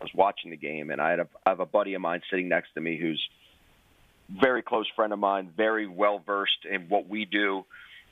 I 0.02 0.04
was 0.04 0.14
watching 0.14 0.52
the 0.52 0.58
game, 0.58 0.90
and 0.90 1.02
I 1.02 1.12
had 1.12 1.20
a 1.20 1.28
I 1.46 1.50
have 1.52 1.60
a 1.60 1.66
buddy 1.66 1.94
of 1.94 2.02
mine 2.02 2.22
sitting 2.30 2.50
next 2.50 2.74
to 2.76 2.82
me 2.82 2.98
who's 2.98 3.22
very 4.30 4.62
close 4.62 4.88
friend 4.96 5.14
of 5.14 5.20
mine, 5.20 5.52
very 5.56 5.88
well 5.88 6.20
versed 6.26 6.66
in 6.70 6.90
what 6.90 7.08
we 7.08 7.26
do, 7.26 7.66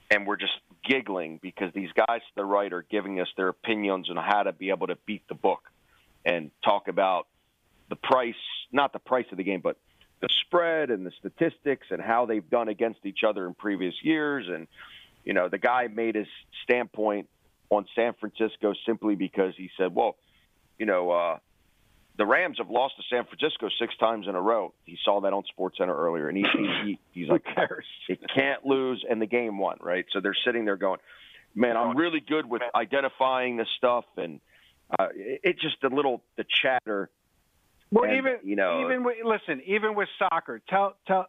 and 0.09 0.27
we're 0.27 0.37
just 0.37 0.53
giggling 0.87 1.39
because 1.41 1.73
these 1.73 1.89
guys 1.95 2.19
to 2.19 2.35
the 2.35 2.45
right 2.45 2.71
are 2.71 2.83
giving 2.83 3.19
us 3.19 3.27
their 3.35 3.49
opinions 3.49 4.09
on 4.09 4.17
how 4.17 4.43
to 4.43 4.51
be 4.51 4.69
able 4.69 4.87
to 4.87 4.97
beat 5.05 5.27
the 5.27 5.35
book 5.35 5.61
and 6.25 6.51
talk 6.63 6.87
about 6.87 7.27
the 7.89 7.95
price, 7.95 8.35
not 8.71 8.93
the 8.93 8.99
price 8.99 9.25
of 9.31 9.37
the 9.37 9.43
game, 9.43 9.61
but 9.61 9.77
the 10.21 10.29
spread 10.45 10.89
and 10.89 11.05
the 11.05 11.11
statistics 11.19 11.87
and 11.89 12.01
how 12.01 12.25
they've 12.25 12.49
done 12.49 12.69
against 12.69 13.05
each 13.05 13.23
other 13.27 13.45
in 13.45 13.53
previous 13.53 13.93
years. 14.01 14.47
And, 14.47 14.67
you 15.25 15.33
know, 15.33 15.49
the 15.49 15.57
guy 15.57 15.87
made 15.87 16.15
his 16.15 16.27
standpoint 16.63 17.27
on 17.69 17.85
San 17.95 18.13
Francisco 18.13 18.73
simply 18.85 19.15
because 19.15 19.53
he 19.57 19.69
said, 19.77 19.93
well, 19.93 20.15
you 20.79 20.85
know, 20.85 21.11
uh, 21.11 21.37
the 22.17 22.25
Rams 22.25 22.57
have 22.59 22.69
lost 22.69 22.95
to 22.97 23.03
San 23.09 23.25
Francisco 23.25 23.69
six 23.79 23.95
times 23.97 24.27
in 24.27 24.35
a 24.35 24.41
row. 24.41 24.73
He 24.85 24.97
saw 25.03 25.21
that 25.21 25.33
on 25.33 25.43
Sports 25.49 25.77
Center 25.79 25.95
earlier, 25.95 26.29
and 26.29 26.37
he, 26.37 26.43
he, 26.55 26.81
he 26.85 26.99
he's 27.21 27.29
like, 27.29 27.43
it 28.07 28.19
can't 28.35 28.65
lose, 28.65 29.03
and 29.09 29.21
the 29.21 29.25
game 29.25 29.57
won, 29.57 29.77
right? 29.81 30.05
So 30.13 30.19
they're 30.21 30.35
sitting 30.45 30.65
there 30.65 30.77
going, 30.77 30.99
"Man, 31.55 31.75
I'm 31.77 31.97
really 31.97 32.19
good 32.19 32.47
with 32.47 32.61
identifying 32.75 33.57
this 33.57 33.67
stuff," 33.77 34.05
and 34.17 34.39
uh, 34.99 35.07
it, 35.15 35.41
it's 35.43 35.61
just 35.61 35.83
a 35.83 35.87
little 35.93 36.21
the 36.37 36.45
chatter 36.61 37.09
Well, 37.91 38.03
And, 38.05 38.17
even 38.17 38.37
you 38.43 38.55
know- 38.55 38.85
even 38.85 39.03
with, 39.03 39.17
listen, 39.23 39.61
even 39.65 39.95
with 39.95 40.09
soccer, 40.19 40.61
tell 40.69 40.95
tell 41.07 41.25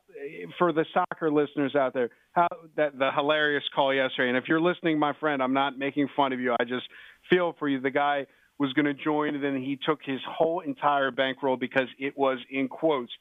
for 0.58 0.72
the 0.72 0.84
soccer 0.92 1.30
listeners 1.30 1.74
out 1.74 1.94
there 1.94 2.10
how 2.32 2.48
that 2.76 2.98
the 2.98 3.10
hilarious 3.14 3.64
call 3.74 3.94
yesterday. 3.94 4.28
And 4.28 4.36
if 4.38 4.48
you're 4.48 4.60
listening, 4.60 4.98
my 4.98 5.12
friend, 5.20 5.42
I'm 5.42 5.54
not 5.54 5.78
making 5.78 6.08
fun 6.16 6.32
of 6.32 6.40
you. 6.40 6.54
I 6.58 6.64
just 6.64 6.86
feel 7.30 7.54
for 7.58 7.68
you. 7.68 7.80
The 7.80 7.90
guy 7.90 8.26
was 8.58 8.72
going 8.72 8.86
to 8.86 8.94
join, 8.94 9.34
and 9.34 9.42
then 9.42 9.56
he 9.56 9.76
took 9.84 10.00
his 10.04 10.20
whole 10.28 10.60
entire 10.60 11.10
bankroll 11.10 11.56
because 11.56 11.88
it 11.98 12.16
was 12.16 12.38
in 12.50 12.68
quotes 12.68 13.12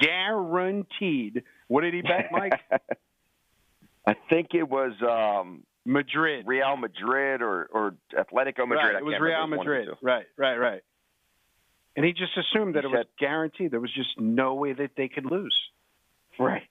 guaranteed. 0.00 1.42
What 1.68 1.82
did 1.82 1.94
he 1.94 2.02
bet, 2.02 2.28
Mike? 2.32 2.60
I 4.06 4.14
think 4.28 4.48
it 4.54 4.68
was 4.68 4.92
um, 5.02 5.62
Madrid. 5.84 6.46
Real 6.46 6.76
Madrid 6.76 7.42
or 7.42 7.64
or 7.72 7.94
Atletico 8.12 8.68
Madrid. 8.68 8.94
Right, 8.94 8.96
it 8.96 9.04
was 9.04 9.14
Real 9.20 9.34
remember, 9.34 9.56
one 9.56 9.66
of 9.66 9.72
Madrid. 9.72 9.88
Right, 10.02 10.26
right, 10.36 10.56
right. 10.56 10.82
And 11.96 12.04
he 12.04 12.12
just 12.12 12.36
assumed 12.36 12.74
that 12.74 12.84
He 12.84 12.90
it 12.90 12.94
was 12.94 13.06
guaranteed. 13.18 13.70
There 13.70 13.80
was 13.80 13.92
just 13.92 14.20
no 14.20 14.54
way 14.54 14.74
that 14.74 14.90
they 14.96 15.08
could 15.08 15.24
lose. 15.24 15.58
Right. 16.38 16.62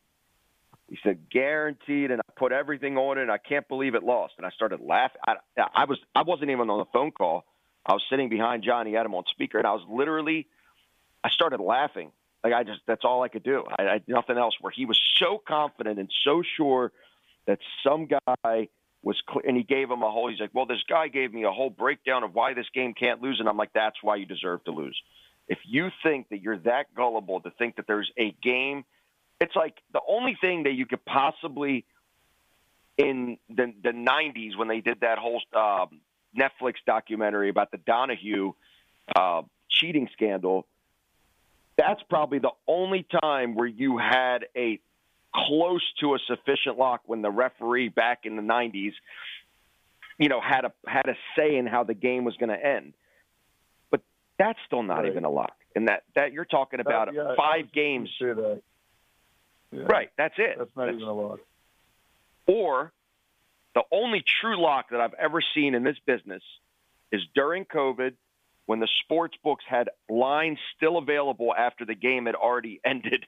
He 0.87 0.99
said 1.01 1.31
guaranteed, 1.31 2.11
and 2.11 2.21
I 2.21 2.31
put 2.37 2.51
everything 2.51 2.95
on 2.97 3.17
it, 3.17 3.23
and 3.23 3.31
I 3.31 3.39
can't 3.39 3.67
believe 3.67 3.95
it 3.95 4.03
lost. 4.03 4.35
And 4.37 4.45
I 4.45 4.51
started 4.51 4.81
laughing. 4.81 5.19
I, 5.25 5.35
I 5.57 5.85
was 5.85 5.97
I 6.13 6.21
wasn't 6.21 6.51
even 6.51 6.69
on 6.69 6.77
the 6.77 6.85
phone 6.93 7.11
call. 7.11 7.43
I 7.85 7.93
was 7.93 8.03
sitting 8.09 8.29
behind 8.29 8.63
Johnny 8.63 8.95
Adam 8.95 9.13
on 9.13 9.23
speaker, 9.29 9.57
and 9.57 9.67
I 9.67 9.73
was 9.73 9.85
literally, 9.89 10.47
I 11.23 11.29
started 11.29 11.59
laughing. 11.59 12.11
Like 12.43 12.53
I 12.53 12.63
just 12.63 12.81
that's 12.87 13.03
all 13.03 13.23
I 13.23 13.27
could 13.27 13.43
do. 13.43 13.63
I, 13.77 13.83
I 13.83 14.01
nothing 14.07 14.37
else. 14.37 14.55
Where 14.61 14.71
he 14.71 14.85
was 14.85 14.99
so 15.17 15.41
confident 15.45 15.99
and 15.99 16.11
so 16.23 16.43
sure 16.57 16.91
that 17.47 17.59
some 17.83 18.07
guy 18.07 18.69
was 19.01 19.21
clear, 19.27 19.43
and 19.47 19.57
he 19.57 19.63
gave 19.63 19.89
him 19.89 20.03
a 20.03 20.11
whole. 20.11 20.29
He's 20.29 20.39
like, 20.39 20.51
well, 20.53 20.65
this 20.65 20.83
guy 20.87 21.07
gave 21.07 21.33
me 21.33 21.43
a 21.43 21.51
whole 21.51 21.69
breakdown 21.69 22.23
of 22.23 22.33
why 22.33 22.53
this 22.53 22.67
game 22.73 22.93
can't 22.93 23.21
lose, 23.21 23.39
and 23.39 23.49
I'm 23.49 23.57
like, 23.57 23.73
that's 23.73 23.97
why 24.01 24.17
you 24.17 24.25
deserve 24.25 24.63
to 24.65 24.71
lose. 24.71 24.99
If 25.47 25.59
you 25.65 25.89
think 26.03 26.29
that 26.29 26.41
you're 26.41 26.57
that 26.59 26.93
gullible 26.95 27.41
to 27.41 27.51
think 27.51 27.75
that 27.75 27.85
there's 27.87 28.11
a 28.17 28.31
game 28.43 28.83
it's 29.39 29.55
like 29.55 29.75
the 29.93 30.01
only 30.07 30.37
thing 30.39 30.63
that 30.63 30.73
you 30.73 30.85
could 30.85 31.03
possibly 31.05 31.85
in 32.97 33.37
the 33.49 33.73
the 33.83 33.91
90s 33.91 34.57
when 34.57 34.67
they 34.67 34.81
did 34.81 35.01
that 35.01 35.17
whole 35.17 35.41
um, 35.53 35.99
Netflix 36.37 36.75
documentary 36.85 37.49
about 37.49 37.71
the 37.71 37.77
Donaghy 37.77 38.53
uh, 39.15 39.41
cheating 39.69 40.09
scandal. 40.13 40.65
That's 41.77 42.01
probably 42.09 42.39
the 42.39 42.51
only 42.67 43.05
time 43.21 43.55
where 43.55 43.67
you 43.67 43.97
had 43.97 44.45
a 44.55 44.79
close 45.33 45.83
to 45.99 46.15
a 46.15 46.19
sufficient 46.27 46.77
lock 46.77 47.01
when 47.05 47.21
the 47.21 47.29
referee 47.29 47.89
back 47.89 48.19
in 48.23 48.37
the 48.37 48.41
90s, 48.41 48.93
you 50.17 50.29
know, 50.29 50.39
had 50.39 50.63
a 50.63 50.71
had 50.87 51.07
a 51.09 51.15
say 51.37 51.57
in 51.57 51.67
how 51.67 51.83
the 51.83 51.93
game 51.93 52.23
was 52.23 52.37
going 52.37 52.49
to 52.49 52.65
end. 52.65 52.93
But 53.91 54.01
that's 54.39 54.59
still 54.65 54.83
not 54.83 54.99
Right. 54.99 55.07
even 55.11 55.25
a 55.25 55.29
lock. 55.29 55.55
And 55.75 55.89
that 55.89 56.03
that 56.15 56.31
you're 56.31 56.45
talking 56.45 56.79
about 56.79 57.07
That- 57.07 57.15
yeah, 57.15 57.35
five 57.35 57.71
games. 57.73 58.09
Yeah. 58.19 58.55
Right, 59.73 60.09
that's 60.17 60.35
it. 60.37 60.57
That's 60.57 60.73
not 60.77 60.87
even 60.87 61.01
a 61.01 61.13
lock 61.13 61.39
Or 62.47 62.93
the 63.75 63.83
only 63.91 64.23
true 64.41 64.59
lock 64.59 64.89
that 64.91 65.01
I've 65.01 65.13
ever 65.13 65.43
seen 65.53 65.75
in 65.75 65.83
this 65.83 65.97
business 66.07 66.41
is 67.11 67.21
during 67.35 67.65
COVID 67.65 68.13
when 68.65 68.79
the 68.79 68.87
sports 69.03 69.35
books 69.43 69.63
had 69.69 69.89
lines 70.09 70.57
still 70.75 70.97
available 70.97 71.53
after 71.53 71.85
the 71.85 71.93
game 71.93 72.25
had 72.25 72.35
already 72.35 72.79
ended 72.85 73.25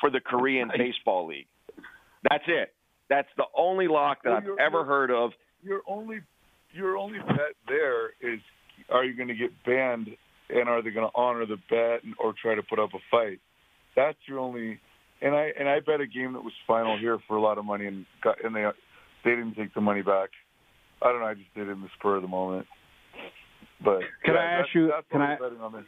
for 0.00 0.08
the 0.08 0.20
Korean. 0.20 0.70
Baseball 0.76 1.26
League. 1.26 1.48
That's 2.30 2.44
it. 2.46 2.72
That's 3.10 3.28
the 3.36 3.44
only 3.56 3.88
lock 3.88 4.22
that 4.24 4.32
I've 4.32 4.58
ever 4.58 4.84
heard 4.84 5.10
of. 5.10 5.32
Your 5.62 5.82
only 5.86 6.20
your 6.72 6.96
only 6.96 7.18
bet 7.18 7.54
there 7.68 8.10
is 8.20 8.40
are 8.88 9.04
you 9.04 9.14
going 9.14 9.28
to 9.28 9.34
get 9.34 9.50
banned 9.66 10.08
and 10.48 10.68
are 10.68 10.82
they 10.82 10.90
going 10.90 11.06
to 11.06 11.12
honor 11.14 11.44
the 11.44 11.58
bet 11.68 12.04
and, 12.04 12.14
or 12.18 12.32
try 12.40 12.54
to 12.54 12.62
put 12.62 12.78
up 12.78 12.90
a 12.94 12.98
fight? 13.10 13.40
That's 13.94 14.16
your 14.26 14.38
only. 14.38 14.80
And 15.20 15.34
I 15.34 15.52
and 15.58 15.68
I 15.68 15.80
bet 15.80 16.00
a 16.00 16.06
game 16.06 16.32
that 16.32 16.42
was 16.42 16.54
final 16.66 16.96
here 16.96 17.18
for 17.28 17.36
a 17.36 17.42
lot 17.42 17.58
of 17.58 17.64
money 17.64 17.86
and 17.86 18.06
got 18.22 18.42
and 18.44 18.54
they 18.54 18.64
they 19.24 19.30
didn't 19.30 19.54
take 19.54 19.74
the 19.74 19.80
money 19.80 20.02
back. 20.02 20.30
I 21.00 21.08
don't 21.10 21.20
know. 21.20 21.26
I 21.26 21.34
just 21.34 21.52
did 21.54 21.68
it 21.68 21.72
in 21.72 21.80
the 21.80 21.88
spur 21.98 22.16
of 22.16 22.22
the 22.22 22.28
moment. 22.28 22.66
But 23.84 24.00
Can 24.24 24.34
yeah, 24.34 24.40
I 24.40 24.44
ask 24.44 24.74
you- 24.74 24.92
can 25.10 25.20
I- 25.22 25.36
betting 25.36 25.60
on. 25.60 25.84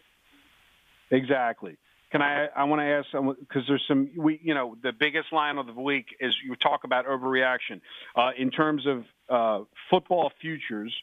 Exactly. 1.11 1.77
Can 2.11 2.23
I? 2.23 2.47
I 2.55 2.65
want 2.65 2.81
to 2.81 2.85
ask 2.85 3.09
someone 3.11 3.37
because 3.41 3.67
there's 3.67 3.85
some. 3.89 4.11
We, 4.17 4.39
you 4.43 4.55
know, 4.55 4.77
the 4.83 4.93
biggest 4.93 5.33
line 5.33 5.59
of 5.59 5.67
the 5.67 5.73
week 5.73 6.07
is 6.21 6.37
you 6.45 6.55
talk 6.55 6.85
about 6.85 7.07
overreaction. 7.07 7.81
Uh, 8.15 8.31
in 8.39 8.51
terms 8.51 8.87
of 8.87 9.05
uh, 9.29 9.65
football 9.91 10.31
futures, 10.41 10.95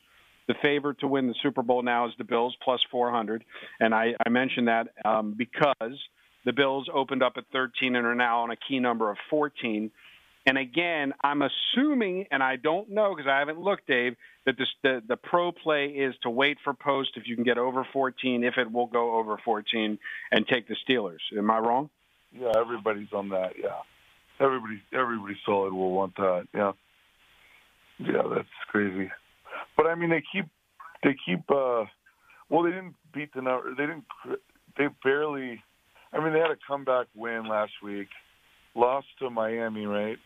the 0.48 0.54
favorite 0.62 1.00
to 1.00 1.08
win 1.08 1.28
the 1.28 1.36
Super 1.42 1.64
Bowl 1.64 1.82
now 1.82 2.08
is 2.08 2.14
the 2.18 2.24
Bills 2.24 2.56
plus 2.64 2.82
400, 2.90 3.44
and 3.82 3.94
I, 3.94 4.16
I 4.26 4.30
mentioned 4.30 4.70
that 4.70 4.88
um, 5.04 5.34
because 5.38 6.00
the 6.46 6.54
Bills 6.54 6.90
opened 6.94 7.24
up 7.24 7.34
at 7.36 7.44
13 7.52 7.96
and 7.98 8.06
are 8.08 8.16
now 8.16 8.44
on 8.44 8.52
a 8.52 8.56
key 8.56 8.80
number 8.80 9.12
of 9.12 9.18
14. 9.30 9.92
And 10.46 10.58
again, 10.58 11.14
I'm 11.24 11.42
assuming, 11.44 12.26
and 12.32 12.42
I 12.42 12.56
don't 12.56 12.90
know 12.90 13.14
because 13.16 13.30
I 13.30 13.40
haven't 13.40 13.60
looked, 13.60 13.88
Dave, 13.88 14.16
that 14.46 14.58
this, 14.58 14.68
the 14.82 15.02
the 15.08 15.16
pro 15.16 15.52
play 15.52 15.88
is 15.88 16.16
to 16.24 16.30
wait 16.30 16.58
for 16.64 16.74
post 16.74 17.12
if 17.16 17.28
you 17.28 17.36
can 17.36 17.44
get 17.44 17.60
over 17.60 17.86
14, 17.94 18.44
if 18.44 18.58
it 18.58 18.72
will 18.72 18.88
go 18.88 19.20
over 19.20 19.38
14, 19.46 20.00
and 20.32 20.48
take 20.48 20.68
the 20.68 20.76
Steelers. 20.88 21.20
Am 21.38 21.52
I 21.52 21.60
wrong? 21.60 21.90
Yeah, 22.34 22.52
everybody's 22.58 23.14
on 23.14 23.30
that. 23.30 23.52
Yeah, 23.62 23.70
everybody, 24.40 24.82
everybody 24.94 25.38
solid 25.46 25.74
will 25.74 25.92
want 25.92 26.16
that. 26.16 26.48
Yeah, 26.56 26.72
yeah, 28.00 28.24
that's 28.34 28.48
crazy. 28.70 29.12
But 29.78 29.86
I 29.86 29.96
mean, 29.96 30.10
they 30.10 30.24
keep, 30.32 30.46
they 31.04 31.16
keep. 31.24 31.42
uh 31.52 31.86
Well, 32.50 32.64
they 32.64 32.72
didn't 32.72 32.96
beat 33.14 33.32
the 33.36 33.44
number. 33.44 33.76
They 33.76 33.86
didn't. 33.86 34.06
They 34.78 34.88
barely. 35.04 35.62
I 36.14 36.24
mean, 36.24 36.34
they 36.34 36.40
had 36.40 36.52
a 36.52 36.58
comeback 36.68 37.08
win 37.16 37.48
last 37.48 37.74
week, 37.84 38.08
lost 38.76 39.08
to 39.20 39.30
Miami, 39.30 39.86
right? 39.86 40.18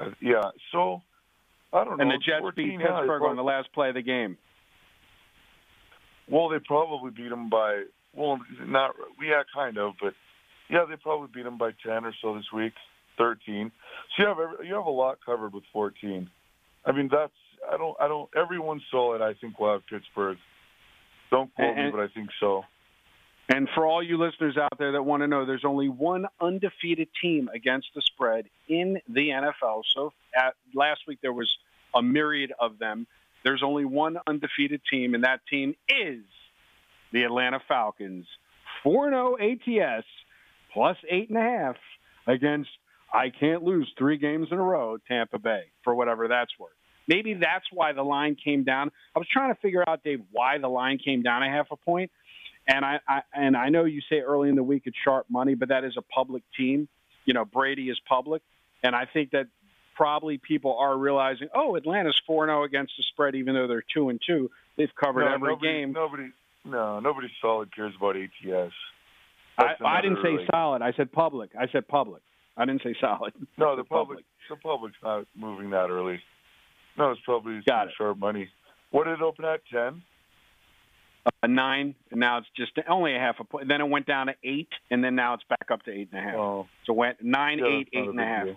Uh, 0.00 0.10
yeah. 0.20 0.42
So 0.72 1.02
I 1.72 1.84
don't 1.84 1.98
know. 1.98 2.02
And 2.02 2.10
the 2.10 2.18
Jets 2.24 2.44
beat 2.56 2.78
Pittsburgh 2.78 3.22
on 3.22 3.36
the 3.36 3.42
last 3.42 3.72
play 3.72 3.88
of 3.88 3.94
the 3.94 4.02
game. 4.02 4.36
Well, 6.30 6.48
they 6.48 6.58
probably 6.64 7.10
beat 7.10 7.28
them 7.30 7.48
by. 7.48 7.82
Well, 8.14 8.38
not. 8.60 8.94
Yeah, 9.22 9.42
kind 9.54 9.78
of, 9.78 9.94
but 10.00 10.14
yeah, 10.68 10.84
they 10.88 10.96
probably 10.96 11.28
beat 11.34 11.44
them 11.44 11.58
by 11.58 11.70
ten 11.84 12.04
or 12.04 12.12
so 12.20 12.34
this 12.34 12.46
week. 12.54 12.72
Thirteen. 13.16 13.70
So 14.16 14.22
you 14.22 14.28
have 14.28 14.38
every, 14.38 14.68
you 14.68 14.74
have 14.74 14.86
a 14.86 14.90
lot 14.90 15.18
covered 15.24 15.52
with 15.52 15.64
fourteen. 15.72 16.28
I 16.84 16.92
mean, 16.92 17.08
that's. 17.10 17.32
I 17.72 17.76
don't. 17.76 17.96
I 18.00 18.08
don't. 18.08 18.28
everyone 18.36 18.80
saw 18.90 19.14
it. 19.14 19.20
I 19.22 19.34
think 19.40 19.58
we'll 19.58 19.72
have 19.72 19.86
Pittsburgh. 19.88 20.38
Don't 21.30 21.52
quote 21.54 21.76
And- 21.76 21.86
me, 21.86 21.90
but 21.92 22.00
I 22.00 22.08
think 22.14 22.28
so. 22.40 22.62
And 23.48 23.68
for 23.74 23.86
all 23.86 24.02
you 24.02 24.18
listeners 24.18 24.56
out 24.56 24.76
there 24.78 24.92
that 24.92 25.02
want 25.02 25.22
to 25.22 25.28
know, 25.28 25.46
there's 25.46 25.64
only 25.64 25.88
one 25.88 26.26
undefeated 26.40 27.08
team 27.22 27.48
against 27.54 27.88
the 27.94 28.02
spread 28.02 28.46
in 28.68 28.98
the 29.08 29.28
NFL. 29.28 29.82
So 29.94 30.12
at, 30.36 30.54
last 30.74 31.02
week 31.06 31.20
there 31.22 31.32
was 31.32 31.48
a 31.94 32.02
myriad 32.02 32.52
of 32.58 32.78
them. 32.78 33.06
There's 33.44 33.62
only 33.62 33.84
one 33.84 34.18
undefeated 34.26 34.80
team, 34.90 35.14
and 35.14 35.22
that 35.22 35.40
team 35.48 35.76
is 35.88 36.24
the 37.12 37.22
Atlanta 37.22 37.60
Falcons. 37.68 38.26
4-0 38.84 39.38
ATS 39.40 40.06
plus 40.72 40.96
eight 41.08 41.28
and 41.28 41.38
a 41.38 41.42
half 41.42 41.76
against 42.26 42.68
I 43.12 43.30
can't 43.30 43.62
lose 43.62 43.90
three 43.96 44.18
games 44.18 44.48
in 44.50 44.58
a 44.58 44.62
row, 44.62 44.98
Tampa 45.08 45.38
Bay, 45.38 45.62
for 45.84 45.94
whatever 45.94 46.26
that's 46.28 46.50
worth. 46.58 46.72
Maybe 47.08 47.34
that's 47.34 47.64
why 47.72 47.92
the 47.92 48.02
line 48.02 48.36
came 48.42 48.64
down. 48.64 48.90
I 49.14 49.18
was 49.18 49.28
trying 49.32 49.54
to 49.54 49.60
figure 49.60 49.84
out, 49.88 50.02
Dave, 50.02 50.20
why 50.32 50.58
the 50.58 50.68
line 50.68 50.98
came 50.98 51.22
down 51.22 51.42
a 51.42 51.48
half 51.48 51.68
a 51.70 51.76
point. 51.76 52.10
And 52.68 52.84
I, 52.84 52.98
I 53.08 53.20
and 53.32 53.56
I 53.56 53.68
know 53.68 53.84
you 53.84 54.00
say 54.10 54.20
early 54.20 54.48
in 54.48 54.56
the 54.56 54.62
week 54.62 54.82
it's 54.86 54.96
sharp 55.04 55.26
money, 55.30 55.54
but 55.54 55.68
that 55.68 55.84
is 55.84 55.94
a 55.96 56.02
public 56.02 56.42
team. 56.56 56.88
You 57.24 57.34
know, 57.34 57.44
Brady 57.44 57.88
is 57.90 57.98
public, 58.08 58.42
and 58.82 58.94
I 58.94 59.06
think 59.12 59.30
that 59.30 59.46
probably 59.94 60.38
people 60.38 60.76
are 60.78 60.96
realizing, 60.96 61.48
oh, 61.54 61.76
Atlanta's 61.76 62.20
four 62.26 62.46
zero 62.46 62.60
oh 62.62 62.64
against 62.64 62.92
the 62.98 63.04
spread, 63.12 63.34
even 63.34 63.54
though 63.54 63.66
they're 63.66 63.84
two 63.94 64.08
and 64.08 64.20
two. 64.24 64.50
They've 64.76 64.90
covered 64.94 65.24
No, 65.24 65.34
every 65.34 65.48
nobody, 65.50 65.72
game. 65.72 65.92
Nobody. 65.92 66.28
No, 66.64 66.98
nobody 67.00 67.28
solid 67.40 67.74
cares 67.74 67.94
about 67.96 68.16
ATS. 68.16 68.72
I, 69.58 69.74
I 69.84 70.00
didn't 70.02 70.18
say 70.22 70.36
like- 70.36 70.48
solid. 70.52 70.82
I 70.82 70.92
said 70.96 71.12
public. 71.12 71.50
I 71.58 71.66
said 71.72 71.86
public. 71.88 72.22
I 72.56 72.64
didn't 72.64 72.82
say 72.82 72.94
solid. 73.00 73.32
No, 73.56 73.76
the 73.76 73.82
said 73.84 73.88
public. 73.88 74.24
The 74.50 74.56
public's 74.56 74.96
not 75.02 75.24
moving 75.36 75.70
that 75.70 75.88
early. 75.90 76.20
No, 76.98 77.10
it's 77.10 77.20
probably 77.24 77.60
Got 77.66 77.82
some 77.82 77.88
it. 77.88 77.94
sharp 77.98 78.18
money. 78.18 78.48
What 78.90 79.04
did 79.04 79.14
it 79.14 79.22
open 79.22 79.44
at? 79.44 79.60
Ten. 79.72 80.02
A 81.42 81.48
nine, 81.48 81.94
and 82.10 82.20
now 82.20 82.38
it's 82.38 82.46
just 82.56 82.72
only 82.88 83.14
a 83.16 83.18
half 83.18 83.36
a 83.40 83.44
point. 83.44 83.68
Then 83.68 83.80
it 83.80 83.88
went 83.88 84.06
down 84.06 84.28
to 84.28 84.34
eight, 84.44 84.68
and 84.90 85.02
then 85.02 85.16
now 85.16 85.34
it's 85.34 85.42
back 85.48 85.70
up 85.72 85.82
to 85.84 85.90
eight 85.90 86.08
and 86.12 86.20
a 86.20 86.22
half. 86.22 86.36
Oh, 86.36 86.66
So 86.86 86.92
it 86.92 86.96
went 86.96 87.16
nine, 87.22 87.58
yeah, 87.58 87.66
eight, 87.66 87.88
and 87.92 88.18
a 88.18 88.22
a 88.22 88.26
half. 88.26 88.44
deal. 88.44 88.56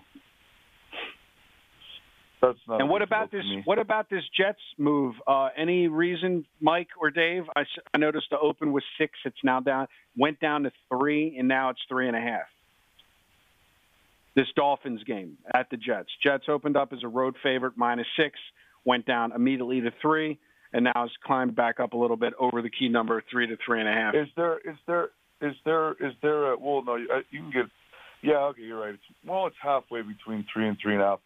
That's 2.42 2.58
not. 2.68 2.80
And 2.82 2.90
what 2.90 3.02
about 3.02 3.32
this? 3.32 3.44
What 3.66 3.80
about 3.80 4.10
this 4.10 4.24
Jets 4.38 4.62
move? 4.78 5.16
Uh, 5.28 5.50
any 5.58 5.88
reason, 5.88 6.46
Mike 6.62 6.88
or 7.00 7.10
Dave? 7.12 7.44
I, 7.56 7.64
I 7.94 7.98
noticed 7.98 8.28
the 8.32 8.40
open 8.40 8.72
was 8.72 8.84
six. 8.98 9.14
It's 9.26 9.44
now 9.44 9.60
down. 9.60 9.88
Went 10.18 10.40
down 10.40 10.64
to 10.64 10.72
three, 10.90 11.36
and 11.38 11.48
now 11.48 11.70
it's 11.70 11.82
three 11.90 12.08
and 12.08 12.16
a 12.16 12.22
half. 12.22 12.48
This 14.36 14.48
Dolphins 14.56 15.04
game 15.04 15.38
at 15.54 15.70
the 15.70 15.76
Jets. 15.76 16.10
Jets 16.24 16.46
opened 16.48 16.78
up 16.78 16.94
as 16.94 17.00
a 17.04 17.08
road 17.08 17.36
favorite, 17.44 17.74
minus 17.76 18.08
six. 18.18 18.40
Went 18.86 19.06
down 19.06 19.34
immediately 19.34 19.82
to 19.82 19.92
three. 20.02 20.40
And 20.74 20.86
now 20.86 21.04
it's 21.04 21.14
climbed 21.24 21.56
back 21.56 21.80
up 21.80 21.94
a 21.94 21.98
little 21.98 22.18
bit 22.18 22.34
over 22.40 22.62
the 22.62 22.70
key 22.70 22.90
number 22.90 23.24
three 23.32 23.48
to 23.48 23.58
three 23.66 23.80
and 23.80 23.90
a 23.90 23.94
half. 23.94 24.16
Is 24.16 24.28
there 24.36 24.60
is 24.60 24.78
there 24.88 25.10
is 25.42 25.56
there 25.66 25.92
is 25.94 26.14
there 26.22 26.54
a 26.54 26.58
well 26.58 26.84
no 26.84 26.96
you, 26.96 27.08
uh, 27.14 27.22
you 27.32 27.42
can 27.42 27.52
get 27.52 27.66
yeah 28.22 28.38
okay 28.38 28.62
you're 28.62 28.80
right 28.80 28.94
it's 28.94 29.04
well 29.26 29.48
it's 29.48 29.56
halfway 29.62 30.02
between 30.02 30.46
three 30.54 30.68
and 30.68 30.78
three 30.82 30.94
and 30.94 31.02
a 31.02 31.06
half. 31.06 31.20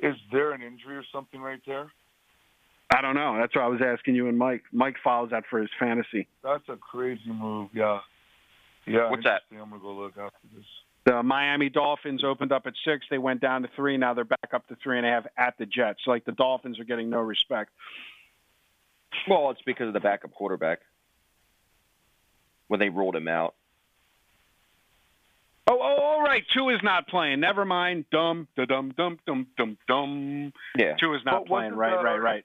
Is 0.00 0.14
there 0.30 0.52
an 0.52 0.62
injury 0.62 0.96
or 0.96 1.04
something 1.12 1.40
right 1.40 1.60
there? 1.66 1.90
I 2.90 3.02
don't 3.02 3.16
know. 3.16 3.36
That's 3.38 3.54
what 3.54 3.64
I 3.64 3.68
was 3.68 3.80
asking 3.84 4.14
you 4.14 4.28
and 4.28 4.38
Mike. 4.38 4.62
Mike 4.72 4.96
follows 5.04 5.30
that 5.30 5.44
for 5.50 5.60
his 5.60 5.68
fantasy. 5.78 6.26
That's 6.42 6.66
a 6.68 6.76
crazy 6.76 7.20
move. 7.26 7.70
Yeah. 7.74 8.00
Yeah. 8.86 9.10
What's 9.10 9.24
that? 9.24 9.42
I'm 9.52 9.68
gonna 9.68 9.78
go 9.80 9.92
look 9.92 10.16
after 10.16 10.38
this. 10.56 10.64
The 11.04 11.22
Miami 11.22 11.68
Dolphins 11.68 12.22
opened 12.24 12.52
up 12.52 12.66
at 12.66 12.74
six. 12.84 13.06
They 13.10 13.18
went 13.18 13.40
down 13.40 13.62
to 13.62 13.68
three. 13.76 13.96
Now 13.96 14.14
they're 14.14 14.24
back 14.24 14.50
up 14.52 14.66
to 14.68 14.76
three 14.82 14.98
and 14.98 15.06
a 15.06 15.10
half 15.10 15.26
at 15.36 15.56
the 15.58 15.66
Jets. 15.66 16.00
Like 16.06 16.24
the 16.24 16.32
Dolphins 16.32 16.78
are 16.78 16.84
getting 16.84 17.10
no 17.10 17.20
respect. 17.20 17.70
Well, 19.26 19.50
it's 19.50 19.62
because 19.66 19.88
of 19.88 19.94
the 19.94 20.00
backup 20.00 20.32
quarterback 20.32 20.80
when 22.68 22.80
they 22.80 22.88
ruled 22.88 23.16
him 23.16 23.28
out. 23.28 23.54
Oh, 25.70 25.78
oh, 25.80 26.02
all 26.02 26.22
right. 26.22 26.44
Two 26.56 26.70
is 26.70 26.80
not 26.82 27.08
playing. 27.08 27.40
Never 27.40 27.64
mind. 27.64 28.06
Dum, 28.10 28.48
da, 28.56 28.64
dum, 28.64 28.92
dum, 28.96 29.18
dum, 29.26 29.46
dum, 29.56 29.76
dum. 29.86 30.52
Yeah. 30.78 30.94
Two 30.98 31.14
is 31.14 31.20
not 31.24 31.40
But 31.42 31.46
playing. 31.48 31.76
wasn't 31.76 31.76
Right, 31.78 31.92
right, 31.94 32.04
already- 32.06 32.20
right. 32.20 32.44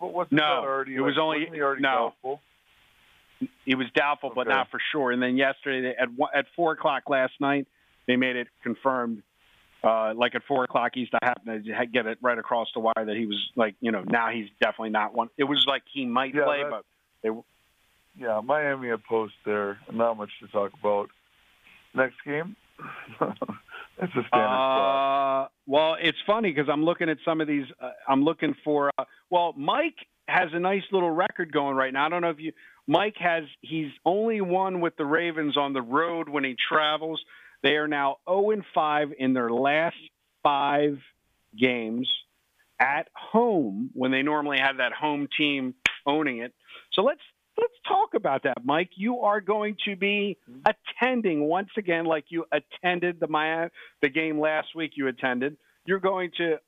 But 0.00 0.12
what's 0.14 0.32
No, 0.32 0.38
that 0.42 0.68
already? 0.68 0.94
it 0.94 1.00
was 1.00 1.16
like, 1.16 1.22
only- 1.22 1.38
wasn't 1.40 1.54
he 1.56 1.62
already 1.62 1.82
no. 1.82 1.88
doubtful? 1.88 2.40
He 3.64 3.74
was 3.74 3.86
doubtful, 3.94 4.30
but 4.34 4.48
not 4.48 4.70
for 4.70 4.80
sure. 4.92 5.12
And 5.12 5.22
then 5.22 5.36
yesterday, 5.36 5.94
at 5.96 6.08
at 6.34 6.46
four 6.56 6.72
o'clock 6.72 7.08
last 7.08 7.34
night, 7.40 7.66
they 8.06 8.16
made 8.16 8.36
it 8.36 8.48
confirmed. 8.62 9.22
Uh, 9.82 10.12
like 10.14 10.34
at 10.34 10.42
four 10.48 10.64
o'clock 10.64 10.96
East, 10.96 11.12
I 11.14 11.24
happened 11.24 11.64
to 11.64 11.86
get 11.86 12.06
it 12.06 12.18
right 12.20 12.38
across 12.38 12.68
the 12.74 12.80
wire 12.80 13.04
that 13.04 13.16
he 13.16 13.26
was 13.26 13.38
like, 13.54 13.76
you 13.80 13.92
know, 13.92 14.02
now 14.02 14.28
he's 14.30 14.48
definitely 14.60 14.90
not 14.90 15.14
one. 15.14 15.28
It 15.36 15.44
was 15.44 15.64
like 15.68 15.82
he 15.92 16.04
might 16.04 16.34
Yeah, 16.34 16.44
play, 16.44 16.64
but 16.68 16.84
they 17.22 17.30
Yeah, 18.16 18.40
Miami 18.42 18.90
at 18.90 19.04
post 19.04 19.34
there. 19.46 19.78
Not 19.92 20.16
much 20.16 20.30
to 20.40 20.48
talk 20.48 20.72
about. 20.80 21.10
Next 21.94 22.16
game. 22.24 22.56
it's 23.20 24.14
a 24.14 24.24
standard. 24.28 24.32
Uh, 24.32 25.48
well, 25.66 25.96
it's 26.00 26.18
funny 26.26 26.52
because 26.52 26.68
I'm 26.70 26.84
looking 26.84 27.08
at 27.08 27.18
some 27.24 27.40
of 27.40 27.46
these. 27.46 27.66
Uh, 27.80 27.90
I'm 28.08 28.24
looking 28.24 28.54
for. 28.64 28.90
Uh, 28.98 29.04
well, 29.30 29.52
Mike 29.56 29.96
has 30.26 30.50
a 30.52 30.58
nice 30.58 30.82
little 30.92 31.10
record 31.10 31.52
going 31.52 31.76
right 31.76 31.92
now. 31.92 32.06
I 32.06 32.08
don't 32.08 32.22
know 32.22 32.30
if 32.30 32.40
you. 32.40 32.52
Mike 32.86 33.16
has. 33.18 33.44
He's 33.60 33.90
only 34.04 34.40
won 34.40 34.80
with 34.80 34.96
the 34.96 35.04
Ravens 35.04 35.56
on 35.56 35.72
the 35.72 35.82
road 35.82 36.28
when 36.28 36.44
he 36.44 36.56
travels. 36.68 37.20
They 37.62 37.76
are 37.76 37.88
now 37.88 38.18
0 38.28 38.50
and 38.50 38.64
5 38.74 39.08
in 39.18 39.34
their 39.34 39.50
last 39.50 39.96
five 40.42 40.98
games 41.58 42.08
at 42.80 43.08
home 43.14 43.90
when 43.94 44.10
they 44.10 44.22
normally 44.22 44.58
have 44.58 44.76
that 44.78 44.92
home 44.92 45.28
team 45.36 45.74
owning 46.06 46.38
it. 46.38 46.54
So 46.92 47.02
let's 47.02 47.20
let's 47.56 47.74
talk 47.86 48.14
about 48.14 48.44
that, 48.44 48.64
Mike. 48.64 48.90
You 48.94 49.20
are 49.20 49.40
going 49.40 49.76
to 49.84 49.96
be 49.96 50.38
attending 50.64 51.44
once 51.44 51.70
again, 51.76 52.04
like 52.04 52.26
you 52.28 52.44
attended 52.52 53.18
the 53.20 53.26
Miami, 53.28 53.70
the 54.00 54.08
game 54.08 54.38
last 54.38 54.68
week. 54.76 54.92
You 54.94 55.08
attended. 55.08 55.56
You're 55.84 56.00
going 56.00 56.30
to 56.38 56.58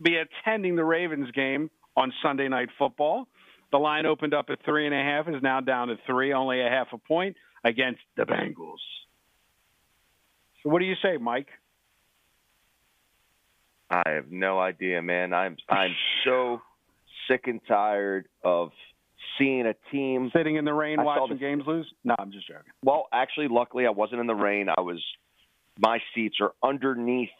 be 0.00 0.16
attending 0.16 0.76
the 0.76 0.84
Ravens 0.84 1.30
game 1.32 1.70
on 1.96 2.12
Sunday 2.22 2.48
Night 2.48 2.68
Football. 2.78 3.28
The 3.70 3.78
line 3.78 4.06
opened 4.06 4.34
up 4.34 4.46
at 4.50 4.58
three 4.64 4.86
and 4.86 4.94
a 4.94 5.02
half, 5.02 5.28
is 5.28 5.42
now 5.42 5.60
down 5.60 5.88
to 5.88 5.96
three, 6.06 6.32
only 6.32 6.60
a 6.60 6.68
half 6.68 6.88
a 6.92 6.98
point 6.98 7.36
against 7.64 8.00
the 8.16 8.24
Bengals. 8.24 8.76
So, 10.62 10.70
what 10.70 10.80
do 10.80 10.84
you 10.86 10.94
say, 11.02 11.16
Mike? 11.16 11.48
I 13.90 14.02
have 14.06 14.30
no 14.30 14.58
idea, 14.58 15.02
man. 15.02 15.34
I'm 15.34 15.56
I'm 15.68 15.94
so 16.24 16.62
sick 17.28 17.42
and 17.46 17.60
tired 17.68 18.26
of 18.42 18.70
seeing 19.38 19.66
a 19.66 19.74
team. 19.90 20.30
Sitting 20.34 20.56
in 20.56 20.64
the 20.64 20.72
rain 20.72 20.98
I 20.98 21.04
watching 21.04 21.36
the- 21.36 21.40
games 21.40 21.64
lose? 21.66 21.92
No, 22.04 22.14
I'm 22.18 22.32
just 22.32 22.48
joking. 22.48 22.72
Well, 22.82 23.08
actually, 23.12 23.48
luckily, 23.48 23.86
I 23.86 23.90
wasn't 23.90 24.20
in 24.20 24.26
the 24.26 24.34
rain. 24.34 24.68
I 24.68 24.80
was. 24.80 25.02
My 25.78 25.98
seats 26.14 26.36
are 26.40 26.52
underneath 26.62 27.30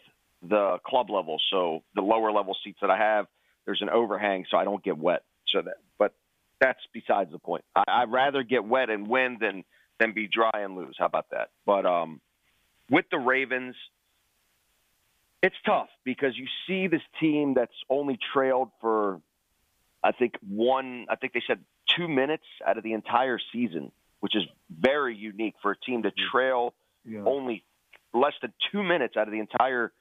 the 0.41 0.77
club 0.85 1.09
level, 1.09 1.37
so 1.51 1.83
the 1.95 2.01
lower 2.01 2.31
level 2.31 2.55
seats 2.63 2.79
that 2.81 2.89
I 2.89 2.97
have, 2.97 3.27
there's 3.65 3.81
an 3.81 3.89
overhang, 3.89 4.45
so 4.49 4.57
I 4.57 4.63
don't 4.63 4.83
get 4.83 4.97
wet. 4.97 5.23
So 5.47 5.61
that, 5.61 5.77
but 5.99 6.13
that's 6.59 6.79
besides 6.93 7.31
the 7.31 7.37
point. 7.39 7.63
I, 7.75 7.83
I'd 7.87 8.11
rather 8.11 8.43
get 8.43 8.65
wet 8.65 8.89
and 8.89 9.07
win 9.07 9.37
than 9.39 9.63
than 9.99 10.13
be 10.13 10.27
dry 10.27 10.51
and 10.53 10.75
lose. 10.75 10.95
How 10.99 11.05
about 11.05 11.27
that? 11.31 11.49
But 11.65 11.85
um, 11.85 12.21
with 12.89 13.05
the 13.11 13.17
Ravens, 13.17 13.75
it's 15.41 15.55
tough 15.65 15.89
because 16.03 16.37
you 16.37 16.47
see 16.67 16.87
this 16.87 17.01
team 17.19 17.53
that's 17.53 17.73
only 17.89 18.17
trailed 18.33 18.69
for, 18.81 19.19
I 20.03 20.11
think 20.11 20.35
one. 20.47 21.05
I 21.09 21.15
think 21.15 21.33
they 21.33 21.43
said 21.45 21.59
two 21.97 22.07
minutes 22.07 22.45
out 22.65 22.77
of 22.77 22.83
the 22.83 22.93
entire 22.93 23.39
season, 23.51 23.91
which 24.21 24.35
is 24.35 24.43
very 24.69 25.15
unique 25.15 25.55
for 25.61 25.71
a 25.71 25.77
team 25.77 26.03
to 26.03 26.11
trail 26.31 26.73
Yeah. 27.05 27.23
only 27.25 27.63
less 28.13 28.33
than 28.41 28.53
two 28.71 28.83
minutes 28.83 29.17
out 29.17 29.27
of 29.27 29.31
the 29.33 29.39
entire 29.39 29.91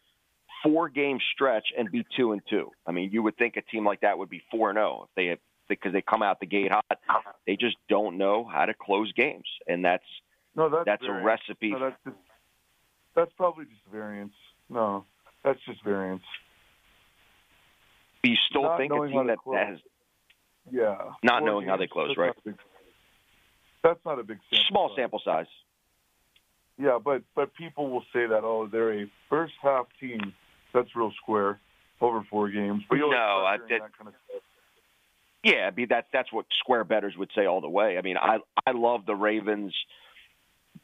four 0.62 0.88
game 0.88 1.18
stretch 1.34 1.72
and 1.76 1.90
be 1.90 2.04
two 2.16 2.30
and 2.32 2.40
two. 2.48 2.70
I 2.86 2.92
mean, 2.92 3.10
you 3.10 3.22
would 3.22 3.36
think 3.36 3.56
a 3.56 3.62
team 3.62 3.84
like 3.84 4.02
that 4.02 4.18
would 4.18 4.30
be 4.30 4.42
four 4.50 4.70
and 4.70 4.76
zero 4.76 5.08
if 5.08 5.14
they 5.16 5.26
had 5.26 5.38
because 5.68 5.92
they 5.92 6.02
come 6.02 6.22
out 6.22 6.38
the 6.38 6.46
gate 6.46 6.70
hot. 6.70 6.84
They 7.46 7.56
just 7.56 7.76
don't 7.88 8.16
know 8.18 8.44
how 8.44 8.66
to 8.66 8.74
close 8.74 9.10
games, 9.12 9.46
and 9.66 9.84
that's 9.84 10.04
No, 10.54 10.68
that's 10.68 10.84
that's 10.84 11.04
a 11.06 11.12
recipe. 11.12 11.70
No, 11.70 11.78
that's 11.80 11.96
just, 12.04 12.16
that's 13.14 13.30
probably 13.36 13.64
just 13.66 13.80
variance. 13.92 14.34
No, 14.68 15.04
that's 15.44 15.58
just 15.66 15.82
variance. 15.84 16.22
you 18.22 18.36
still 18.48 18.62
not 18.62 18.78
think 18.78 18.92
a 18.92 19.06
team 19.08 19.26
that, 19.26 19.38
that 19.52 19.66
has 19.68 19.78
Yeah. 20.70 20.96
Not 21.22 21.42
knowing 21.44 21.66
how 21.66 21.76
they 21.76 21.86
close, 21.88 22.16
right? 22.16 22.26
not 22.28 22.44
big- 22.44 22.54
That's 23.82 24.04
not 24.04 24.18
a 24.18 24.22
big 24.24 24.38
sample 24.50 24.64
small 24.68 24.88
size. 24.90 24.96
sample 24.96 25.22
size. 25.24 25.46
Yeah, 26.78 26.98
but 27.04 27.22
but 27.34 27.54
people 27.54 27.90
will 27.90 28.04
say 28.12 28.26
that 28.26 28.44
oh 28.44 28.66
they're 28.70 29.02
a 29.02 29.10
first 29.28 29.54
half 29.60 29.86
team. 30.00 30.32
That's 30.72 30.88
real 30.96 31.12
square 31.22 31.60
over 32.00 32.24
four 32.30 32.48
games. 32.48 32.82
But 32.88 32.96
No, 32.98 33.44
I 33.44 33.58
did- 33.58 33.82
that 33.82 33.96
kind 33.96 34.08
of 34.08 34.14
stuff. 34.28 34.42
Yeah, 35.44 35.68
I 35.70 35.74
mean 35.74 35.86
that's 35.90 36.06
that's 36.12 36.32
what 36.32 36.46
square 36.60 36.84
betters 36.84 37.16
would 37.16 37.30
say 37.34 37.46
all 37.46 37.60
the 37.60 37.68
way. 37.68 37.98
I 37.98 38.02
mean, 38.02 38.16
I 38.16 38.38
I 38.66 38.70
love 38.70 39.04
the 39.06 39.14
Ravens 39.14 39.74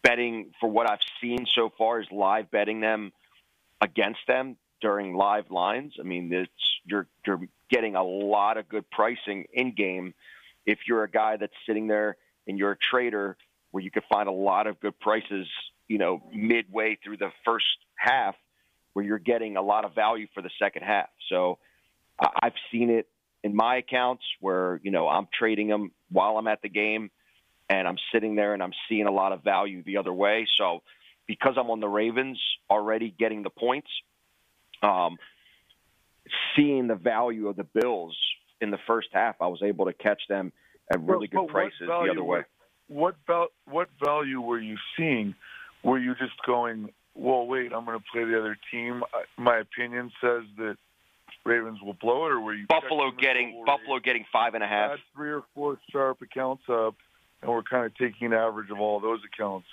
betting 0.02 0.52
for 0.60 0.68
what 0.68 0.90
I've 0.90 0.98
seen 1.20 1.46
so 1.54 1.70
far 1.76 2.00
is 2.00 2.06
live 2.10 2.50
betting 2.50 2.80
them 2.80 3.12
against 3.80 4.20
them 4.26 4.56
during 4.80 5.14
live 5.14 5.50
lines. 5.50 5.94
I 5.98 6.02
mean, 6.02 6.32
it's 6.32 6.50
you're 6.84 7.06
you're 7.26 7.40
getting 7.70 7.96
a 7.96 8.02
lot 8.02 8.56
of 8.56 8.68
good 8.68 8.88
pricing 8.90 9.44
in 9.52 9.74
game 9.74 10.14
if 10.66 10.80
you're 10.86 11.04
a 11.04 11.10
guy 11.10 11.36
that's 11.36 11.52
sitting 11.66 11.86
there 11.86 12.16
and 12.46 12.58
you're 12.58 12.72
a 12.72 12.78
trader 12.90 13.36
where 13.70 13.82
you 13.82 13.90
could 13.90 14.04
find 14.10 14.28
a 14.28 14.32
lot 14.32 14.66
of 14.66 14.80
good 14.80 14.98
prices, 14.98 15.46
you 15.86 15.98
know, 15.98 16.22
midway 16.32 16.98
through 17.02 17.16
the 17.16 17.30
first 17.44 17.66
half 17.96 18.34
where 18.92 19.04
you're 19.04 19.18
getting 19.18 19.56
a 19.56 19.62
lot 19.62 19.84
of 19.84 19.94
value 19.94 20.26
for 20.34 20.42
the 20.42 20.50
second 20.58 20.82
half. 20.82 21.08
So 21.28 21.58
I've 22.18 22.54
seen 22.72 22.90
it 22.90 23.08
in 23.44 23.54
my 23.54 23.76
accounts 23.76 24.24
where 24.40 24.80
you 24.82 24.90
know 24.90 25.08
I'm 25.08 25.28
trading 25.36 25.68
them 25.68 25.92
while 26.10 26.36
I'm 26.38 26.48
at 26.48 26.62
the 26.62 26.68
game, 26.68 27.10
and 27.68 27.86
I'm 27.86 27.98
sitting 28.12 28.34
there 28.34 28.54
and 28.54 28.62
I'm 28.62 28.72
seeing 28.88 29.06
a 29.06 29.10
lot 29.12 29.32
of 29.32 29.42
value 29.42 29.82
the 29.82 29.98
other 29.98 30.12
way. 30.12 30.46
So 30.56 30.82
because 31.26 31.54
I'm 31.58 31.70
on 31.70 31.80
the 31.80 31.88
Ravens 31.88 32.40
already 32.70 33.14
getting 33.18 33.42
the 33.42 33.50
points, 33.50 33.88
um, 34.82 35.18
seeing 36.56 36.86
the 36.86 36.94
value 36.94 37.48
of 37.48 37.56
the 37.56 37.64
Bills 37.64 38.16
in 38.60 38.70
the 38.70 38.78
first 38.86 39.08
half, 39.12 39.36
I 39.40 39.46
was 39.46 39.62
able 39.62 39.86
to 39.86 39.92
catch 39.92 40.22
them 40.28 40.52
at 40.92 41.00
really 41.00 41.26
But- 41.26 41.32
but 41.34 41.40
good 41.40 41.42
what 41.44 41.52
prices 41.52 41.80
the 41.80 42.10
other 42.10 42.24
way. 42.24 42.44
What 42.88 43.16
val- 43.26 43.52
what 43.66 43.90
value 44.02 44.40
were 44.40 44.58
you 44.58 44.78
seeing? 44.96 45.34
Were 45.82 45.98
you 45.98 46.14
just 46.14 46.40
going, 46.44 46.92
well, 47.14 47.46
wait, 47.46 47.72
I'm 47.72 47.84
going 47.84 47.98
to 47.98 48.04
play 48.10 48.24
the 48.24 48.38
other 48.38 48.56
team? 48.70 49.04
My 49.36 49.58
opinion 49.58 50.10
says 50.22 50.44
that 50.56 50.78
Ravens 51.44 51.80
will 51.82 51.92
blow 51.94 52.24
it, 52.26 52.32
or 52.32 52.40
were 52.40 52.54
you 52.54 52.66
Buffalo 52.66 53.10
getting 53.10 53.62
Buffalo 53.66 53.96
rate, 53.96 54.02
getting 54.04 54.24
five 54.32 54.54
and 54.54 54.64
a 54.64 54.66
half. 54.66 54.92
add 54.92 54.98
three 55.14 55.30
or 55.30 55.42
four 55.54 55.78
sharp 55.90 56.22
accounts 56.22 56.68
up, 56.68 56.94
and 57.42 57.50
we're 57.50 57.62
kind 57.62 57.86
of 57.86 57.94
taking 57.96 58.28
an 58.28 58.32
average 58.32 58.70
of 58.70 58.80
all 58.80 59.00
those 59.00 59.20
accounts? 59.24 59.66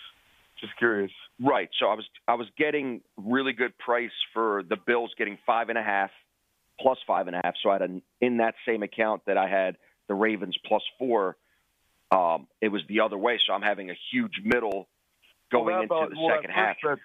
Just 0.60 0.78
curious. 0.78 1.12
Right. 1.40 1.70
So 1.80 1.88
I 1.88 1.96
was 1.96 2.06
I 2.28 2.36
was 2.36 2.48
getting 2.58 3.02
really 3.18 3.54
good 3.54 3.78
price 3.78 4.12
for 4.34 4.64
the 4.68 4.78
Bills 4.78 5.12
getting 5.18 5.38
five 5.46 5.70
and 5.70 5.78
a 5.78 5.84
half 5.84 6.12
plus 6.80 6.98
five 7.06 7.28
and 7.28 7.36
a 7.36 7.42
half. 7.44 7.56
So 7.62 7.70
I 7.70 7.74
had 7.74 7.82
an, 7.82 8.02
in 8.22 8.38
that 8.38 8.56
same 8.66 8.84
account 8.84 9.24
that 9.28 9.38
I 9.38 9.50
had 9.50 9.78
the 10.08 10.14
Ravens 10.14 10.58
plus 10.66 10.84
four. 10.98 11.36
Um, 12.12 12.48
it 12.62 12.70
was 12.70 12.82
the 12.88 13.02
other 13.02 13.18
way. 13.18 13.40
So 13.46 13.54
I'm 13.54 13.62
having 13.62 13.90
a 13.90 13.96
huge 14.12 14.42
middle 14.44 14.88
going 15.52 15.66
Well, 15.66 15.76
that 15.88 15.94
into 16.06 16.16
the 16.16 16.22
well, 16.22 16.36
second 16.38 16.52
half. 16.52 16.78
are- 16.86 17.00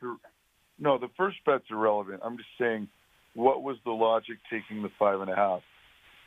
no, 0.78 0.96
the 0.98 1.08
first 1.16 1.36
bet's 1.44 1.64
irrelevant. 1.70 2.20
I'm 2.24 2.36
just 2.38 2.48
saying, 2.58 2.88
what 3.34 3.62
was 3.62 3.76
the 3.84 3.90
logic 3.90 4.38
taking 4.50 4.82
the 4.82 4.90
five 4.98 5.20
and 5.20 5.30
a 5.30 5.36
half? 5.36 5.60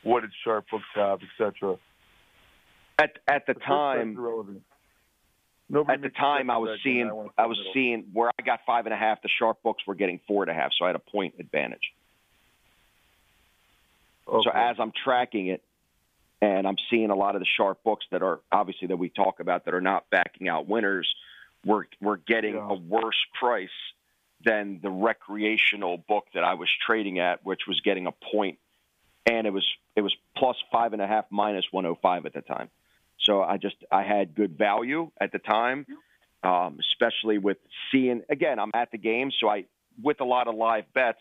What 0.04 0.20
did 0.20 0.30
sharp 0.44 0.66
books 0.70 0.84
have, 0.94 1.20
etc. 1.22 1.76
At 2.98 3.18
at 3.26 3.46
the 3.46 3.54
The 3.54 3.60
time. 3.60 4.14
Nobody 5.70 5.94
at 5.94 6.02
the 6.02 6.10
time 6.10 6.50
I 6.50 6.58
was 6.58 6.68
on 6.70 6.72
that 6.76 6.82
game. 6.84 6.94
seeing 6.94 7.14
wanna 7.14 7.28
I 7.38 7.46
was 7.46 7.58
seeing 7.72 8.02
where 8.12 8.30
I 8.38 8.42
got 8.42 8.60
five 8.66 8.86
and 8.86 8.92
a 8.94 8.96
half. 8.98 9.22
The 9.22 9.28
sharp 9.38 9.62
books 9.62 9.82
were 9.86 9.94
getting 9.94 10.20
four 10.28 10.42
and 10.42 10.50
a 10.50 10.54
half. 10.54 10.72
So 10.78 10.84
I 10.84 10.88
had 10.88 10.96
a 10.96 11.00
point 11.00 11.34
advantage. 11.38 11.92
Okay. 14.28 14.42
So 14.44 14.50
as 14.50 14.76
I'm 14.78 14.92
tracking 15.04 15.48
it, 15.48 15.62
and 16.40 16.66
I'm 16.66 16.76
seeing 16.90 17.10
a 17.10 17.14
lot 17.14 17.34
of 17.34 17.40
the 17.40 17.46
sharp 17.56 17.82
books 17.82 18.04
that 18.10 18.22
are 18.22 18.40
obviously 18.52 18.88
that 18.88 18.96
we 18.96 19.08
talk 19.08 19.40
about 19.40 19.64
that 19.64 19.74
are 19.74 19.80
not 19.80 20.08
backing 20.10 20.48
out 20.48 20.68
winners. 20.68 21.12
We're 21.64 21.84
we're 22.00 22.16
getting 22.18 22.54
Yeah. 22.54 22.68
a 22.70 22.74
worse 22.74 23.18
price 23.40 23.68
than 24.44 24.80
the 24.82 24.90
recreational 24.90 25.96
book 25.96 26.26
that 26.34 26.44
I 26.44 26.54
was 26.54 26.68
trading 26.86 27.18
at, 27.18 27.44
which 27.44 27.62
was 27.66 27.80
getting 27.80 28.06
a 28.06 28.12
point, 28.12 28.58
and 29.24 29.46
it 29.46 29.52
was 29.52 29.66
it 29.96 30.02
was 30.02 30.14
plus 30.36 30.56
five 30.70 30.92
and 30.92 31.00
a 31.00 31.06
half 31.06 31.24
minus 31.30 31.64
105 31.72 32.26
at 32.26 32.34
the 32.34 32.42
time. 32.42 32.68
So 33.24 33.42
I 33.42 33.56
just 33.56 33.76
I 33.90 34.02
had 34.02 34.34
good 34.34 34.56
value 34.56 35.10
at 35.20 35.32
the 35.32 35.38
time, 35.38 35.86
um, 36.42 36.78
especially 36.80 37.38
with 37.38 37.56
seeing 37.90 38.22
again 38.30 38.58
I'm 38.58 38.70
at 38.74 38.90
the 38.90 38.98
game, 38.98 39.30
so 39.40 39.48
I 39.48 39.64
with 40.02 40.20
a 40.20 40.24
lot 40.24 40.48
of 40.48 40.54
live 40.54 40.84
bets, 40.94 41.20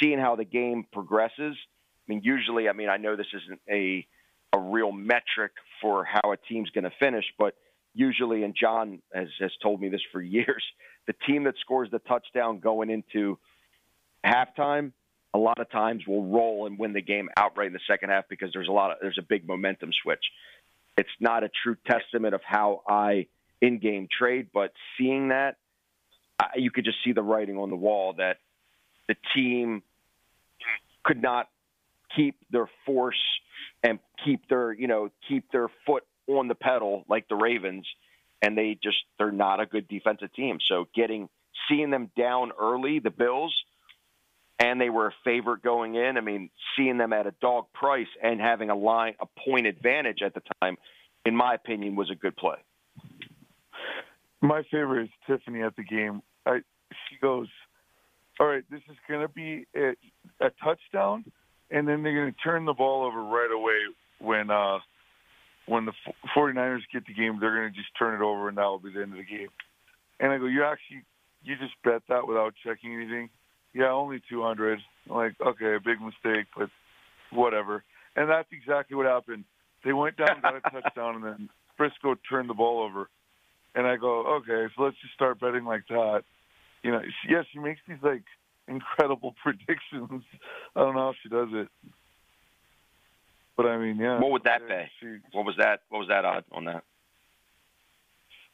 seeing 0.00 0.18
how 0.18 0.36
the 0.36 0.44
game 0.44 0.84
progresses. 0.92 1.56
I 1.56 2.12
mean, 2.12 2.22
usually, 2.24 2.68
I 2.68 2.72
mean, 2.72 2.88
I 2.88 2.96
know 2.96 3.16
this 3.16 3.32
isn't 3.32 3.60
a 3.70 4.06
a 4.52 4.58
real 4.58 4.90
metric 4.90 5.52
for 5.80 6.04
how 6.04 6.32
a 6.32 6.36
team's 6.36 6.70
going 6.70 6.84
to 6.84 6.92
finish, 6.98 7.24
but 7.38 7.54
usually, 7.94 8.42
and 8.42 8.54
John 8.58 9.00
has 9.14 9.28
has 9.40 9.52
told 9.62 9.80
me 9.80 9.88
this 9.88 10.02
for 10.12 10.20
years, 10.20 10.64
the 11.06 11.14
team 11.26 11.44
that 11.44 11.54
scores 11.60 11.90
the 11.90 12.00
touchdown 12.00 12.58
going 12.58 12.90
into 12.90 13.38
halftime, 14.24 14.92
a 15.32 15.38
lot 15.38 15.58
of 15.58 15.70
times 15.70 16.02
will 16.06 16.26
roll 16.26 16.66
and 16.66 16.78
win 16.78 16.92
the 16.92 17.02
game 17.02 17.28
outright 17.36 17.68
in 17.68 17.72
the 17.72 17.80
second 17.88 18.10
half 18.10 18.24
because 18.28 18.50
there's 18.52 18.68
a 18.68 18.72
lot 18.72 18.90
of 18.90 18.98
there's 19.00 19.18
a 19.18 19.26
big 19.28 19.46
momentum 19.46 19.90
switch. 20.02 20.24
It's 20.96 21.10
not 21.20 21.44
a 21.44 21.50
true 21.62 21.76
testament 21.86 22.34
of 22.34 22.40
how 22.44 22.82
I 22.88 23.26
in-game 23.60 24.08
trade, 24.16 24.48
but 24.52 24.72
seeing 24.98 25.28
that, 25.28 25.56
you 26.56 26.70
could 26.70 26.84
just 26.84 26.98
see 27.04 27.12
the 27.12 27.22
writing 27.22 27.58
on 27.58 27.70
the 27.70 27.76
wall 27.76 28.14
that 28.14 28.38
the 29.08 29.16
team 29.34 29.82
could 31.04 31.20
not 31.20 31.48
keep 32.14 32.36
their 32.50 32.68
force 32.86 33.20
and 33.82 33.98
keep 34.24 34.48
their 34.48 34.72
you 34.72 34.86
know 34.86 35.10
keep 35.28 35.50
their 35.52 35.68
foot 35.86 36.04
on 36.26 36.48
the 36.48 36.54
pedal 36.54 37.04
like 37.08 37.28
the 37.28 37.36
Ravens, 37.36 37.86
and 38.42 38.56
they 38.56 38.78
just 38.82 38.98
they're 39.18 39.32
not 39.32 39.60
a 39.60 39.66
good 39.66 39.88
defensive 39.88 40.32
team. 40.34 40.58
So 40.66 40.86
getting 40.94 41.28
seeing 41.68 41.90
them 41.90 42.10
down 42.16 42.52
early, 42.58 42.98
the 42.98 43.10
Bills, 43.10 43.54
and 44.60 44.78
they 44.78 44.90
were 44.90 45.08
a 45.08 45.14
favorite 45.24 45.62
going 45.62 45.94
in. 45.94 46.18
I 46.18 46.20
mean, 46.20 46.50
seeing 46.76 46.98
them 46.98 47.12
at 47.12 47.26
a 47.26 47.32
dog 47.40 47.64
price 47.72 48.06
and 48.22 48.40
having 48.40 48.68
a 48.68 48.76
line 48.76 49.14
a 49.20 49.26
point 49.44 49.66
advantage 49.66 50.18
at 50.22 50.34
the 50.34 50.42
time, 50.60 50.76
in 51.24 51.34
my 51.34 51.54
opinion, 51.54 51.96
was 51.96 52.10
a 52.10 52.14
good 52.14 52.36
play. 52.36 52.56
My 54.42 54.62
favorite 54.70 55.04
is 55.04 55.10
Tiffany 55.26 55.62
at 55.62 55.76
the 55.76 55.82
game. 55.82 56.22
I 56.46 56.58
she 57.08 57.16
goes, 57.20 57.48
"All 58.38 58.46
right, 58.46 58.64
this 58.70 58.80
is 58.90 58.96
going 59.08 59.22
to 59.22 59.28
be 59.28 59.66
a, 59.74 59.94
a 60.40 60.50
touchdown, 60.62 61.24
and 61.70 61.88
then 61.88 62.02
they're 62.02 62.14
going 62.14 62.32
to 62.32 62.38
turn 62.40 62.66
the 62.66 62.74
ball 62.74 63.04
over 63.04 63.22
right 63.22 63.50
away 63.52 63.78
when 64.18 64.50
uh 64.50 64.78
when 65.66 65.86
the 65.86 65.92
49ers 66.36 66.80
get 66.92 67.06
the 67.06 67.14
game. 67.14 67.38
They're 67.40 67.54
going 67.54 67.72
to 67.72 67.78
just 67.78 67.90
turn 67.98 68.14
it 68.14 68.24
over, 68.24 68.48
and 68.48 68.58
that 68.58 68.64
will 68.64 68.78
be 68.78 68.92
the 68.92 69.02
end 69.02 69.12
of 69.12 69.18
the 69.18 69.24
game." 69.24 69.48
And 70.18 70.32
I 70.32 70.38
go, 70.38 70.46
"You 70.46 70.64
actually 70.64 71.02
you 71.42 71.56
just 71.56 71.74
bet 71.82 72.02
that 72.08 72.26
without 72.26 72.54
checking 72.62 72.94
anything?" 72.94 73.30
Yeah, 73.72 73.90
only 73.90 74.20
200. 74.28 74.78
I'm 75.08 75.16
like, 75.16 75.34
okay, 75.40 75.74
a 75.74 75.80
big 75.80 76.00
mistake, 76.00 76.46
but 76.56 76.70
whatever. 77.30 77.84
And 78.16 78.28
that's 78.28 78.48
exactly 78.52 78.96
what 78.96 79.06
happened. 79.06 79.44
They 79.84 79.92
went 79.92 80.16
down, 80.16 80.40
got 80.42 80.56
a 80.56 80.60
touchdown, 80.70 81.16
and 81.16 81.24
then 81.24 81.48
Frisco 81.76 82.16
turned 82.28 82.50
the 82.50 82.54
ball 82.54 82.82
over. 82.82 83.08
And 83.74 83.86
I 83.86 83.96
go, 83.96 84.36
okay, 84.38 84.72
so 84.76 84.82
let's 84.82 84.96
just 85.00 85.14
start 85.14 85.40
betting 85.40 85.64
like 85.64 85.84
that. 85.88 86.24
You 86.82 86.92
know, 86.92 87.02
she, 87.02 87.32
yeah, 87.32 87.42
she 87.52 87.60
makes 87.60 87.80
these 87.86 87.98
like 88.02 88.24
incredible 88.66 89.34
predictions. 89.42 90.24
I 90.74 90.80
don't 90.80 90.94
know 90.94 91.12
how 91.12 91.14
she 91.22 91.28
does 91.28 91.48
it, 91.52 91.68
but 93.56 93.66
I 93.66 93.78
mean, 93.78 93.96
yeah. 93.96 94.18
What 94.18 94.32
would 94.32 94.44
that 94.44 94.62
uh, 94.62 94.68
pay? 94.68 94.90
She, 94.98 95.06
What 95.32 95.46
was 95.46 95.54
that? 95.58 95.82
What 95.88 96.00
was 96.00 96.08
that 96.08 96.24
odd 96.24 96.44
on 96.50 96.64
that? 96.64 96.82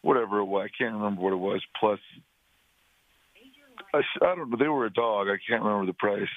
whatever 0.06 0.38
it 0.38 0.44
was, 0.44 0.68
I 0.72 0.82
can't 0.82 0.94
remember 0.94 1.20
what 1.20 1.32
it 1.32 1.36
was. 1.36 1.62
Plus, 1.78 1.98
I, 3.94 3.98
I 4.22 4.34
don't 4.34 4.50
know. 4.50 4.56
They 4.58 4.68
were 4.68 4.86
a 4.86 4.92
dog. 4.92 5.28
I 5.28 5.36
can't 5.48 5.62
remember 5.62 5.86
the 5.86 5.94
price. 5.94 6.28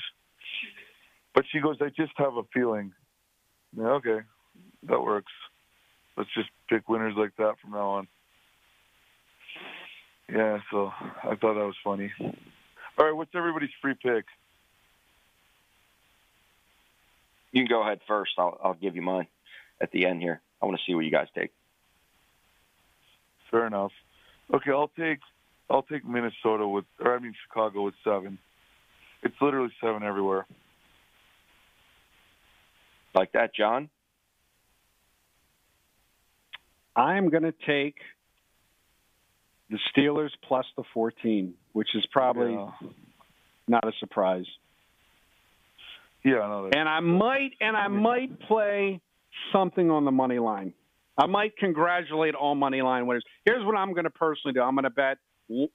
But 1.33 1.45
she 1.51 1.59
goes, 1.59 1.77
I 1.81 1.89
just 1.89 2.13
have 2.17 2.35
a 2.35 2.43
feeling. 2.53 2.91
Yeah, 3.77 3.85
okay, 3.85 4.19
that 4.87 5.01
works. 5.01 5.31
Let's 6.17 6.29
just 6.33 6.49
pick 6.69 6.89
winners 6.89 7.13
like 7.15 7.35
that 7.37 7.55
from 7.61 7.71
now 7.71 7.89
on. 7.89 8.07
Yeah, 10.27 10.59
so 10.71 10.91
I 11.23 11.35
thought 11.35 11.53
that 11.53 11.65
was 11.65 11.75
funny. 11.83 12.11
All 12.19 13.05
right, 13.05 13.15
what's 13.15 13.31
everybody's 13.35 13.69
free 13.81 13.93
pick? 13.93 14.25
You 17.51 17.63
can 17.63 17.69
go 17.69 17.81
ahead 17.81 17.99
first. 18.07 18.31
I'll, 18.37 18.59
I'll 18.63 18.73
give 18.73 18.95
you 18.95 19.01
mine 19.01 19.27
at 19.81 19.91
the 19.91 20.05
end 20.05 20.21
here. 20.21 20.41
I 20.61 20.65
want 20.65 20.77
to 20.77 20.83
see 20.85 20.93
what 20.93 21.05
you 21.05 21.11
guys 21.11 21.27
take. 21.35 21.51
Fair 23.49 23.65
enough. 23.65 23.91
Okay, 24.53 24.71
I'll 24.71 24.91
take 24.99 25.19
I'll 25.69 25.83
take 25.83 26.05
Minnesota 26.05 26.67
with, 26.67 26.85
or 26.99 27.15
I 27.15 27.19
mean 27.19 27.33
Chicago 27.47 27.83
with 27.83 27.93
seven. 28.03 28.39
It's 29.23 29.35
literally 29.41 29.71
seven 29.83 30.03
everywhere. 30.03 30.45
Like 33.13 33.31
that, 33.33 33.53
John? 33.55 33.89
I'm 36.95 37.29
going 37.29 37.43
to 37.43 37.53
take 37.65 37.95
the 39.69 39.77
Steelers 39.95 40.29
plus 40.47 40.65
the 40.75 40.83
14, 40.93 41.53
which 41.73 41.89
is 41.95 42.05
probably 42.11 42.53
Yeah, 42.53 42.71
not 43.67 43.87
a 43.87 43.91
surprise. 43.99 44.45
yeah 46.25 46.39
I 46.39 46.47
know 46.49 46.63
that. 46.69 46.75
And 46.77 46.89
I 46.89 46.99
might 46.99 47.51
and 47.61 47.77
I 47.77 47.87
might 47.87 48.39
play 48.41 48.99
something 49.53 49.89
on 49.91 50.05
the 50.05 50.11
money 50.11 50.39
line. 50.39 50.73
I 51.17 51.25
might 51.27 51.55
congratulate 51.57 52.33
all 52.35 52.55
money 52.55 52.81
line 52.81 53.05
winners. 53.05 53.23
Here's 53.45 53.63
what 53.65 53.75
I'm 53.75 53.93
going 53.93 54.05
to 54.05 54.09
personally 54.09 54.53
do. 54.53 54.61
I'm 54.61 54.73
going 54.75 54.83
to 54.85 54.89
bet 54.89 55.17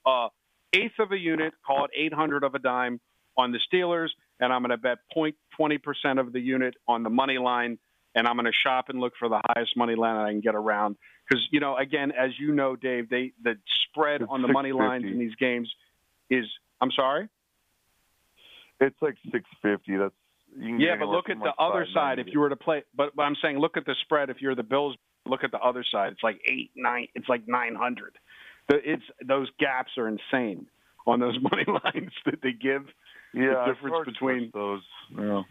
uh, 0.07 0.29
eighth 0.73 0.99
of 0.99 1.13
a 1.13 1.19
unit, 1.19 1.55
call 1.67 1.85
it 1.85 1.91
800 1.97 2.45
of 2.45 2.55
a 2.55 2.59
dime, 2.59 3.01
on 3.37 3.53
the 3.53 3.59
Steelers, 3.73 4.09
and 4.41 4.53
I'm 4.53 4.63
going 4.63 4.71
to 4.71 4.77
bet 4.77 4.99
0.20 5.17 5.83
percent 5.83 6.19
of 6.19 6.33
the 6.33 6.41
unit 6.41 6.75
on 6.87 7.03
the 7.03 7.11
money 7.11 7.39
line, 7.39 7.79
and 8.15 8.27
I'm 8.27 8.37
going 8.37 8.47
to 8.47 8.53
shop 8.53 8.89
and 8.89 9.01
look 9.01 9.15
for 9.19 9.29
the 9.29 9.41
highest 9.49 9.77
money 9.77 9.95
line 9.95 10.17
I 10.17 10.31
can 10.31 10.41
get 10.41 10.55
around. 10.55 10.97
Because 11.29 11.47
you 11.51 11.61
know, 11.61 11.77
again, 11.77 12.13
as 12.13 12.31
you 12.39 12.53
know, 12.53 12.77
Dave, 12.77 13.09
they 13.09 13.33
the 13.43 13.55
spread 13.89 14.23
It's 14.23 14.31
on 14.31 14.43
the 14.43 14.49
money 14.49 14.73
lines 14.73 15.05
in 15.05 15.19
these 15.19 15.35
games 15.37 15.73
is. 16.31 16.45
I'm 16.81 16.91
sorry. 16.91 17.29
It's 18.81 18.97
like 19.01 19.15
six 19.33 19.45
fifty. 19.63 19.97
That's 19.97 20.15
you 20.57 20.69
can 20.69 20.81
Yeah, 20.81 20.97
but 20.99 21.09
look 21.09 21.31
at 21.31 21.39
the 21.39 21.53
other 21.59 21.87
side. 21.95 22.19
If 22.19 22.27
you 22.33 22.41
were 22.41 22.51
to 22.51 22.57
play, 22.57 22.85
but, 22.95 23.15
but 23.17 23.23
I'm 23.23 23.37
saying, 23.41 23.59
look 23.59 23.77
at 23.77 23.87
the 23.87 23.95
spread. 24.03 24.31
If 24.31 24.41
you're 24.41 24.55
the 24.55 24.63
Bills, 24.63 24.97
look 25.27 25.45
at 25.45 25.51
the 25.51 25.59
other 25.59 25.85
side. 25.91 26.13
It's 26.13 26.23
like 26.23 26.41
eight, 26.47 26.71
nine. 26.77 27.07
It's 27.15 27.29
like 27.29 27.49
nine 27.49 27.75
hundred. 27.75 28.19
The, 28.69 28.77
it's 28.85 29.03
those 29.27 29.49
gaps 29.59 29.91
are 29.99 30.09
insane 30.09 30.67
on 31.07 31.21
those 31.21 31.37
money 31.43 31.65
lines 31.67 32.13
that 32.27 32.41
they 32.43 32.53
give. 32.53 32.83
yeah, 33.35 33.65
the 33.67 33.75
difference 33.75 34.07
between- 34.07 34.51
those. 34.55 34.83
Yeah. 35.17 35.43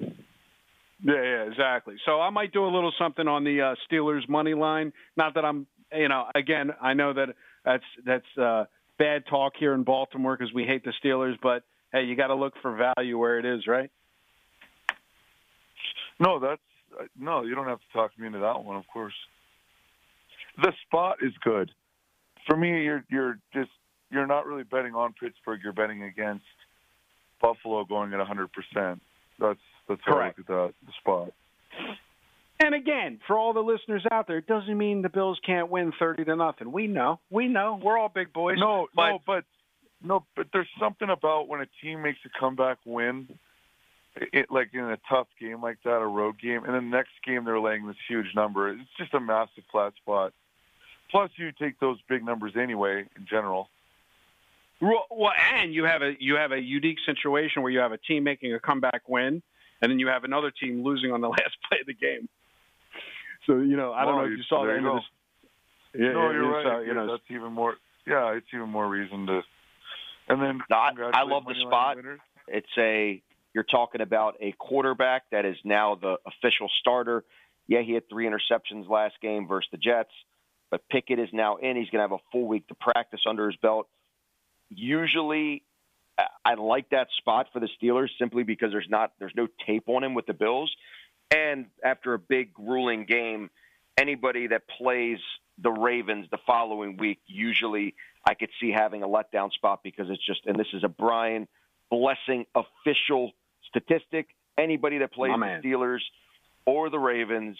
Yeah, 1.05 1.21
yeah, 1.21 1.43
exactly. 1.51 1.95
So 2.05 2.21
I 2.21 2.29
might 2.29 2.53
do 2.53 2.63
a 2.63 2.71
little 2.73 2.93
something 2.97 3.27
on 3.27 3.43
the 3.43 3.59
uh, 3.61 3.75
Steelers 3.91 4.27
money 4.29 4.53
line. 4.53 4.93
Not 5.17 5.33
that 5.33 5.43
I'm, 5.43 5.67
you 5.91 6.07
know, 6.07 6.27
again, 6.33 6.71
I 6.81 6.93
know 6.93 7.11
that 7.13 7.35
that's 7.65 7.83
that's 8.05 8.37
uh, 8.41 8.65
bad 8.97 9.23
talk 9.29 9.53
here 9.59 9.73
in 9.73 9.83
Baltimore 9.83 10.37
because 10.37 10.53
we 10.53 10.63
hate 10.63 10.85
the 10.85 10.93
Steelers, 11.03 11.33
but 11.43 11.63
hey, 11.91 12.03
you 12.05 12.15
got 12.15 12.27
to 12.27 12.35
look 12.35 12.53
for 12.61 12.77
value 12.95 13.17
where 13.17 13.37
it 13.37 13.45
is, 13.45 13.67
right? 13.67 13.91
No, 16.19 16.39
that's 16.39 16.61
uh, 16.97 17.05
no. 17.19 17.43
You 17.43 17.55
don't 17.55 17.67
have 17.67 17.79
to 17.79 17.85
talk 17.93 18.11
me 18.17 18.27
into 18.27 18.39
that 18.39 18.63
one, 18.63 18.77
of 18.77 18.87
course. 18.87 19.13
The 20.61 20.71
spot 20.87 21.17
is 21.21 21.33
good. 21.43 21.71
For 22.47 22.55
me, 22.57 22.83
you're 22.83 23.03
you're 23.09 23.39
just 23.53 23.71
you're 24.11 24.27
not 24.27 24.45
really 24.45 24.63
betting 24.63 24.95
on 24.95 25.13
Pittsburgh. 25.13 25.59
You're 25.63 25.73
betting 25.73 26.03
against 26.03 26.45
Buffalo 27.41 27.83
going 27.85 28.13
at 28.13 28.19
100. 28.19 28.49
percent 28.51 29.01
That's 29.39 29.59
that's 29.87 30.01
how 30.05 30.13
Correct. 30.13 30.39
I 30.39 30.41
look 30.41 30.49
at 30.49 30.55
that 30.55 30.73
the 30.85 30.93
spot. 30.99 31.33
And 32.59 32.75
again, 32.75 33.19
for 33.27 33.37
all 33.37 33.51
the 33.53 33.59
listeners 33.59 34.03
out 34.11 34.27
there, 34.27 34.37
it 34.37 34.47
doesn't 34.47 34.77
mean 34.77 35.01
the 35.01 35.09
Bills 35.09 35.39
can't 35.45 35.69
win 35.69 35.91
thirty 35.99 36.23
to 36.23 36.35
nothing. 36.35 36.71
We 36.71 36.87
know, 36.87 37.19
we 37.29 37.47
know, 37.47 37.79
we're 37.83 37.97
all 37.97 38.09
big 38.09 38.31
boys. 38.31 38.57
No, 38.59 38.87
but- 38.95 39.09
no, 39.09 39.21
but 39.25 39.43
no, 40.03 40.25
but 40.35 40.47
there's 40.53 40.67
something 40.79 41.09
about 41.09 41.47
when 41.47 41.61
a 41.61 41.67
team 41.81 42.01
makes 42.01 42.19
a 42.25 42.39
comeback 42.39 42.77
win, 42.85 43.27
it, 44.15 44.51
like 44.51 44.69
in 44.73 44.81
a 44.81 44.97
tough 45.09 45.27
game 45.39 45.61
like 45.61 45.77
that, 45.85 45.97
a 45.97 46.05
road 46.05 46.39
game, 46.41 46.63
and 46.65 46.75
then 46.75 46.89
the 46.89 46.97
next 46.97 47.11
game 47.25 47.45
they're 47.45 47.59
laying 47.59 47.87
this 47.87 47.95
huge 48.07 48.27
number. 48.35 48.69
It's 48.69 48.81
just 48.97 49.13
a 49.13 49.19
massive 49.19 49.63
flat 49.71 49.93
spot. 50.01 50.33
Plus, 51.13 51.29
you 51.35 51.51
take 51.51 51.79
those 51.79 51.99
big 52.09 52.25
numbers 52.25 52.53
anyway 52.59 53.05
in 53.15 53.27
general. 53.29 53.69
Well, 54.81 55.05
well, 55.11 55.31
and 55.53 55.71
you 55.71 55.83
have 55.83 56.01
a 56.01 56.13
you 56.19 56.35
have 56.37 56.51
a 56.51 56.59
unique 56.59 56.97
situation 57.05 57.61
where 57.61 57.71
you 57.71 57.79
have 57.79 57.91
a 57.91 57.99
team 57.99 58.23
making 58.23 58.51
a 58.55 58.59
comeback 58.59 59.03
win, 59.07 59.43
and 59.79 59.91
then 59.91 59.99
you 59.99 60.07
have 60.07 60.23
another 60.23 60.49
team 60.51 60.83
losing 60.83 61.11
on 61.11 61.21
the 61.21 61.29
last 61.37 61.55
play 61.69 61.77
of 61.81 61.85
the 61.85 61.93
game. 61.93 62.27
So 63.45 63.57
you 63.59 63.77
know, 63.77 63.93
I 63.93 64.05
don't 64.05 64.15
Well, 64.15 64.17
know 64.17 64.23
if 64.25 64.31
you- 64.31 64.37
you 64.37 64.43
saw 64.43 64.65
there 64.65 64.73
that. 64.75 64.81
you 64.81 64.87
end 64.89 64.97
of 64.97 65.03
this- 65.03 66.01
Yeah, 66.01 66.11
no, 66.13 66.31
you're 66.31 66.51
right. 66.51 66.63
so, 66.65 66.79
you 66.79 66.87
Yeah, 66.87 66.93
know, 66.93 67.11
that's 67.11 67.29
even 67.29 67.53
more. 67.53 67.75
Yeah, 68.07 68.31
it's 68.33 68.47
even 68.51 68.69
more 68.69 68.87
reason 68.87 69.27
to. 69.27 69.43
And 70.29 70.41
then 70.41 70.63
No, 70.67 70.77
I- 70.77 71.11
I 71.13 71.21
love 71.23 71.45
the 71.45 71.53
spot. 71.67 71.97
It's 72.47 72.75
a 72.77 73.21
you're 73.53 73.63
talking 73.63 74.01
about 74.01 74.35
a 74.39 74.51
quarterback 74.53 75.29
that 75.29 75.45
is 75.45 75.57
now 75.63 75.93
the 75.93 76.17
official 76.25 76.69
starter. 76.79 77.23
Yeah, 77.67 77.81
he 77.81 77.93
had 77.93 78.09
three 78.09 78.25
interceptions 78.25 78.89
last 78.89 79.21
game 79.21 79.47
versus 79.47 79.69
the 79.69 79.77
Jets, 79.77 80.11
but 80.73 80.89
Pickett 80.89 81.19
is 81.19 81.29
now 81.31 81.57
in. 81.57 81.75
He's 81.75 81.91
going 81.91 81.99
to 81.99 82.09
have 82.09 82.19
a 82.19 82.31
full 82.31 82.47
week 82.47 82.67
to 82.69 82.73
practice 82.73 83.21
under 83.29 83.45
his 83.45 83.55
belt. 83.57 83.87
Usually, 84.71 85.61
I 86.43 86.55
like 86.55 86.89
that 86.89 87.09
spot 87.19 87.49
for 87.53 87.59
the 87.59 87.69
Steelers 87.79 88.09
simply 88.17 88.41
because 88.41 88.71
there's 88.71 88.89
not 88.89 89.11
there's 89.19 89.35
no 89.35 89.47
tape 89.67 89.83
on 89.85 90.03
him 90.03 90.15
with 90.15 90.25
the 90.25 90.33
Bills, 90.33 90.75
and 91.29 91.67
after 91.83 92.15
a 92.15 92.17
big 92.17 92.55
grueling 92.55 93.05
game, 93.05 93.51
anybody 93.99 94.47
that 94.47 94.63
plays 94.67 95.19
the 95.59 95.69
Ravens 95.69 96.25
the 96.31 96.39
following 96.47 96.97
week 96.97 97.19
usually 97.27 97.93
I 98.27 98.33
could 98.33 98.49
see 98.59 98.71
having 98.71 99.03
a 99.03 99.07
letdown 99.07 99.51
spot 99.51 99.81
because 99.83 100.09
it's 100.09 100.25
just 100.25 100.47
and 100.47 100.57
this 100.57 100.73
is 100.73 100.83
a 100.83 100.89
Brian 100.89 101.47
Blessing 101.91 102.47
official 102.55 103.33
statistic. 103.69 104.29
Anybody 104.57 104.97
that 104.97 105.13
plays 105.13 105.33
the 105.61 105.69
Steelers 105.69 106.01
or 106.65 106.89
the 106.89 106.97
Ravens 106.97 107.59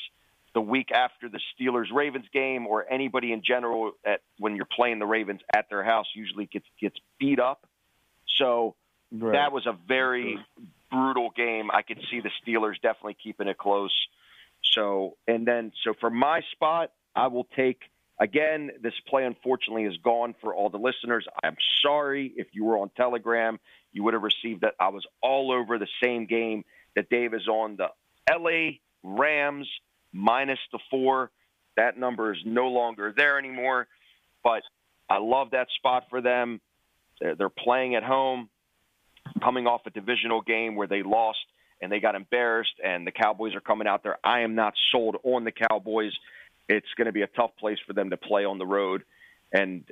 the 0.53 0.61
week 0.61 0.91
after 0.91 1.29
the 1.29 1.39
Steelers 1.53 1.91
Ravens 1.91 2.25
game 2.31 2.67
or 2.67 2.85
anybody 2.91 3.31
in 3.31 3.41
general 3.45 3.93
at 4.05 4.21
when 4.37 4.55
you're 4.55 4.65
playing 4.65 4.99
the 4.99 5.05
Ravens 5.05 5.41
at 5.55 5.69
their 5.69 5.83
house 5.83 6.07
usually 6.15 6.45
gets 6.45 6.65
gets 6.79 6.97
beat 7.19 7.39
up. 7.39 7.67
So 8.37 8.75
right. 9.11 9.33
that 9.33 9.51
was 9.51 9.65
a 9.65 9.75
very 9.87 10.37
brutal 10.91 11.31
game. 11.35 11.71
I 11.71 11.81
could 11.81 11.99
see 12.09 12.21
the 12.21 12.29
Steelers 12.45 12.75
definitely 12.81 13.17
keeping 13.21 13.47
it 13.47 13.57
close. 13.57 13.93
So 14.63 15.17
and 15.27 15.45
then 15.45 15.71
so 15.83 15.93
for 15.99 16.09
my 16.09 16.41
spot, 16.51 16.91
I 17.15 17.27
will 17.27 17.47
take 17.55 17.81
again. 18.19 18.71
This 18.81 18.93
play 19.07 19.25
unfortunately 19.25 19.85
is 19.85 19.97
gone 20.03 20.35
for 20.39 20.53
all 20.53 20.69
the 20.69 20.77
listeners. 20.77 21.25
I'm 21.43 21.57
sorry 21.81 22.31
if 22.35 22.47
you 22.53 22.65
were 22.65 22.77
on 22.77 22.91
Telegram, 22.95 23.59
you 23.91 24.03
would 24.03 24.13
have 24.13 24.23
received 24.23 24.61
that. 24.61 24.75
I 24.79 24.89
was 24.89 25.05
all 25.21 25.51
over 25.51 25.79
the 25.79 25.87
same 26.01 26.27
game 26.27 26.63
that 26.95 27.09
Dave 27.09 27.33
is 27.33 27.47
on 27.47 27.75
the 27.75 27.87
L.A. 28.27 28.79
Rams 29.03 29.67
minus 30.13 30.59
the 30.71 30.79
four. 30.89 31.31
That 31.75 31.97
number 31.97 32.33
is 32.33 32.39
no 32.45 32.67
longer 32.67 33.13
there 33.15 33.37
anymore. 33.39 33.87
But 34.43 34.63
I 35.09 35.17
love 35.17 35.51
that 35.51 35.67
spot 35.77 36.05
for 36.09 36.21
them. 36.21 36.61
They're 37.19 37.49
playing 37.49 37.95
at 37.95 38.03
home, 38.03 38.49
coming 39.41 39.67
off 39.67 39.81
a 39.85 39.89
divisional 39.89 40.41
game 40.41 40.75
where 40.75 40.87
they 40.87 41.03
lost 41.03 41.39
and 41.81 41.91
they 41.91 41.99
got 41.99 42.15
embarrassed, 42.15 42.79
and 42.83 43.05
the 43.05 43.11
Cowboys 43.11 43.55
are 43.55 43.61
coming 43.61 43.87
out 43.87 44.03
there. 44.03 44.17
I 44.23 44.41
am 44.41 44.55
not 44.55 44.73
sold 44.91 45.17
on 45.23 45.43
the 45.43 45.51
Cowboys. 45.51 46.13
It's 46.69 46.87
going 46.97 47.07
to 47.07 47.11
be 47.11 47.23
a 47.23 47.27
tough 47.27 47.51
place 47.59 47.77
for 47.85 47.93
them 47.93 48.11
to 48.11 48.17
play 48.17 48.45
on 48.45 48.57
the 48.57 48.65
road. 48.65 49.03
And 49.51 49.83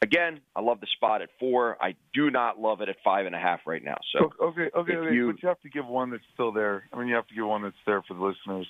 again, 0.00 0.40
I 0.56 0.60
love 0.60 0.80
the 0.80 0.86
spot 0.96 1.20
at 1.20 1.28
four. 1.38 1.76
I 1.80 1.94
do 2.14 2.30
not 2.30 2.58
love 2.58 2.80
it 2.80 2.88
at 2.88 2.96
five 3.04 3.26
and 3.26 3.34
a 3.34 3.38
half 3.38 3.60
right 3.66 3.84
now. 3.84 3.98
So 4.12 4.30
okay, 4.40 4.70
okay, 4.74 4.94
okay 4.96 5.14
you, 5.14 5.32
but 5.32 5.42
you 5.42 5.48
have 5.48 5.60
to 5.60 5.68
give 5.68 5.86
one 5.86 6.10
that's 6.10 6.22
still 6.32 6.52
there. 6.52 6.84
I 6.92 6.98
mean, 6.98 7.08
you 7.08 7.14
have 7.16 7.26
to 7.28 7.34
give 7.34 7.46
one 7.46 7.62
that's 7.62 7.76
there 7.86 8.02
for 8.02 8.14
the 8.14 8.22
listeners. 8.22 8.66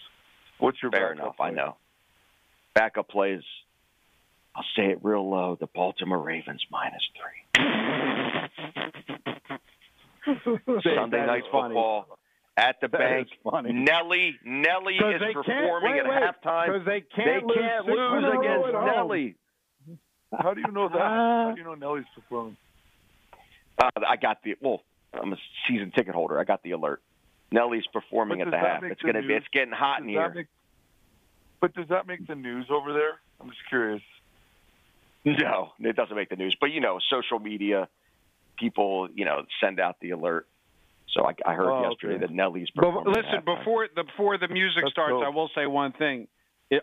What's 0.64 0.82
your 0.82 0.90
fair 0.90 1.12
enough? 1.12 1.36
Play? 1.36 1.48
I 1.48 1.50
know. 1.50 1.76
Backup 2.74 3.08
plays. 3.08 3.42
I'll 4.56 4.64
say 4.74 4.84
it 4.86 5.00
real 5.02 5.28
low. 5.28 5.58
The 5.60 5.66
Baltimore 5.66 6.18
Ravens 6.18 6.64
minus 6.70 7.02
three. 7.14 7.60
Sunday 10.96 11.26
night 11.26 11.42
football 11.52 12.06
at 12.56 12.76
the 12.80 12.88
that 12.88 12.98
bank. 12.98 13.28
Nelly, 13.44 14.38
Nelly 14.42 14.94
is 14.94 15.20
performing 15.34 15.92
wait, 15.92 16.00
at 16.00 16.34
halftime. 16.42 16.66
Because 16.66 16.86
they 16.86 17.00
can't, 17.02 17.46
they 17.46 17.54
can't 17.54 17.84
lose, 17.84 17.98
lose 17.98 18.24
against 18.38 18.72
Nelly. 18.72 19.34
How 20.32 20.54
do 20.54 20.62
you 20.62 20.72
know 20.72 20.88
that? 20.88 20.98
How 20.98 21.52
do 21.54 21.60
you 21.60 21.66
know 21.66 21.74
Nelly's 21.74 22.06
performing? 22.14 22.56
Uh, 23.78 23.90
I 24.08 24.16
got 24.16 24.42
the 24.42 24.54
well. 24.62 24.80
I'm 25.12 25.32
a 25.32 25.36
season 25.68 25.92
ticket 25.94 26.14
holder. 26.14 26.40
I 26.40 26.44
got 26.44 26.62
the 26.62 26.70
alert. 26.70 27.02
Nelly's 27.54 27.86
performing 27.92 28.40
at 28.40 28.50
the 28.50 28.58
half. 28.58 28.82
It's 28.82 29.00
going 29.00 29.14
to 29.14 29.22
be. 29.22 29.32
It's 29.32 29.46
getting 29.52 29.72
hot 29.72 30.00
does 30.00 30.04
in 30.06 30.08
here. 30.08 30.32
Make, 30.34 30.46
but 31.60 31.72
does 31.74 31.88
that 31.88 32.06
make 32.06 32.26
the 32.26 32.34
news 32.34 32.66
over 32.68 32.92
there? 32.92 33.20
I'm 33.40 33.48
just 33.48 33.62
curious. 33.68 34.02
No, 35.24 35.72
it 35.78 35.96
doesn't 35.96 36.16
make 36.16 36.28
the 36.28 36.36
news. 36.36 36.56
But 36.60 36.72
you 36.72 36.80
know, 36.80 36.98
social 37.08 37.38
media 37.38 37.88
people, 38.58 39.08
you 39.14 39.24
know, 39.24 39.44
send 39.62 39.80
out 39.80 39.96
the 40.00 40.10
alert. 40.10 40.46
So 41.12 41.24
I, 41.24 41.34
I 41.46 41.54
heard 41.54 41.70
oh, 41.70 41.88
yesterday 41.88 42.14
okay. 42.14 42.26
that 42.26 42.34
Nelly's 42.34 42.70
performing. 42.70 43.04
But 43.04 43.16
listen, 43.16 43.44
before 43.44 43.88
the 43.94 44.02
before 44.04 44.36
the 44.36 44.48
music 44.48 44.82
That's 44.82 44.92
starts, 44.92 45.12
dope. 45.12 45.24
I 45.24 45.28
will 45.28 45.50
say 45.54 45.66
one 45.66 45.92
thing. 45.92 46.26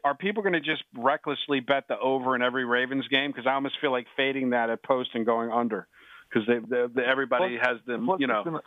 Are 0.05 0.15
people 0.15 0.41
going 0.41 0.53
to 0.53 0.61
just 0.61 0.84
recklessly 0.95 1.59
bet 1.59 1.88
the 1.89 1.99
over 1.99 2.36
in 2.36 2.41
every 2.41 2.63
Ravens 2.65 3.07
game? 3.09 3.32
Because 3.32 3.45
I 3.45 3.53
almost 3.53 3.76
feel 3.82 3.91
like 3.91 4.05
fading 4.15 4.51
that 4.51 4.69
at 4.69 4.84
post 4.84 5.09
and 5.15 5.26
going 5.26 5.51
under, 5.51 5.88
because 6.30 6.47
they, 6.47 6.59
they, 6.59 6.86
they, 6.95 7.01
everybody 7.03 7.57
plus, 7.57 7.67
has 7.67 7.78
them. 7.86 8.05
Plus 8.05 8.19
You 8.22 8.28
know, 8.28 8.43
the, 8.45 8.61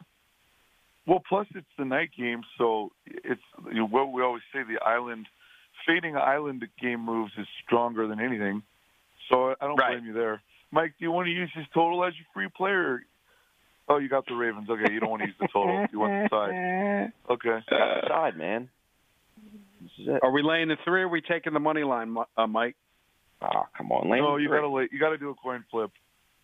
well, 1.06 1.22
plus 1.28 1.46
it's 1.54 1.66
the 1.78 1.84
night 1.84 2.10
game, 2.16 2.42
so 2.58 2.90
it's 3.06 3.40
you 3.68 3.74
know, 3.80 3.86
what 3.86 4.12
we 4.12 4.22
always 4.22 4.42
say: 4.52 4.60
the 4.62 4.80
island 4.84 5.26
fading 5.86 6.16
island 6.16 6.64
game 6.80 7.00
moves 7.00 7.32
is 7.38 7.46
stronger 7.64 8.06
than 8.06 8.20
anything. 8.20 8.62
So 9.28 9.50
I 9.60 9.66
don't 9.66 9.76
Right. 9.76 9.92
blame 9.96 10.06
you 10.06 10.12
there. 10.14 10.40
Mike, 10.70 10.94
do 10.98 11.04
you 11.04 11.10
want 11.12 11.26
to 11.26 11.32
use 11.32 11.50
his 11.54 11.66
total 11.74 12.04
as 12.04 12.14
your 12.16 12.26
free 12.34 12.48
player? 12.56 13.02
Oh, 13.88 13.98
you 13.98 14.08
got 14.08 14.24
the 14.26 14.34
Ravens. 14.34 14.68
Okay, 14.70 14.92
you 14.92 14.98
don't 15.00 15.10
want 15.10 15.20
to 15.22 15.26
use 15.26 15.36
the 15.38 15.48
total. 15.52 15.86
You 15.92 15.98
want 16.00 16.12
the 16.22 16.28
side. 16.30 17.10
Okay. 17.30 17.58
got 17.70 18.02
the 18.02 18.08
side, 18.08 18.36
man. 18.36 18.68
This 19.80 19.90
is 19.98 20.08
it. 20.08 20.20
are 20.22 20.30
we 20.30 20.42
laying 20.42 20.68
the 20.68 20.76
three? 20.84 21.02
or 21.02 21.06
Are 21.06 21.08
we 21.08 21.20
taking 21.20 21.52
the 21.52 21.60
money 21.60 21.84
line, 21.84 22.16
uh, 22.36 22.46
Mike? 22.46 22.76
Oh, 23.42 23.64
come 23.76 23.92
on, 23.92 24.10
Lane. 24.10 24.22
No, 24.22 24.36
you 24.36 24.48
gotta 24.48 24.68
lay, 24.68 24.88
you 24.90 24.98
gotta 24.98 25.18
do 25.18 25.30
a 25.30 25.34
coin 25.34 25.64
flip. 25.70 25.90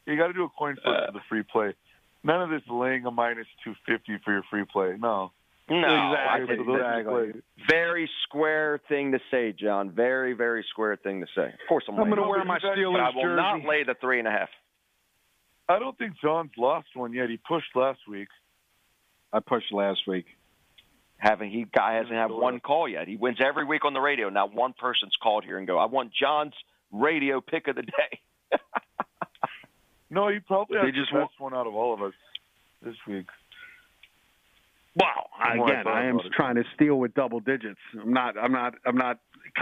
You 0.06 0.16
gotta 0.16 0.32
do 0.34 0.44
a 0.44 0.48
coin 0.50 0.76
flip 0.82 0.96
Uh, 1.02 1.06
for 1.06 1.12
the 1.12 1.20
free 1.28 1.42
play. 1.42 1.74
None 2.22 2.42
of 2.42 2.50
this 2.50 2.62
laying 2.68 3.06
a 3.06 3.10
minus 3.10 3.46
two 3.64 3.74
fifty 3.86 4.18
for 4.24 4.32
your 4.32 4.42
free 4.50 4.64
play. 4.70 4.96
No. 4.98 5.32
No, 5.68 5.76
Exactly, 6.12 6.56
think 6.56 6.66
those 6.66 6.78
that's 6.80 6.98
exactly. 7.00 7.42
very 7.68 8.10
square 8.24 8.80
thing 8.88 9.12
to 9.12 9.20
say, 9.30 9.52
John. 9.52 9.92
Very, 9.92 10.32
very 10.32 10.64
square 10.68 10.96
thing 10.96 11.20
to 11.20 11.26
say. 11.36 11.44
Of 11.46 11.68
course, 11.68 11.84
I'm, 11.88 11.94
I'm 11.94 12.06
going 12.10 12.16
to 12.20 12.28
wear 12.28 12.44
my 12.44 12.58
but 12.60 12.76
Steelers 12.76 12.92
But 12.92 13.00
I 13.00 13.10
will 13.14 13.22
jersey. 13.22 13.36
not 13.36 13.64
lay 13.64 13.84
the 13.84 13.94
three 14.00 14.18
and 14.18 14.26
a 14.26 14.32
half. 14.32 14.48
I 15.68 15.78
don't 15.78 15.96
think 15.96 16.14
John's 16.20 16.50
lost 16.58 16.88
one 16.94 17.12
yet. 17.12 17.30
He 17.30 17.36
pushed 17.36 17.76
last 17.76 18.00
week. 18.08 18.26
I 19.32 19.38
pushed 19.38 19.70
last 19.72 20.00
week. 20.08 20.26
Having 21.18 21.52
he 21.52 21.66
guy 21.72 21.94
hasn't 21.94 22.14
had 22.16 22.32
one 22.32 22.58
call 22.58 22.88
yet. 22.88 23.06
He 23.06 23.14
wins 23.16 23.38
every 23.40 23.64
week 23.64 23.84
on 23.84 23.92
the 23.94 24.00
radio. 24.00 24.28
Now 24.28 24.48
one 24.48 24.72
person's 24.72 25.14
called 25.22 25.44
here 25.44 25.56
and 25.58 25.68
go. 25.68 25.78
I 25.78 25.84
want 25.84 26.10
John's 26.12 26.54
radio 26.90 27.40
pick 27.40 27.68
of 27.68 27.76
the 27.76 27.82
day. 27.82 28.18
No, 30.10 30.28
he 30.28 30.40
probably 30.40 30.78
They 30.82 30.90
just 30.90 31.12
the 31.12 31.20
best 31.20 31.38
one 31.38 31.54
out 31.54 31.66
of 31.66 31.74
all 31.74 31.94
of 31.94 32.02
us 32.02 32.14
this 32.82 32.96
week. 33.06 33.26
Wow. 34.96 35.28
More 35.56 35.70
I 35.70 35.80
Again, 35.80 35.86
I 35.86 36.04
am 36.06 36.18
trying 36.34 36.56
to 36.56 36.64
steal 36.74 36.96
with 36.96 37.14
double 37.14 37.40
digits. 37.40 37.78
I'm 38.00 38.12
not. 38.12 38.36
I'm 38.36 38.52
not. 38.52 38.74
I'm 38.84 38.96
not. 38.96 39.18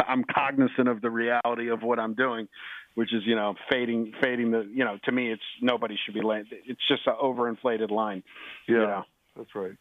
I'm 0.07 0.25
cognizant 0.25 0.89
of 0.89 1.03
the 1.03 1.11
reality 1.11 1.71
of 1.71 1.83
what 1.83 1.99
I'm 1.99 2.15
doing, 2.15 2.49
which 2.95 3.13
is 3.13 3.23
you 3.27 3.37
know 3.37 3.55
fading, 3.71 4.13
fading 4.23 4.51
the. 4.51 4.67
You 4.73 4.85
know, 4.85 4.99
to 5.05 5.13
me, 5.13 5.31
it's 5.31 5.43
nobody 5.61 5.97
should 6.05 6.15
be 6.15 6.23
laying. 6.23 6.47
It's 6.51 6.81
just 6.89 7.03
an 7.07 7.15
overinflated 7.23 7.91
line. 7.91 8.23
Yeah, 8.67 8.75
You 8.75 8.81
know. 8.81 9.03
that's 9.37 9.55
right. 9.55 9.77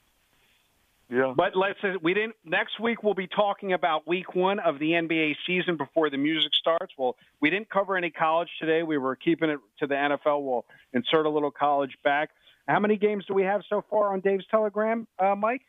Yeah. 1.10 1.34
But 1.36 1.56
let's. 1.56 1.80
We 2.02 2.14
didn't. 2.14 2.36
Next 2.44 2.80
week 2.82 3.02
we'll 3.02 3.14
be 3.14 3.28
talking 3.28 3.72
about 3.72 4.06
Week 4.08 4.36
One 4.36 4.60
of 4.60 4.78
the 4.78 4.92
NBA 4.92 5.36
season 5.46 5.78
before 5.78 6.10
the 6.10 6.18
music 6.18 6.54
starts. 6.54 6.94
Well, 6.98 7.16
we 7.40 7.50
didn't 7.50 7.70
cover 7.70 7.96
any 7.96 8.10
college 8.10 8.50
today. 8.60 8.84
We 8.84 8.98
were 8.98 9.16
keeping 9.16 9.50
it 9.50 9.60
to 9.80 9.88
the 9.88 9.96
NFL. 9.96 10.44
We'll 10.44 10.66
insert 10.94 11.26
a 11.26 11.30
little 11.30 11.52
college 11.52 11.98
back. 12.04 12.32
How 12.68 12.80
many 12.82 12.98
games 12.98 13.24
do 13.26 13.34
we 13.34 13.44
have 13.44 13.62
so 13.70 13.86
far 13.90 14.12
on 14.12 14.20
Dave's 14.20 14.46
Telegram, 14.52 15.08
uh, 15.18 15.36
Mike? 15.36 15.62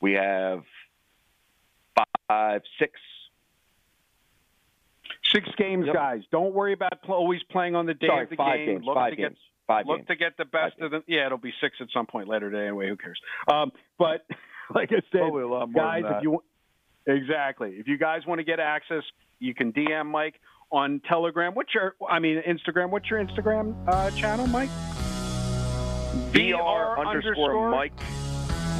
We 0.00 0.12
have 0.14 0.64
five, 2.26 2.62
six. 2.78 2.98
Six 5.32 5.48
games, 5.56 5.86
Yep. 5.86 5.94
guys. 5.94 6.22
Don't 6.32 6.54
worry 6.54 6.72
about 6.72 7.02
pl- 7.02 7.14
always 7.14 7.42
playing 7.44 7.76
on 7.76 7.86
the 7.86 7.94
day 7.94 8.06
Sorry, 8.08 8.24
of 8.24 8.30
the 8.30 8.36
five 8.36 8.58
game. 8.58 8.66
games. 8.76 8.86
Look 8.86 8.94
Five 8.96 9.10
to 9.10 9.16
games. 9.16 9.34
get 9.34 9.59
Five 9.70 9.86
look 9.86 9.98
games. 9.98 10.08
to 10.08 10.16
get 10.16 10.36
the 10.36 10.44
best 10.44 10.74
Five 10.78 10.86
of 10.86 10.90
them. 10.90 11.04
Yeah, 11.06 11.26
it'll 11.26 11.38
be 11.38 11.52
six 11.60 11.76
at 11.80 11.86
some 11.94 12.06
point 12.06 12.26
later 12.26 12.50
today 12.50 12.66
anyway. 12.66 12.88
Who 12.88 12.96
cares? 12.96 13.20
Um, 13.46 13.70
but 13.98 14.26
like 14.74 14.90
I 14.90 15.00
said, 15.12 15.30
guys, 15.72 16.02
if 16.06 16.22
you 16.24 16.42
exactly, 17.06 17.76
if 17.78 17.86
you 17.86 17.96
guys 17.96 18.22
want 18.26 18.40
to 18.40 18.44
get 18.44 18.58
access, 18.58 19.04
you 19.38 19.54
can 19.54 19.72
DM 19.72 20.06
Mike 20.06 20.40
on 20.72 21.00
Telegram. 21.08 21.54
What's 21.54 21.72
your? 21.72 21.94
I 22.08 22.18
mean, 22.18 22.42
Instagram. 22.42 22.90
What's 22.90 23.08
your 23.08 23.24
Instagram 23.24 23.76
uh, 23.86 24.10
channel, 24.10 24.48
Mike? 24.48 24.70
VR 26.32 27.06
underscore 27.06 27.70
Mike 27.70 27.92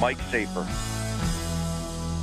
Mike 0.01 0.19
Safer. 0.33 0.67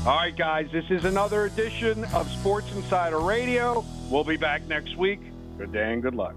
All 0.05 0.15
right, 0.15 0.35
guys, 0.35 0.67
this 0.73 0.85
is 0.89 1.05
another 1.05 1.45
edition 1.45 2.03
of 2.13 2.29
Sports 2.31 2.69
Insider 2.75 3.19
Radio. 3.19 3.85
We'll 4.09 4.25
be 4.25 4.37
back 4.37 4.67
next 4.67 4.97
week. 4.97 5.21
Good 5.57 5.71
day 5.71 5.93
and 5.93 6.01
good 6.01 6.15
luck. 6.15 6.35